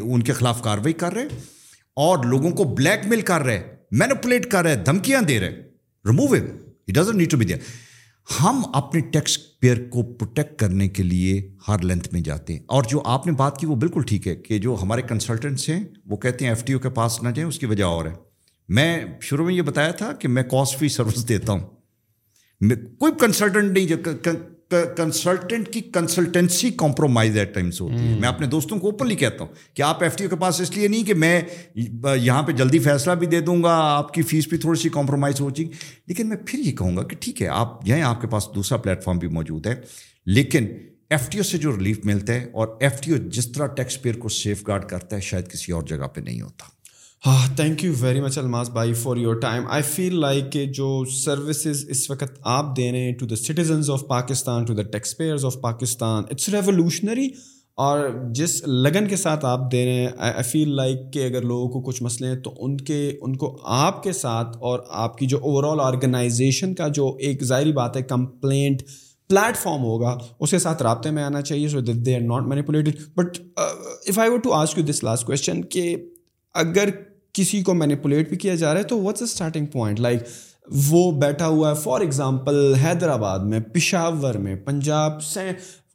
[0.00, 1.26] ان کے خلاف کاروائی کر رہے
[1.96, 5.62] اور لوگوں کو بلیک میل کر رہے مینوپولیٹ کر رہے دھمکیاں دے رہے
[6.04, 6.42] remove it
[6.88, 7.58] doesn't need to be there
[8.40, 12.82] ہم اپنے ٹیکس پیئر کو پروٹیکٹ کرنے کے لیے ہر لینتھ میں جاتے ہیں۔ اور
[12.82, 16.16] جو آپ نے بات کی وہ بالکل ٹھیک ہے کہ جو ہمارے کنسلٹنٹس ہیں وہ
[16.16, 18.12] کہتے ہیں ایف ٹی او کے پاس نہ جائیں، اس کی وجہ اور ہے۔
[18.68, 21.66] میں شروع میں یہ بتایا تھا کہ میں کاسٹ فری سروس دیتا ہوں۔
[22.98, 23.96] کوئی کنسلٹنٹ نہیں جو
[24.70, 29.52] کنسلٹنٹ کی کنسلٹنسی کمپرومائز ایٹ ٹائمس ہوتی ہے۔ میں اپنے دوستوں کو اوپنلی کہتا ہوں
[29.74, 31.40] کہ آپ ایف ٹی او کے پاس اس لیے نہیں کہ میں
[32.16, 35.40] یہاں پہ جلدی فیصلہ بھی دے دوں گا آپ کی فیس بھی تھوڑی سی کمپرومائز
[35.40, 35.68] ہو جائے
[36.06, 38.78] لیکن میں پھر یہ کہوں گا کہ ٹھیک ہے آپ یہیں آپ کے پاس دوسرا
[38.78, 39.74] پلیٹ فارم بھی موجود ہے۔
[40.26, 40.66] لیکن
[41.10, 44.02] ایف ٹی او سے جو ریلیف ملتا ہے اور ایف ٹی او جس طرح ٹیکس
[44.02, 46.77] پیئر کو سیف گارڈ کرتا ہے شاید کسی اور جگہ پہ نہیں ہوتا۔
[47.24, 50.88] ہاں thank you very much Almas بھائی for your time I feel like کہ جو
[51.14, 54.82] سروسز اس وقت آپ دے رہے ہیں to the citizens of Pakistan to the
[55.16, 57.28] taxpayers of Pakistan it's revolutionary
[57.78, 61.68] اور جس لگن کے ساتھ آپ دے رہے ہیں آئی فیل لائک کہ اگر لوگوں
[61.68, 65.26] کو کچھ مسئلے ہیں تو ان کے ان کو آپ کے ساتھ اور آپ کی
[65.26, 68.82] جو اوور آل آرگنائزیشن کا جو ایک ظاہری بات ہے کمپلینٹ
[69.30, 73.00] پلیٹ فارم ہوگا اس کے ساتھ رابطے میں آنا چاہیے so they are not manipulated
[73.16, 75.96] but if I want to ask you this last question کہ
[76.54, 76.88] اگر
[77.38, 80.22] کسی کو مینیپولیٹ بھی کیا جا رہا ہے تو what's a starting point like
[80.86, 85.50] وہ بیٹھا ہوا ہے فار ایگزامپل حیدرآباد میں پشاور میں پنجاب سے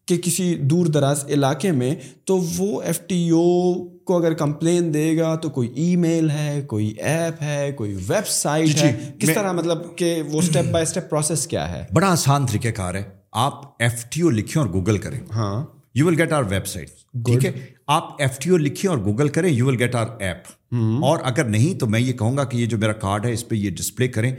[0.07, 3.73] کے کسی دور دراز علاقے میں تو وہ ایف ٹی او
[4.03, 8.27] کو اگر کمپلین دے گا تو کوئی ای میل ہے کوئی ایپ ہے کوئی ویب
[8.27, 12.11] سائٹ جی، ہے۔ کس طرح مطلب کہ وہ اسٹیپ بائی اسٹیپ پروسیس کیا ہے؟ بڑا
[12.11, 15.65] آسان طریقہ کار ہے۔ آپ ایف ٹی او لکھیں اور گوگل کریں۔ ہاں۔
[15.95, 16.89] You will get our website
[17.25, 17.51] ٹھیک ہے؟
[17.87, 21.43] آپ ایف ٹی او لکھیں اور گوگل کریں you will get our app اور اگر
[21.43, 23.69] نہیں تو میں یہ کہوں گا کہ یہ جو میرا کارڈ ہے، اس پہ یہ
[23.69, 24.31] ڈسپلے کریں۔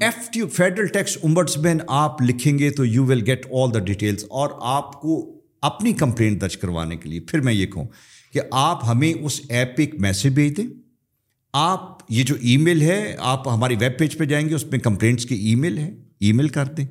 [0.00, 1.18] F T federal tax
[1.58, 5.92] ombudsman آپ لکھیں گے تو you will get all the details اور آپ کو اپنی
[5.92, 7.86] کمپلینٹ درج کروانے کے لیے۔ پھر میں یہ کہوں
[8.32, 10.66] کہ آپ ہمیں اس ایپ پہ ایک میسیج بھیج دیں۔
[11.52, 14.78] آپ، یہ جو ای میل ہے، آپ ہماری ویب پیج پہ جائیں گے، اس میں
[14.78, 15.90] کمپلینٹس کی ای میل ہے
[16.20, 16.86] ای میل کر دیں۔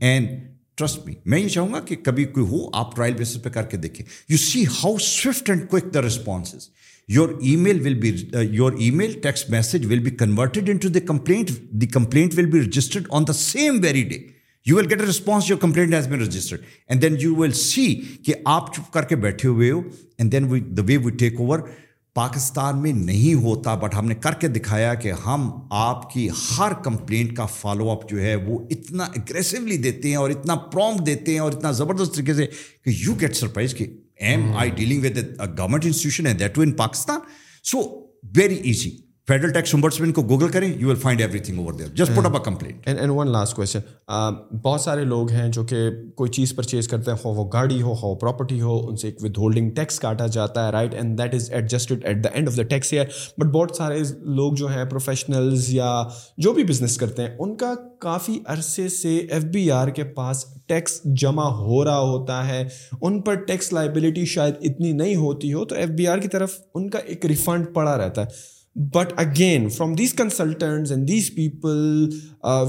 [0.00, 0.49] اینڈ
[0.80, 3.62] ٹرسٹ می میں یہ چاہوں گا کہ کبھی کوئی ہو، آپ ٹرائل بیسس پہ کر
[3.70, 6.68] کے دیکھیں۔ You see how swift and quick the responses
[7.08, 8.12] your email will be
[8.50, 11.50] your email text message will be converted into the complaint
[11.80, 14.18] the complaint will be registered on the same very day
[14.66, 17.94] you will get a response your complaint has been registered and then you will see
[18.26, 19.80] کہ آپ چپ کر کے بیٹھے ہوئے ہو
[20.18, 21.58] and then we the way we take over
[22.14, 26.72] Pakistan میں نہیں ہوتا بٹ ہم نے کر کے دکھایا کہ ہم آپ کی ہر
[26.84, 31.32] کمپلینٹ کا فالو اپ جو ہے وہ اتنا اگریسولی دیتے ہیں اور اتنا پروم دیتے
[31.32, 32.46] ہیں اور اتنا زبردست طریقے سے
[32.84, 33.86] کہ you get surprise that
[34.20, 35.18] am I dealing with
[35.58, 37.20] government institution ہے that too in Pakistan
[37.64, 37.82] so
[38.36, 38.90] very easy
[39.30, 42.34] federal tax ombudsman کو گوگل کریں you will find everything over there just put up
[42.34, 43.80] a complaint and one last question
[44.54, 47.92] بہت سارے لوگ ہیں جو کہ کوئی چیز پرچیز کرتے ہیں ہو وہ گاڑی ہو
[47.92, 51.34] ہو پراپرٹی ہو ان سے ایک ود ہولڈنگ ٹیکس کاٹا جاتا ہے right and that
[51.34, 53.06] is adjusted at the end of the tax year
[53.38, 54.02] but بہت سارے
[54.34, 55.92] لوگ جو ہیں پروفیشنلز یا
[56.38, 60.44] جو بھی بزنس کرتے ہیں ان کا کافی عرصے سے ایف بی آر کے پاس
[60.68, 62.62] ٹیکس جمع ہو رہا ہوتا ہے
[63.00, 66.60] ان پر ٹیکس لائبلٹی شاید اتنی نہیں ہوتی ہو تو ایف بی آر کی طرف
[66.74, 72.08] ان کا ایک ریفنڈ پڑا رہتا ہے but again from these consultants and these people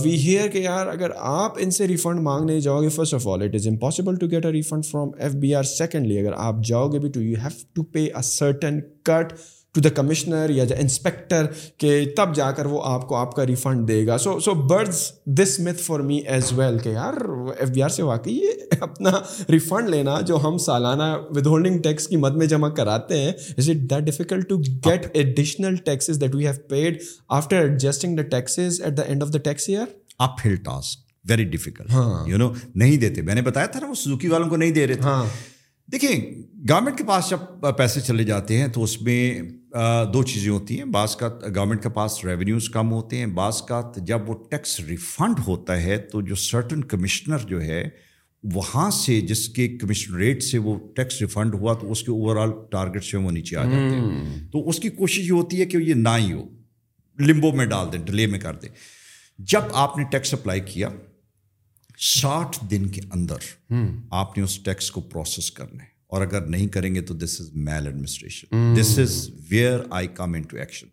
[0.04, 3.42] we hear کہ یار اگر آپ ان سے ریفنڈ مانگنے جاؤ گے first of all
[3.42, 6.88] it is impossible to get a refund from F B R secondly اگر آپ جاؤ
[6.88, 9.34] گے بھی to you have to pay a certain cut
[9.76, 11.46] to the commissioner یا انسپیکٹر
[11.78, 14.18] کہ تب جا کر وہ آپ کو آپ کا ریفنڈ دے گا.
[14.18, 15.02] So so burst
[15.40, 17.14] this myth for me as well کہ یار
[17.58, 19.12] ایف بی آر سے واقعی یہ اپنا
[19.50, 23.70] ریفنڈ لینا جو ہم سالانہ ود ہولڈنگ ٹیکس کی مد میں جمع کراتے ہیں is
[23.70, 24.58] it that difficult to
[24.88, 26.98] get additional taxes that we have paid
[27.30, 29.86] after adjusting the taxes at the end of the tax year
[30.46, 31.92] uphill task very difficult
[32.28, 33.22] you know نہیں دیتے.
[33.22, 35.26] میں نے بتایا تھا نا وہ سزوکی والوں کو نہیں دے رہے تھے۔ ہاں۔
[35.90, 36.20] دیکھیں
[36.70, 39.42] گورنمنٹ کے پاس جب پیسے چلے جاتے ہیں تو اس میں
[40.14, 43.82] دو چیزیں ہوتی ہیں۔ بعض کا گورنمنٹ کے پاس ریونیوز کم ہوتے ہیں بعض کا
[43.98, 47.90] جب وہ ٹیکس ریفنڈ ہوتا ہے تو جو سرٹن کمشنر جو ہے
[48.44, 52.38] وہاں سے جس کے کمیشن ریٹ سے وہ ٹیکس ریفنڈ ہوا تو اس کے اوور
[52.38, 55.66] آل ٹارگیٹ سے وہ نیچے آ جاتے ہیں۔ تو اس کی کوشش یہ ہوتی ہے
[55.66, 56.44] کہ یہ نہ ہی ہو
[57.20, 58.70] لمبو میں ڈال دیں ڈلے میں کر دیں۔
[59.40, 60.90] جب آپ نے ٹیکس اپلائی کیا
[61.98, 63.74] ساٹھ دن کے اندر
[64.12, 67.40] آپ نے اس ٹیکس کو پروسیس کرنا ہے۔ اور اگر نہیں کریں گے تو this
[67.42, 67.50] is
[67.88, 69.14] maladministration this is
[69.50, 70.88] where I come into action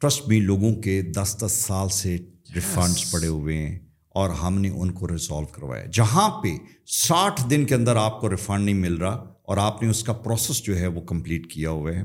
[0.00, 2.16] trust بھی لوگوں کے دس دس سال سے
[2.54, 3.78] ریفنڈس پڑے ہوئے ہیں
[4.14, 5.84] اور ہم نے ان کو ریزالو کروایا.
[5.92, 6.56] جہاں پہ
[6.92, 9.12] ساٹھ دن کے اندر آپ کو ریفنڈ نہیں مل رہا
[9.42, 12.02] اور آپ نے اس کا پروسیس جو ہے وہ کمپلیٹ کیا ہوا ہے.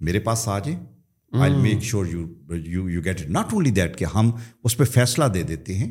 [0.00, 0.78] میرے پاس آ جائیں.
[1.32, 4.30] I make sure you you get it not only that کہ ہم
[4.64, 5.90] اس پہ فیصلہ دے دیتے ہیں.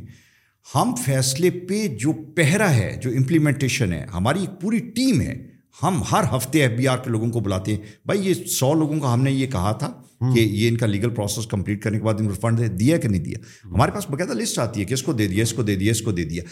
[0.67, 5.35] ہم فیصلے پہ جو پہرا ہے جو امپلیمنٹیشن ہے ہماری ایک پوری ٹیم ہے
[5.83, 8.99] ہم ہر ہفتے ایف بی آر کے لوگوں کو بلاتے ہیں۔ بھائی یہ سو لوگوں
[8.99, 9.93] کو ہم نے یہ کہا تھا
[10.35, 13.07] کہ یہ ان کا لیگل پروسیس کمپلیٹ کرنے کے بعد ان کو ریفنڈ دیا کہ
[13.07, 15.63] نہیں دیا۔ ہمارے پاس باقاعدہ لسٹ آتی ہے کہ اس کو دے دیا اس کو
[15.63, 16.43] دے دیا اس کو دے دیا۔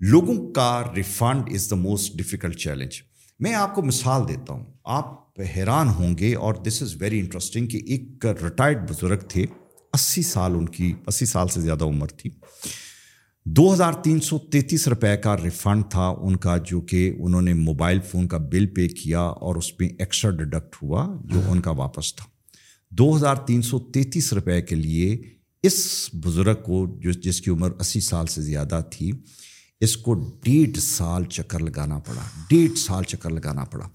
[0.00, 2.90] لوگوں کا refund is the most difficult challenge
[3.40, 5.24] میں آپ کو مثال دیتا ہوں۔ آپ
[5.56, 9.46] حیران ہوں گے اور دس از ویری انٹرسٹنگ کہ ایک ریٹائرڈ بزرگ تھے۔
[9.92, 12.30] اسی سال ان کی اسی سال سے زیادہ عمر تھی۔
[13.46, 17.54] دو ہزار تین سو تینتیس روپے کا ریفنڈ تھا ان کا جو کہ انہوں نے
[17.54, 21.70] موبائل فون کا بل پے کیا اور اس میں ایکسٹرا ڈڈکٹ ہوا جو ان کا
[21.70, 22.24] واپس تھا۔
[22.90, 25.22] دو ہزار تین سو تینتیس روپے کے لیے
[25.62, 29.12] اس بزرگ کو جو جس کی عمر اسی سال سے زیادہ تھی،
[29.80, 33.88] اس کو ڈیڑھ سال چکر لگانا پڑا۔ ڈیڑھ سال چکر لگانا پڑا۔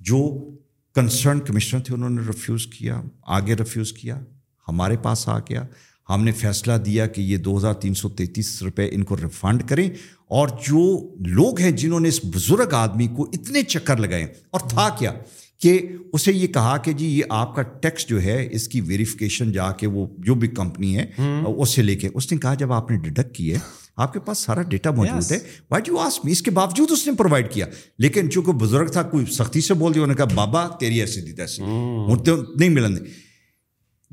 [0.00, 0.50] جو
[0.94, 4.24] کنسرن کمشنر تھے انہوں نے ریفیوز کیا، آگے ریفیوز کیا،
[4.68, 5.66] ہمارے پاس آ گیا۔
[6.08, 9.68] ہم نے فیصلہ دیا کہ یہ دو ہزار تین سو تینتیس روپے ان کو ریفنڈ
[9.68, 9.90] کریں
[10.28, 14.88] اور جو لوگ ہیں جنہوں نے اس بزرگ آدمی کو اتنے چکر لگائے اور تھا
[14.98, 15.12] کیا
[15.60, 19.52] کہ اسے یہ کہا کہ جی یہ آپ کا ٹیکس جو ہے اس کی ویریفیکیشن
[19.52, 21.06] جا کے وہ جو بھی کمپنی ہے
[21.56, 23.58] اس سے لے کے۔ اس نے کہا جب آپ نے ڈڈکٹ کی ہے
[23.96, 25.38] آپ کے پاس سارا ڈیٹا موجود ہے۔
[25.70, 27.66] وائی یو آس می اس کے باوجود اس نے پرووائڈ کیا۔
[27.98, 31.20] لیکن چونکہ بزرگ تھا کوئی سختی سے بول دیا انہوں نے کہا بابا تیری ایسی
[31.20, 31.62] دی تیسی۔
[32.56, 32.98] نہیں ملن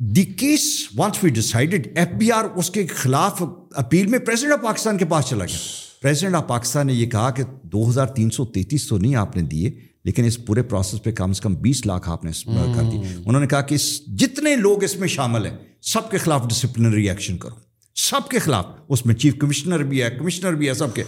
[0.04, 3.44] دی case once we decided F B R اس کے خلاف
[3.76, 5.58] اپیل میں پریزیڈنٹ آف پاکستان کے پاس چلا گیا۔
[6.02, 9.36] پریزیڈنٹ آف پاکستان نے یہ کہا کہ دو ہزار تین سو تینتیس تو نہیں آپ
[9.36, 9.72] نے دیے
[10.04, 13.42] لیکن اس پورے پروسیس پہ کم سے کم بیس لاکھ آپ نے کر دی انہوں
[13.42, 17.38] نے کہا کہ اس جتنے لوگ اس میں شامل ہیں سب کے خلاف ڈسپلنری ایکشن
[17.38, 17.56] کرو۔
[17.96, 21.04] سب کے خلاف اس میں چیف کمشنر بھی ہے کمشنر بھی ہے سب کے۔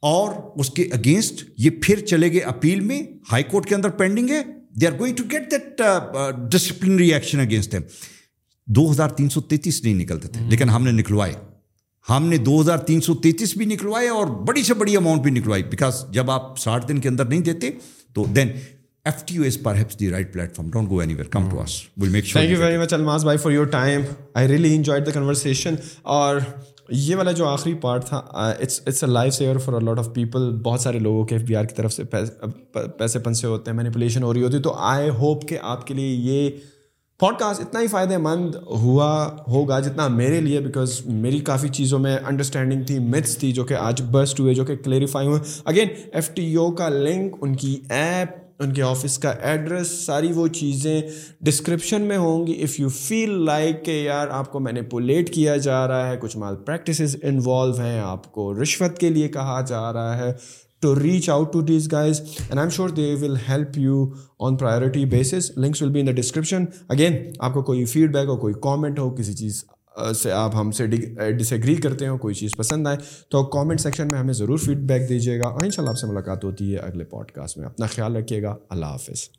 [0.00, 3.02] اور اس کے اگینسٹ یہ پھر چلے گئے اپیل میں
[3.32, 5.82] ہائی کورٹ کے اندر پینڈنگ ہے۔ They are going to get that
[6.52, 7.78] disciplinary action against ہے
[8.66, 11.32] دو ہزار تین سو تینتیس نہیں نکلتے تھے لیکن ہم نے نکلوائے۔
[12.06, 15.30] ہم نے دو ہزار تین سو تینتیس بھی نکلوائے اور بڑی سے بڑی اماؤنٹ بھی
[15.30, 17.70] نکلوائی۔ بیکاز جب آپ ساٹھ دن کے اندر نہیں دیتے
[18.14, 18.48] تو then
[19.04, 22.08] F T U is perhaps the right platform don't go anywhere come to us we'll
[22.08, 24.02] make sure thank you very much Almas بھائی for your time
[24.34, 26.36] I really enjoyed the conversation اور
[26.88, 30.50] یہ والا جو آخری part تھا it's it's a life saver for lot of people
[30.56, 32.04] بہت سارے لوگوں کے ایف بی آر کی طرف سے
[32.98, 35.94] پیسے پنسے ہوتے ہیں مینیپولیشن ہو رہی ہوتی ہے۔ تو آئی ہوپ کہ آپ کے
[35.94, 36.50] لیے یہ
[37.20, 41.98] پوڈ کاسٹ اتنا ہی فائدہ مند ہوا ہوگا جتنا میرے لیے بیکاز میری کافی چیزوں
[41.98, 45.88] میں انڈرسٹینڈنگ تھی متس تھی، جو کہ آج بسٹ ہوئے، جو کہ کلیریفائی ہوئے۔ اگین
[46.12, 50.46] ایف ٹی او کا لنک ان کی ایپ ان کے آفس کا ایڈریس، ساری وہ
[50.48, 51.00] چیزیں
[51.40, 55.86] ڈسکرپشن میں ہوں گی۔ اف یو فیل لائک کہ یار آپ کو مینیپولیٹ کیا جا
[55.88, 60.16] رہا ہے، کچھ مال پریکٹسز انوالو ہیں، آپ کو رشوت کے لیے کہا جا رہا
[60.18, 60.32] ہے
[60.82, 64.04] to reach out to these guys and I am sure they will help you
[64.38, 68.28] on priority basis links will be in the description again آپ کو کوئی فیڈ بیک
[68.28, 69.64] ہو، کوئی کامنٹ ہو، کسی چیز
[70.14, 70.86] سے آپ ہم سے
[71.32, 72.96] ڈس ایگری کرتے ہو کوئی چیز پسند آئے
[73.28, 75.98] تو کامنٹ سیکشن میں ہمیں ضرور فیڈ بیک دیجیے گا اور ان شاء اللہ آپ
[75.98, 79.28] سے ملاقات ہوتی ہے اگلے پوڈ کاسٹ میں۔ اپنا خیال رکھیے گا۔ اللہ حافظ۔